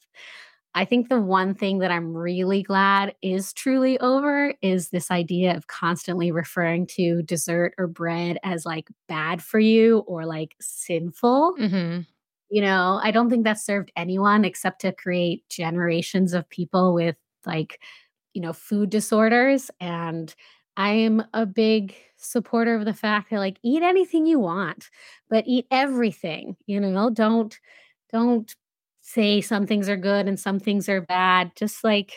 I 0.78 0.84
think 0.84 1.08
the 1.08 1.20
one 1.20 1.54
thing 1.54 1.80
that 1.80 1.90
I'm 1.90 2.16
really 2.16 2.62
glad 2.62 3.12
is 3.20 3.52
truly 3.52 3.98
over 3.98 4.54
is 4.62 4.90
this 4.90 5.10
idea 5.10 5.56
of 5.56 5.66
constantly 5.66 6.30
referring 6.30 6.86
to 6.98 7.20
dessert 7.22 7.74
or 7.78 7.88
bread 7.88 8.38
as 8.44 8.64
like 8.64 8.86
bad 9.08 9.42
for 9.42 9.58
you 9.58 10.04
or 10.06 10.24
like 10.24 10.54
sinful. 10.60 11.56
Mm-hmm. 11.58 12.02
You 12.50 12.62
know, 12.62 13.00
I 13.02 13.10
don't 13.10 13.28
think 13.28 13.42
that 13.42 13.58
served 13.58 13.90
anyone 13.96 14.44
except 14.44 14.82
to 14.82 14.92
create 14.92 15.48
generations 15.48 16.32
of 16.32 16.48
people 16.48 16.94
with 16.94 17.16
like, 17.44 17.80
you 18.32 18.40
know, 18.40 18.52
food 18.52 18.88
disorders. 18.88 19.72
And 19.80 20.32
I 20.76 20.90
am 20.90 21.24
a 21.34 21.44
big 21.44 21.96
supporter 22.18 22.76
of 22.76 22.84
the 22.84 22.94
fact 22.94 23.30
that 23.30 23.40
like 23.40 23.58
eat 23.64 23.82
anything 23.82 24.26
you 24.26 24.38
want, 24.38 24.90
but 25.28 25.42
eat 25.44 25.66
everything, 25.72 26.54
you 26.66 26.78
know, 26.78 27.10
don't 27.10 27.58
don't 28.12 28.54
say 29.08 29.40
some 29.40 29.66
things 29.66 29.88
are 29.88 29.96
good 29.96 30.28
and 30.28 30.38
some 30.38 30.60
things 30.60 30.88
are 30.88 31.00
bad. 31.00 31.52
Just 31.56 31.82
like 31.82 32.12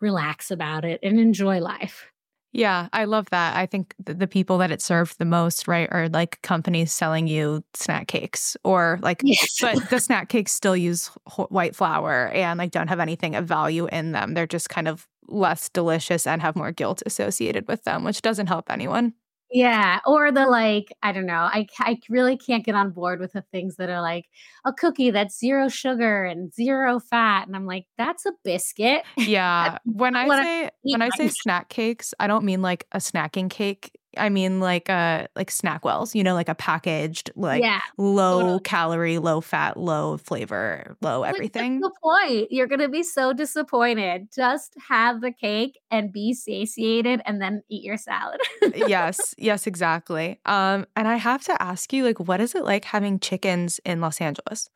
relax 0.00 0.50
about 0.50 0.84
it 0.84 0.98
and 1.02 1.20
enjoy 1.20 1.60
life. 1.60 2.06
Yeah, 2.54 2.88
I 2.92 3.04
love 3.04 3.30
that. 3.30 3.56
I 3.56 3.64
think 3.64 3.94
the 3.98 4.26
people 4.26 4.58
that 4.58 4.70
it 4.70 4.82
served 4.82 5.18
the 5.18 5.24
most, 5.24 5.66
right, 5.66 5.88
are 5.90 6.10
like 6.10 6.42
companies 6.42 6.92
selling 6.92 7.26
you 7.26 7.64
snack 7.72 8.08
cakes 8.08 8.58
or 8.62 8.98
like, 9.00 9.22
yes. 9.24 9.58
but 9.60 9.88
the 9.88 9.98
snack 10.00 10.28
cakes 10.28 10.52
still 10.52 10.76
use 10.76 11.08
white 11.48 11.74
flour 11.74 12.28
and 12.28 12.58
like 12.58 12.70
don't 12.70 12.88
have 12.88 13.00
anything 13.00 13.34
of 13.36 13.46
value 13.46 13.86
in 13.86 14.12
them. 14.12 14.34
They're 14.34 14.46
just 14.46 14.68
kind 14.68 14.86
of 14.86 15.08
less 15.28 15.70
delicious 15.70 16.26
and 16.26 16.42
have 16.42 16.54
more 16.54 16.72
guilt 16.72 17.02
associated 17.06 17.68
with 17.68 17.84
them, 17.84 18.04
which 18.04 18.20
doesn't 18.20 18.48
help 18.48 18.70
anyone. 18.70 19.14
Yeah, 19.52 20.00
or 20.06 20.32
the 20.32 20.46
like, 20.46 20.92
I 21.02 21.12
don't 21.12 21.26
know. 21.26 21.34
I 21.34 21.66
I 21.78 21.98
really 22.08 22.38
can't 22.38 22.64
get 22.64 22.74
on 22.74 22.90
board 22.90 23.20
with 23.20 23.32
the 23.32 23.42
things 23.52 23.76
that 23.76 23.90
are 23.90 24.00
like 24.00 24.26
a 24.64 24.72
cookie 24.72 25.10
that's 25.10 25.38
zero 25.38 25.68
sugar 25.68 26.24
and 26.24 26.52
zero 26.54 26.98
fat, 26.98 27.46
and 27.46 27.54
I'm 27.54 27.66
like, 27.66 27.86
that's 27.98 28.24
a 28.26 28.32
biscuit. 28.44 29.02
Yeah, 29.16 29.78
when 29.84 30.16
I 30.16 30.28
say 30.28 30.70
when 30.82 31.02
I 31.02 31.10
say 31.16 31.28
snack 31.28 31.68
cakes, 31.68 32.14
I 32.18 32.26
don't 32.26 32.44
mean 32.44 32.62
like 32.62 32.86
a 32.92 32.98
snacking 32.98 33.50
cake 33.50 33.92
I 34.16 34.28
mean 34.28 34.60
like 34.60 34.88
uh 34.90 35.26
like 35.36 35.50
SnackWells, 35.50 36.14
you 36.14 36.22
know, 36.24 36.34
like 36.34 36.48
a 36.48 36.54
packaged, 36.54 37.30
like 37.36 37.62
yeah, 37.62 37.80
low 37.98 38.40
totally. 38.40 38.60
calorie, 38.60 39.18
low 39.18 39.40
fat, 39.40 39.76
low 39.76 40.16
flavor, 40.18 40.96
low 41.00 41.22
everything. 41.22 41.80
Like, 41.80 41.92
the 41.92 41.98
point. 42.02 42.52
You're 42.52 42.66
gonna 42.66 42.88
be 42.88 43.02
so 43.02 43.32
disappointed. 43.32 44.28
Just 44.34 44.74
have 44.88 45.20
the 45.20 45.32
cake 45.32 45.78
and 45.90 46.12
be 46.12 46.34
satiated 46.34 47.20
and 47.26 47.40
then 47.40 47.62
eat 47.68 47.84
your 47.84 47.96
salad. 47.96 48.40
yes, 48.74 49.34
yes, 49.38 49.66
exactly. 49.66 50.40
Um, 50.44 50.86
and 50.96 51.08
I 51.08 51.16
have 51.16 51.42
to 51.44 51.62
ask 51.62 51.92
you, 51.92 52.04
like, 52.04 52.20
what 52.20 52.40
is 52.40 52.54
it 52.54 52.64
like 52.64 52.84
having 52.84 53.18
chickens 53.18 53.80
in 53.84 54.00
Los 54.00 54.20
Angeles? 54.20 54.68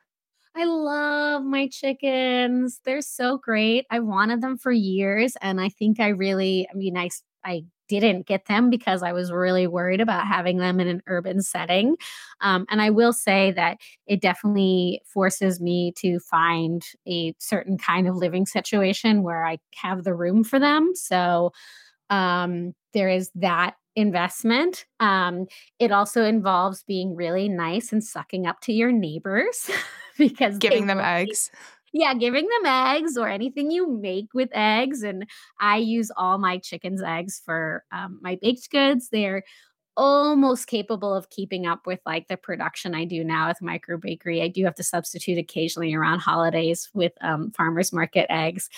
I 0.56 0.64
love 0.64 1.44
my 1.44 1.68
chickens. 1.68 2.80
They're 2.84 3.02
so 3.02 3.36
great. 3.36 3.84
I 3.90 4.00
wanted 4.00 4.40
them 4.40 4.56
for 4.56 4.72
years 4.72 5.36
and 5.42 5.60
I 5.60 5.68
think 5.68 6.00
I 6.00 6.08
really 6.08 6.66
I 6.72 6.74
mean 6.74 6.96
I 6.96 7.10
I 7.44 7.64
didn't 7.88 8.26
get 8.26 8.46
them 8.46 8.70
because 8.70 9.02
I 9.02 9.12
was 9.12 9.32
really 9.32 9.66
worried 9.66 10.00
about 10.00 10.26
having 10.26 10.58
them 10.58 10.80
in 10.80 10.88
an 10.88 11.02
urban 11.06 11.42
setting. 11.42 11.96
Um, 12.40 12.66
and 12.70 12.80
I 12.82 12.90
will 12.90 13.12
say 13.12 13.52
that 13.52 13.78
it 14.06 14.20
definitely 14.20 15.02
forces 15.06 15.60
me 15.60 15.92
to 15.98 16.18
find 16.20 16.82
a 17.06 17.34
certain 17.38 17.78
kind 17.78 18.08
of 18.08 18.16
living 18.16 18.46
situation 18.46 19.22
where 19.22 19.44
I 19.44 19.58
have 19.74 20.04
the 20.04 20.14
room 20.14 20.44
for 20.44 20.58
them. 20.58 20.92
So 20.94 21.52
um, 22.10 22.74
there 22.92 23.08
is 23.08 23.30
that 23.34 23.74
investment. 23.94 24.84
Um, 25.00 25.46
it 25.78 25.90
also 25.90 26.24
involves 26.24 26.84
being 26.84 27.16
really 27.16 27.48
nice 27.48 27.92
and 27.92 28.04
sucking 28.04 28.46
up 28.46 28.60
to 28.62 28.72
your 28.72 28.92
neighbors 28.92 29.70
because 30.18 30.58
giving 30.58 30.86
them 30.86 31.00
eggs 31.00 31.50
yeah, 31.92 32.14
giving 32.14 32.46
them 32.46 32.66
eggs 32.66 33.16
or 33.16 33.28
anything 33.28 33.70
you 33.70 33.88
make 33.88 34.34
with 34.34 34.50
eggs. 34.52 35.02
And 35.02 35.26
I 35.60 35.78
use 35.78 36.10
all 36.16 36.38
my 36.38 36.58
chicken's 36.58 37.02
eggs 37.02 37.40
for 37.44 37.84
um, 37.92 38.18
my 38.22 38.38
baked 38.40 38.70
goods. 38.70 39.08
They're 39.10 39.42
almost 39.96 40.66
capable 40.66 41.14
of 41.14 41.30
keeping 41.30 41.66
up 41.66 41.86
with 41.86 42.00
like 42.04 42.28
the 42.28 42.36
production 42.36 42.94
I 42.94 43.06
do 43.06 43.24
now 43.24 43.48
with 43.48 43.62
micro 43.62 43.96
bakery. 43.96 44.42
I 44.42 44.48
do 44.48 44.64
have 44.64 44.74
to 44.74 44.82
substitute 44.82 45.38
occasionally 45.38 45.94
around 45.94 46.20
holidays 46.20 46.90
with 46.92 47.12
um, 47.22 47.50
farmers 47.52 47.92
market 47.92 48.26
eggs. 48.28 48.68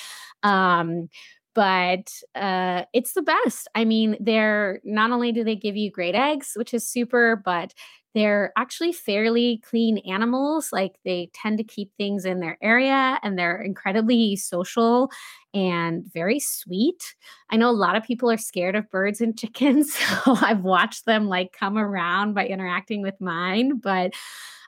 Um, 0.43 1.09
but 1.55 2.13
uh, 2.37 2.85
it's 2.93 3.15
the 3.15 3.23
best. 3.23 3.67
I 3.75 3.85
mean, 3.85 4.17
they're 4.21 4.81
not 4.85 5.11
only 5.11 5.33
do 5.33 5.43
they 5.43 5.57
give 5.57 5.77
you 5.77 5.91
great 5.91 6.15
eggs, 6.15 6.53
which 6.55 6.73
is 6.73 6.87
super, 6.87 7.35
but 7.35 7.75
they're 8.15 8.53
actually 8.57 8.93
fairly 8.93 9.63
clean 9.69 9.99
animals. 9.99 10.71
Like 10.73 10.97
they 11.05 11.31
tend 11.35 11.59
to 11.59 11.65
keep 11.65 11.93
things 11.97 12.25
in 12.25 12.41
their 12.41 12.59
area 12.63 13.19
and 13.23 13.39
they're 13.39 13.61
incredibly 13.61 14.37
social 14.37 15.11
and 15.55 16.05
very 16.13 16.41
sweet. 16.41 17.15
I 17.51 17.57
know 17.57 17.71
a 17.71 17.73
lot 17.73 17.97
of 17.97 18.03
people 18.03 18.31
are 18.31 18.39
scared 18.39 18.77
of 18.77 18.91
birds 18.91 19.21
and 19.21 19.39
chickens. 19.39 19.95
So 19.95 20.37
I've 20.41 20.63
watched 20.63 21.05
them 21.05 21.29
like 21.29 21.53
come 21.53 21.77
around 21.79 22.35
by 22.35 22.47
interacting 22.47 23.03
with 23.03 23.21
mine. 23.21 23.79
But 23.79 24.13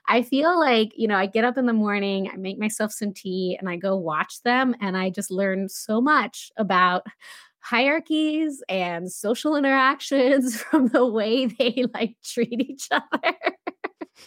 I 0.07 0.23
feel 0.23 0.59
like, 0.59 0.93
you 0.95 1.07
know, 1.07 1.15
I 1.15 1.27
get 1.27 1.45
up 1.45 1.57
in 1.57 1.67
the 1.67 1.73
morning, 1.73 2.29
I 2.33 2.35
make 2.35 2.57
myself 2.57 2.91
some 2.91 3.13
tea, 3.13 3.55
and 3.59 3.69
I 3.69 3.75
go 3.75 3.95
watch 3.95 4.41
them. 4.43 4.75
And 4.81 4.97
I 4.97 5.09
just 5.09 5.31
learn 5.31 5.69
so 5.69 6.01
much 6.01 6.51
about 6.57 7.05
hierarchies 7.61 8.63
and 8.67 9.11
social 9.11 9.55
interactions 9.55 10.61
from 10.61 10.87
the 10.87 11.05
way 11.05 11.45
they 11.45 11.85
like 11.93 12.15
treat 12.23 12.59
each 12.59 12.87
other. 12.91 13.35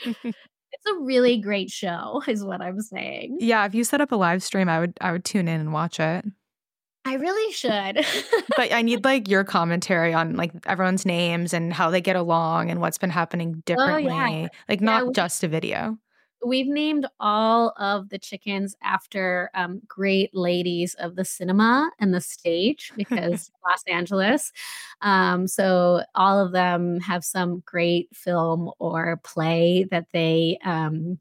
it's 0.24 0.86
a 0.88 1.00
really 1.00 1.38
great 1.38 1.70
show 1.70 2.22
is 2.26 2.44
what 2.44 2.60
I'm 2.60 2.80
saying. 2.80 3.38
Yeah, 3.40 3.66
if 3.66 3.74
you 3.74 3.84
set 3.84 4.00
up 4.00 4.12
a 4.12 4.16
live 4.16 4.42
stream, 4.42 4.68
I 4.68 4.80
would 4.80 4.94
I 5.00 5.12
would 5.12 5.24
tune 5.24 5.48
in 5.48 5.60
and 5.60 5.72
watch 5.72 6.00
it. 6.00 6.24
I 7.06 7.14
really 7.16 7.52
should. 7.52 8.06
but 8.56 8.72
I 8.72 8.80
need 8.80 9.04
like 9.04 9.28
your 9.28 9.44
commentary 9.44 10.14
on 10.14 10.36
like 10.36 10.52
everyone's 10.66 11.04
names 11.04 11.52
and 11.52 11.72
how 11.72 11.90
they 11.90 12.00
get 12.00 12.16
along 12.16 12.70
and 12.70 12.80
what's 12.80 12.96
been 12.96 13.10
happening 13.10 13.62
differently. 13.66 14.10
Oh, 14.10 14.26
yeah. 14.26 14.48
Like 14.68 14.80
not 14.80 15.06
yeah, 15.06 15.10
just 15.12 15.44
a 15.44 15.48
video 15.48 15.98
we've 16.44 16.66
named 16.66 17.06
all 17.20 17.74
of 17.78 18.08
the 18.08 18.18
chickens 18.18 18.76
after 18.82 19.50
um, 19.54 19.80
great 19.86 20.34
ladies 20.34 20.94
of 20.94 21.16
the 21.16 21.24
cinema 21.24 21.90
and 21.98 22.12
the 22.12 22.20
stage 22.20 22.92
because 22.96 23.50
Los 23.66 23.82
Angeles. 23.88 24.52
Um, 25.00 25.46
so 25.46 26.02
all 26.14 26.38
of 26.38 26.52
them 26.52 27.00
have 27.00 27.24
some 27.24 27.62
great 27.64 28.08
film 28.14 28.70
or 28.78 29.20
play 29.24 29.86
that 29.90 30.06
they. 30.12 30.58
Um, 30.64 31.18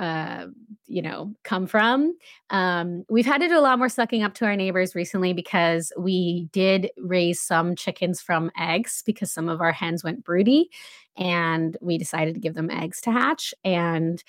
uh, 0.00 0.46
you 0.86 1.02
know, 1.02 1.34
come 1.44 1.66
from. 1.66 2.16
Um, 2.48 3.04
we've 3.10 3.26
had 3.26 3.42
to 3.42 3.48
do 3.48 3.58
a 3.58 3.60
lot 3.60 3.78
more 3.78 3.90
sucking 3.90 4.22
up 4.22 4.32
to 4.34 4.46
our 4.46 4.56
neighbors 4.56 4.94
recently 4.94 5.34
because 5.34 5.92
we 5.98 6.48
did 6.52 6.90
raise 6.96 7.38
some 7.38 7.76
chickens 7.76 8.22
from 8.22 8.50
eggs 8.58 9.02
because 9.04 9.30
some 9.30 9.50
of 9.50 9.60
our 9.60 9.72
hens 9.72 10.02
went 10.02 10.24
broody 10.24 10.70
and 11.18 11.76
we 11.82 11.98
decided 11.98 12.32
to 12.32 12.40
give 12.40 12.54
them 12.54 12.70
eggs 12.70 13.02
to 13.02 13.12
hatch. 13.12 13.52
And 13.62 14.24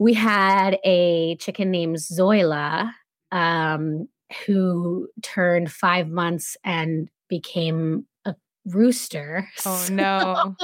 we 0.00 0.14
had 0.14 0.78
a 0.84 1.36
chicken 1.36 1.70
named 1.70 1.96
Zoila 1.96 2.90
um, 3.30 4.08
who 4.46 5.08
turned 5.22 5.70
five 5.70 6.08
months 6.08 6.56
and 6.64 7.08
became 7.28 8.04
a 8.24 8.34
rooster. 8.66 9.48
Oh, 9.64 9.86
no. 9.92 10.56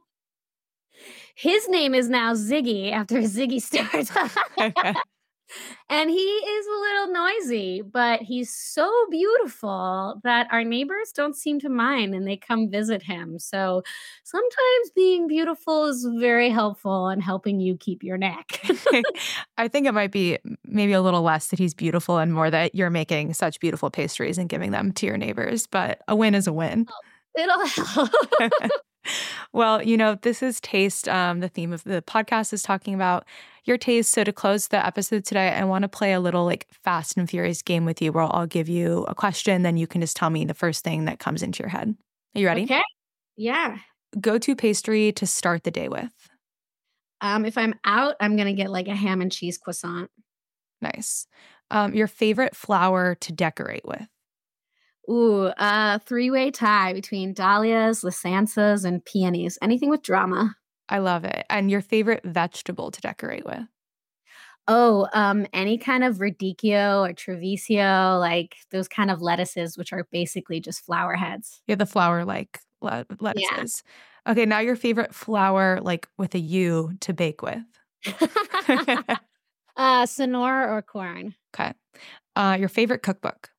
His 1.34 1.68
name 1.68 1.94
is 1.94 2.08
now 2.08 2.34
Ziggy 2.34 2.92
after 2.92 3.16
Ziggy 3.22 3.60
Stardust 3.60 4.12
and 5.88 6.10
he 6.10 6.16
is 6.16 6.66
a 6.66 6.80
little 6.80 7.12
noisy, 7.12 7.82
but 7.82 8.20
he's 8.20 8.54
so 8.54 8.90
beautiful 9.10 10.20
that 10.24 10.46
our 10.50 10.64
neighbors 10.64 11.12
don't 11.12 11.36
seem 11.36 11.58
to 11.60 11.68
mind 11.68 12.14
and 12.14 12.26
they 12.26 12.36
come 12.36 12.70
visit 12.70 13.02
him. 13.02 13.38
So 13.38 13.82
sometimes 14.24 14.90
being 14.94 15.26
beautiful 15.26 15.86
is 15.86 16.06
very 16.18 16.50
helpful 16.50 17.08
in 17.08 17.20
helping 17.20 17.60
you 17.60 17.76
keep 17.76 18.02
your 18.02 18.18
neck. 18.18 18.60
I 19.56 19.68
think 19.68 19.86
it 19.86 19.92
might 19.92 20.12
be 20.12 20.38
maybe 20.64 20.92
a 20.92 21.02
little 21.02 21.22
less 21.22 21.48
that 21.48 21.58
he's 21.58 21.74
beautiful 21.74 22.18
and 22.18 22.32
more 22.32 22.50
that 22.50 22.74
you're 22.74 22.90
making 22.90 23.34
such 23.34 23.60
beautiful 23.60 23.90
pastries 23.90 24.38
and 24.38 24.48
giving 24.48 24.70
them 24.70 24.92
to 24.92 25.06
your 25.06 25.16
neighbors, 25.16 25.66
but 25.66 26.02
a 26.08 26.14
win 26.14 26.34
is 26.34 26.46
a 26.46 26.52
win. 26.52 26.86
Oh, 26.90 27.42
it'll 27.42 27.66
help. 27.66 28.82
Well, 29.52 29.82
you 29.82 29.96
know, 29.96 30.16
this 30.22 30.42
is 30.42 30.60
taste. 30.60 31.08
Um, 31.08 31.40
the 31.40 31.48
theme 31.48 31.72
of 31.72 31.84
the 31.84 32.02
podcast 32.02 32.52
is 32.52 32.62
talking 32.62 32.94
about 32.94 33.24
your 33.64 33.78
taste. 33.78 34.12
So 34.12 34.24
to 34.24 34.32
close 34.32 34.68
the 34.68 34.84
episode 34.84 35.24
today, 35.24 35.50
I 35.50 35.64
want 35.64 35.82
to 35.82 35.88
play 35.88 36.12
a 36.12 36.20
little 36.20 36.44
like 36.44 36.66
fast 36.70 37.16
and 37.16 37.28
furious 37.28 37.62
game 37.62 37.84
with 37.84 38.00
you 38.02 38.12
where 38.12 38.24
I'll 38.24 38.46
give 38.46 38.68
you 38.68 39.04
a 39.08 39.14
question, 39.14 39.62
then 39.62 39.76
you 39.76 39.86
can 39.86 40.00
just 40.00 40.16
tell 40.16 40.30
me 40.30 40.44
the 40.44 40.54
first 40.54 40.84
thing 40.84 41.04
that 41.04 41.18
comes 41.18 41.42
into 41.42 41.62
your 41.62 41.70
head. 41.70 41.94
Are 42.34 42.40
you 42.40 42.46
ready? 42.46 42.64
Okay. 42.64 42.82
Yeah. 43.36 43.78
Go 44.20 44.38
to 44.38 44.56
pastry 44.56 45.12
to 45.12 45.26
start 45.26 45.64
the 45.64 45.70
day 45.70 45.88
with. 45.88 46.12
Um, 47.20 47.44
if 47.44 47.58
I'm 47.58 47.74
out, 47.84 48.14
I'm 48.20 48.36
gonna 48.36 48.52
get 48.52 48.70
like 48.70 48.88
a 48.88 48.94
ham 48.94 49.20
and 49.20 49.30
cheese 49.30 49.58
croissant. 49.58 50.10
Nice. 50.80 51.26
Um, 51.70 51.94
your 51.94 52.06
favorite 52.06 52.56
flower 52.56 53.16
to 53.16 53.32
decorate 53.32 53.84
with. 53.84 54.06
Ooh, 55.10 55.46
uh, 55.46 55.98
three-way 56.00 56.50
tie 56.50 56.92
between 56.92 57.32
dahlias, 57.32 58.02
lisianthus, 58.02 58.84
and 58.84 59.04
peonies. 59.04 59.58
Anything 59.62 59.88
with 59.88 60.02
drama. 60.02 60.54
I 60.88 60.98
love 60.98 61.24
it. 61.24 61.46
And 61.48 61.70
your 61.70 61.80
favorite 61.80 62.22
vegetable 62.24 62.90
to 62.90 63.00
decorate 63.00 63.44
with. 63.44 63.66
Oh, 64.70 65.08
um, 65.14 65.46
any 65.54 65.78
kind 65.78 66.04
of 66.04 66.16
radicchio 66.18 67.08
or 67.08 67.14
treviso, 67.14 68.18
like 68.18 68.56
those 68.70 68.86
kind 68.86 69.10
of 69.10 69.22
lettuces, 69.22 69.78
which 69.78 69.94
are 69.94 70.06
basically 70.12 70.60
just 70.60 70.84
flower 70.84 71.14
heads. 71.14 71.62
Yeah, 71.66 71.76
the 71.76 71.86
flower 71.86 72.26
like 72.26 72.60
le- 72.82 73.06
lettuces. 73.18 73.82
Yeah. 74.26 74.32
Okay, 74.32 74.44
now 74.44 74.58
your 74.58 74.76
favorite 74.76 75.14
flower, 75.14 75.80
like 75.80 76.06
with 76.18 76.34
a 76.34 76.38
U, 76.38 76.92
to 77.00 77.14
bake 77.14 77.40
with. 77.40 77.64
uh, 79.76 80.04
Sonora 80.04 80.70
or 80.70 80.82
corn. 80.82 81.34
Okay. 81.54 81.72
Uh, 82.36 82.58
your 82.60 82.68
favorite 82.68 83.02
cookbook. 83.02 83.50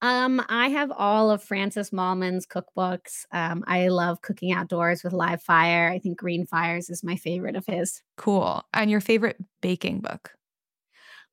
Um, 0.00 0.44
I 0.48 0.68
have 0.68 0.92
all 0.92 1.30
of 1.30 1.42
Francis 1.42 1.90
Mallmann's 1.90 2.46
cookbooks. 2.46 3.26
Um, 3.32 3.64
I 3.66 3.88
love 3.88 4.22
cooking 4.22 4.52
outdoors 4.52 5.02
with 5.02 5.12
live 5.12 5.42
fire. 5.42 5.90
I 5.90 5.98
think 5.98 6.18
Green 6.18 6.46
Fires 6.46 6.88
is 6.88 7.02
my 7.02 7.16
favorite 7.16 7.56
of 7.56 7.66
his. 7.66 8.02
Cool. 8.16 8.62
And 8.72 8.90
your 8.90 9.00
favorite 9.00 9.38
baking 9.60 10.00
book? 10.00 10.32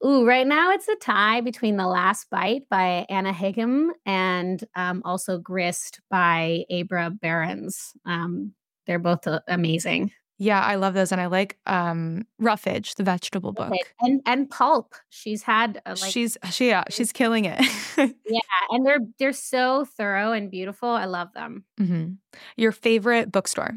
Ooh, 0.05 0.25
right 0.25 0.45
now 0.45 0.71
it's 0.71 0.87
a 0.87 0.95
tie 0.95 1.41
between 1.41 1.77
The 1.77 1.87
Last 1.87 2.29
Bite 2.29 2.67
by 2.69 3.05
Anna 3.09 3.31
Higham 3.31 3.91
and 4.05 4.63
um, 4.75 5.01
also 5.05 5.37
Grist 5.37 6.01
by 6.09 6.65
Abra 6.69 7.11
Berens. 7.11 7.93
Um, 8.05 8.53
they're 8.87 8.99
both 8.99 9.25
uh, 9.25 9.39
amazing. 9.47 10.11
Yeah, 10.37 10.61
I 10.61 10.75
love 10.75 10.93
those, 10.93 11.11
and 11.11 11.21
I 11.21 11.27
like 11.27 11.57
um 11.65 12.25
Ruffage, 12.41 12.95
the 12.95 13.03
vegetable 13.03 13.53
book, 13.53 13.71
okay. 13.71 13.81
and 14.01 14.21
and 14.25 14.49
Pulp. 14.49 14.93
She's 15.09 15.43
had 15.43 15.81
uh, 15.85 15.95
like, 16.01 16.11
she's 16.11 16.37
she 16.51 16.69
yeah 16.69 16.83
she's 16.89 17.11
killing 17.13 17.45
it. 17.45 17.59
yeah, 17.97 18.39
and 18.71 18.85
they're 18.85 18.99
they're 19.17 19.33
so 19.33 19.85
thorough 19.85 20.33
and 20.33 20.51
beautiful. 20.51 20.89
I 20.89 21.05
love 21.05 21.33
them. 21.33 21.63
Mm-hmm. 21.79 22.13
Your 22.57 22.71
favorite 22.71 23.31
bookstore? 23.31 23.71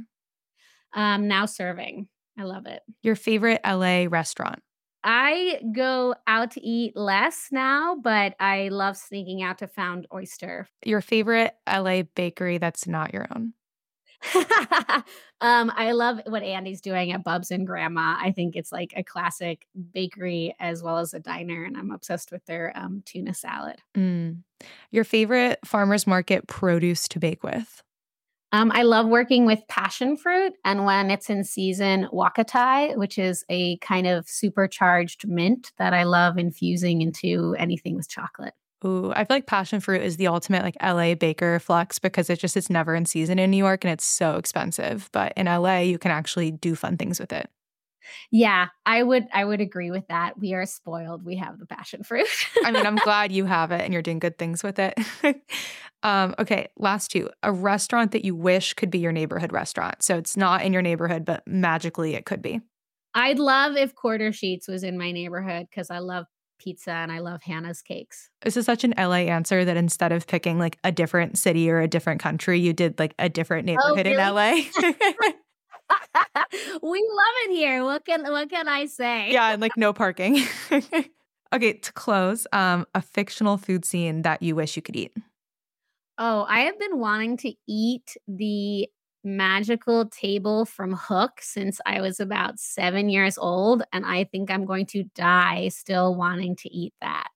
Um, 0.95 1.29
now 1.29 1.47
serving. 1.47 2.09
I 2.39 2.45
love 2.45 2.67
it. 2.67 2.83
Your 3.03 3.17
favorite 3.17 3.61
LA 3.65 4.07
restaurant? 4.09 4.61
I 5.05 5.61
go 5.75 6.15
out 6.27 6.53
to 6.53 6.61
eat 6.61 6.97
less 6.97 7.49
now, 7.53 7.97
but 8.03 8.35
I 8.41 8.69
love 8.69 8.97
sneaking 8.97 9.43
out 9.43 9.59
to 9.59 9.69
Found 9.69 10.07
Oyster. 10.13 10.69
Your 10.85 11.01
favorite 11.01 11.55
LA 11.69 12.03
bakery 12.03 12.59
that's 12.59 12.87
not 12.87 13.15
your 13.15 13.27
own? 13.35 13.55
um, 15.41 15.73
I 15.75 15.93
love 15.93 16.21
what 16.27 16.43
Andy's 16.43 16.81
doing 16.81 17.13
at 17.13 17.25
Bubs 17.25 17.51
and 17.51 17.67
Grandma. 17.67 18.17
I 18.19 18.33
think 18.33 18.57
it's 18.57 18.73
like 18.73 18.93
a 18.97 19.03
classic 19.03 19.67
bakery 19.93 20.55
as 20.59 20.83
well 20.83 20.99
as 20.99 21.15
a 21.15 21.21
diner, 21.21 21.65
and 21.65 21.77
I'm 21.77 21.91
obsessed 21.91 22.33
with 22.33 22.45
their 22.47 22.73
um, 22.75 23.03
tuna 23.05 23.35
salad. 23.35 23.77
Mm. 23.97 24.39
Your 24.91 25.05
favorite 25.05 25.61
farmers 25.65 26.07
market 26.07 26.47
produce 26.49 27.09
to 27.09 27.19
bake 27.19 27.43
with? 27.43 27.83
Um, 28.51 28.73
I 28.75 28.83
love 28.83 29.07
working 29.07 29.45
with 29.45 29.67
passion 29.69 30.17
fruit, 30.17 30.55
and 30.65 30.87
when 30.87 31.11
it's 31.11 31.29
in 31.29 31.45
season, 31.45 32.09
huacatay, 32.13 32.97
which 32.97 33.19
is 33.19 33.45
a 33.51 33.77
kind 33.79 34.07
of 34.07 34.29
supercharged 34.29 35.29
mint 35.29 35.73
that 35.77 35.93
I 35.93 36.05
love 36.05 36.39
infusing 36.39 37.03
into 37.03 37.55
anything 37.59 37.95
with 37.95 38.09
chocolate. 38.09 38.55
Ooh, 38.85 39.13
I 39.13 39.25
feel 39.25 39.37
like 39.37 39.47
passion 39.47 39.81
fruit 39.81 40.03
is 40.03 40.19
the 40.19 40.29
ultimate 40.29 40.63
like 40.63 40.77
LA 40.83 41.15
baker 41.15 41.59
flex 41.59 41.99
because 41.99 42.31
it's 42.31 42.41
just 42.41 42.57
it's 42.57 42.71
never 42.71 42.95
in 42.95 43.07
season 43.07 43.39
in 43.39 43.51
New 43.51 43.57
York 43.57 43.85
and 43.85 43.93
it's 43.93 44.05
so 44.05 44.37
expensive. 44.37 45.09
But 45.13 45.33
in 45.37 45.47
LA, 45.47 45.79
you 45.79 45.99
can 45.99 46.13
actually 46.13 46.53
do 46.53 46.77
fun 46.77 46.97
things 46.97 47.19
with 47.19 47.33
it. 47.33 47.51
Yeah, 48.31 48.69
I 48.87 49.03
would 49.03 49.27
I 49.33 49.45
would 49.45 49.61
agree 49.61 49.91
with 49.91 50.07
that. 50.09 50.39
We 50.39 50.55
are 50.55 50.65
spoiled. 50.65 51.25
We 51.25 51.37
have 51.37 51.59
the 51.59 51.67
passion 51.67 52.05
fruit. 52.05 52.29
I 52.65 52.71
mean, 52.71 52.87
I'm 52.87 52.97
glad 53.05 53.33
you 53.33 53.45
have 53.47 53.73
it 53.73 53.83
and 53.83 53.93
you're 53.93 54.03
doing 54.03 54.19
good 54.19 54.39
things 54.39 54.63
with 54.63 54.79
it. 54.79 54.99
um, 56.03 56.35
okay, 56.39 56.69
last 56.79 57.11
two. 57.11 57.31
A 57.43 57.53
restaurant 57.53 58.13
that 58.13 58.25
you 58.25 58.35
wish 58.35 58.75
could 58.75 58.91
be 58.91 58.99
your 58.99 59.13
neighborhood 59.13 59.53
restaurant. 59.53 60.03
So 60.03 60.17
it's 60.17 60.37
not 60.37 60.63
in 60.63 60.73
your 60.73 60.83
neighborhood, 60.83 61.25
but 61.25 61.43
magically 61.47 62.15
it 62.15 62.27
could 62.27 62.43
be. 62.43 62.61
I'd 63.15 63.39
love 63.39 63.77
if 63.77 63.95
Quarter 63.95 64.33
Sheets 64.33 64.69
was 64.69 64.85
in 64.85 64.99
my 64.99 65.11
neighborhood 65.11 65.67
because 65.71 65.91
I 65.91 65.99
love 65.99 66.27
pizza 66.59 66.91
and 66.91 67.11
I 67.11 67.19
love 67.21 67.43
Hannah's 67.43 67.83
cakes. 67.83 68.31
This 68.43 68.57
is 68.57 68.67
such 68.67 68.85
an 68.85 68.95
LA 68.97 69.27
answer 69.29 69.65
that 69.65 69.77
instead 69.77 70.13
of 70.13 70.27
picking 70.27 70.59
like 70.59 70.79
a 70.85 70.93
different 70.93 71.39
city 71.39 71.71
or 71.71 71.81
a 71.81 71.89
different 71.89 72.21
country, 72.21 72.59
you 72.59 72.73
did 72.73 72.99
like 72.99 73.15
a 73.19 73.29
different 73.29 73.69
oh, 73.69 73.73
neighborhood 73.73 74.07
oh, 74.07 74.35
really? 74.35 74.61
in 74.61 74.83
LA. 74.85 75.31
we 76.83 76.99
love 77.11 77.35
it 77.45 77.57
here. 77.57 77.85
What 77.85 78.05
can 78.05 78.23
what 78.25 78.51
can 78.51 78.69
I 78.69 78.87
say? 78.87 79.33
Yeah, 79.33 79.53
and 79.53 79.63
like 79.63 79.77
no 79.77 79.93
parking. 79.93 80.43
okay, 81.53 81.73
to 81.73 81.93
close, 81.93 82.47
um, 82.53 82.87
a 82.95 83.03
fictional 83.03 83.57
food 83.57 83.85
scene 83.85 84.23
that 84.23 84.43
you 84.43 84.55
wish 84.55 84.77
you 84.77 84.83
could 84.83 84.97
eat. 84.97 85.13
Oh, 86.19 86.45
I 86.49 86.61
have 86.61 86.79
been 86.79 86.99
wanting 86.99 87.37
to 87.39 87.55
eat 87.69 88.17
the 88.27 88.89
magical 89.37 90.07
table 90.07 90.65
from 90.65 90.93
Hook 90.93 91.41
since 91.41 91.81
I 91.87 92.01
was 92.01 92.21
about 92.21 92.59
seven 92.59 93.09
years 93.09 93.39
old, 93.39 93.83
and 93.93 94.05
I 94.05 94.25
think 94.25 94.51
I'm 94.51 94.65
going 94.65 94.87
to 94.87 95.05
die 95.15 95.69
still 95.69 96.15
wanting 96.15 96.57
to 96.57 96.75
eat 96.75 96.95
that. 97.01 97.29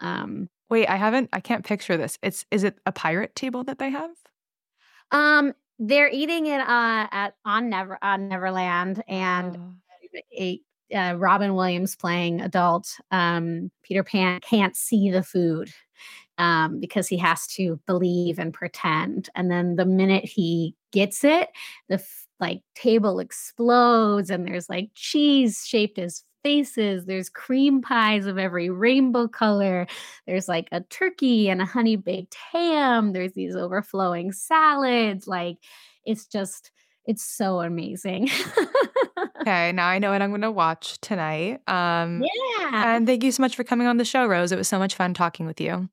Um, 0.00 0.48
Wait, 0.68 0.88
I 0.88 0.96
haven't. 0.96 1.28
I 1.32 1.40
can't 1.40 1.64
picture 1.64 1.96
this. 1.96 2.18
It's 2.22 2.46
is 2.50 2.64
it 2.64 2.78
a 2.86 2.92
pirate 2.92 3.34
table 3.34 3.64
that 3.64 3.78
they 3.78 3.90
have? 3.90 4.10
Um, 5.10 5.52
they're 5.78 6.10
eating 6.10 6.46
it 6.46 6.60
uh, 6.60 7.06
at 7.10 7.34
on 7.44 7.68
Never 7.68 7.98
on 8.02 8.28
Neverland, 8.28 9.02
and 9.08 9.56
oh. 9.56 10.20
a, 10.38 10.60
uh, 10.94 11.14
Robin 11.18 11.54
Williams 11.54 11.96
playing 11.96 12.40
adult. 12.40 12.96
Um, 13.10 13.70
Peter 13.82 14.04
Pan 14.04 14.40
can't 14.40 14.76
see 14.76 15.10
the 15.10 15.22
food 15.22 15.70
um, 16.38 16.80
because 16.80 17.06
he 17.06 17.18
has 17.18 17.46
to 17.48 17.78
believe 17.86 18.38
and 18.38 18.52
pretend. 18.54 19.28
And 19.34 19.50
then 19.50 19.76
the 19.76 19.84
minute 19.84 20.24
he 20.24 20.74
gets 20.92 21.24
it, 21.24 21.48
the 21.88 22.02
like 22.38 22.62
table 22.74 23.20
explodes 23.20 24.30
and 24.30 24.46
there's 24.46 24.68
like 24.68 24.90
cheese 24.94 25.64
shaped 25.66 25.98
as 25.98 26.24
faces. 26.42 27.04
There's 27.04 27.28
cream 27.28 27.82
pies 27.82 28.26
of 28.26 28.38
every 28.38 28.70
rainbow 28.70 29.28
color. 29.28 29.86
There's 30.26 30.48
like 30.48 30.68
a 30.72 30.80
turkey 30.80 31.48
and 31.50 31.60
a 31.60 31.66
honey 31.66 31.96
baked 31.96 32.36
ham. 32.52 33.12
There's 33.12 33.32
these 33.32 33.54
overflowing 33.54 34.32
salads. 34.32 35.26
Like 35.26 35.58
it's 36.04 36.26
just, 36.26 36.70
it's 37.06 37.22
so 37.22 37.60
amazing. 37.60 38.30
okay, 39.40 39.72
now 39.72 39.88
I 39.88 39.98
know 39.98 40.10
what 40.10 40.22
I'm 40.22 40.30
going 40.30 40.40
to 40.42 40.50
watch 40.50 41.00
tonight. 41.00 41.60
Um, 41.68 42.22
yeah. 42.22 42.96
And 42.96 43.06
thank 43.06 43.24
you 43.24 43.32
so 43.32 43.42
much 43.42 43.56
for 43.56 43.64
coming 43.64 43.86
on 43.86 43.96
the 43.96 44.04
show, 44.04 44.26
Rose. 44.26 44.52
It 44.52 44.56
was 44.56 44.68
so 44.68 44.78
much 44.78 44.94
fun 44.94 45.14
talking 45.14 45.46
with 45.46 45.60
you. 45.60 45.88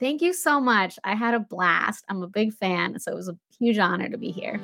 Thank 0.00 0.22
you 0.22 0.32
so 0.32 0.60
much. 0.60 0.98
I 1.02 1.14
had 1.14 1.34
a 1.34 1.40
blast. 1.40 2.04
I'm 2.08 2.22
a 2.22 2.28
big 2.28 2.54
fan, 2.54 2.98
so 3.00 3.10
it 3.10 3.16
was 3.16 3.28
a 3.28 3.36
huge 3.58 3.78
honor 3.78 4.08
to 4.08 4.18
be 4.18 4.30
here. 4.30 4.60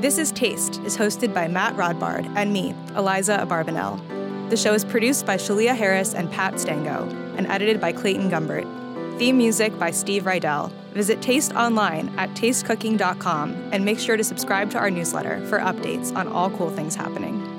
This 0.00 0.16
is 0.16 0.32
Taste 0.32 0.80
is 0.84 0.96
hosted 0.96 1.34
by 1.34 1.48
Matt 1.48 1.74
Rodbard 1.76 2.24
and 2.36 2.52
me, 2.52 2.72
Aliza 2.92 3.44
Abarbanel. 3.46 4.00
The 4.48 4.56
show 4.56 4.72
is 4.72 4.84
produced 4.84 5.26
by 5.26 5.36
Shalia 5.36 5.76
Harris 5.76 6.14
and 6.14 6.30
Pat 6.30 6.58
Stango 6.58 7.06
and 7.36 7.46
edited 7.48 7.80
by 7.80 7.92
Clayton 7.92 8.30
Gumbert. 8.30 8.66
Theme 9.18 9.36
music 9.36 9.78
by 9.78 9.90
Steve 9.90 10.22
Rydell. 10.22 10.72
Visit 10.92 11.20
Taste 11.20 11.52
online 11.54 12.08
at 12.16 12.30
tastecooking.com 12.30 13.70
and 13.72 13.84
make 13.84 13.98
sure 13.98 14.16
to 14.16 14.24
subscribe 14.24 14.70
to 14.70 14.78
our 14.78 14.90
newsletter 14.90 15.44
for 15.48 15.58
updates 15.58 16.14
on 16.16 16.28
all 16.28 16.50
cool 16.50 16.70
things 16.70 16.94
happening. 16.94 17.57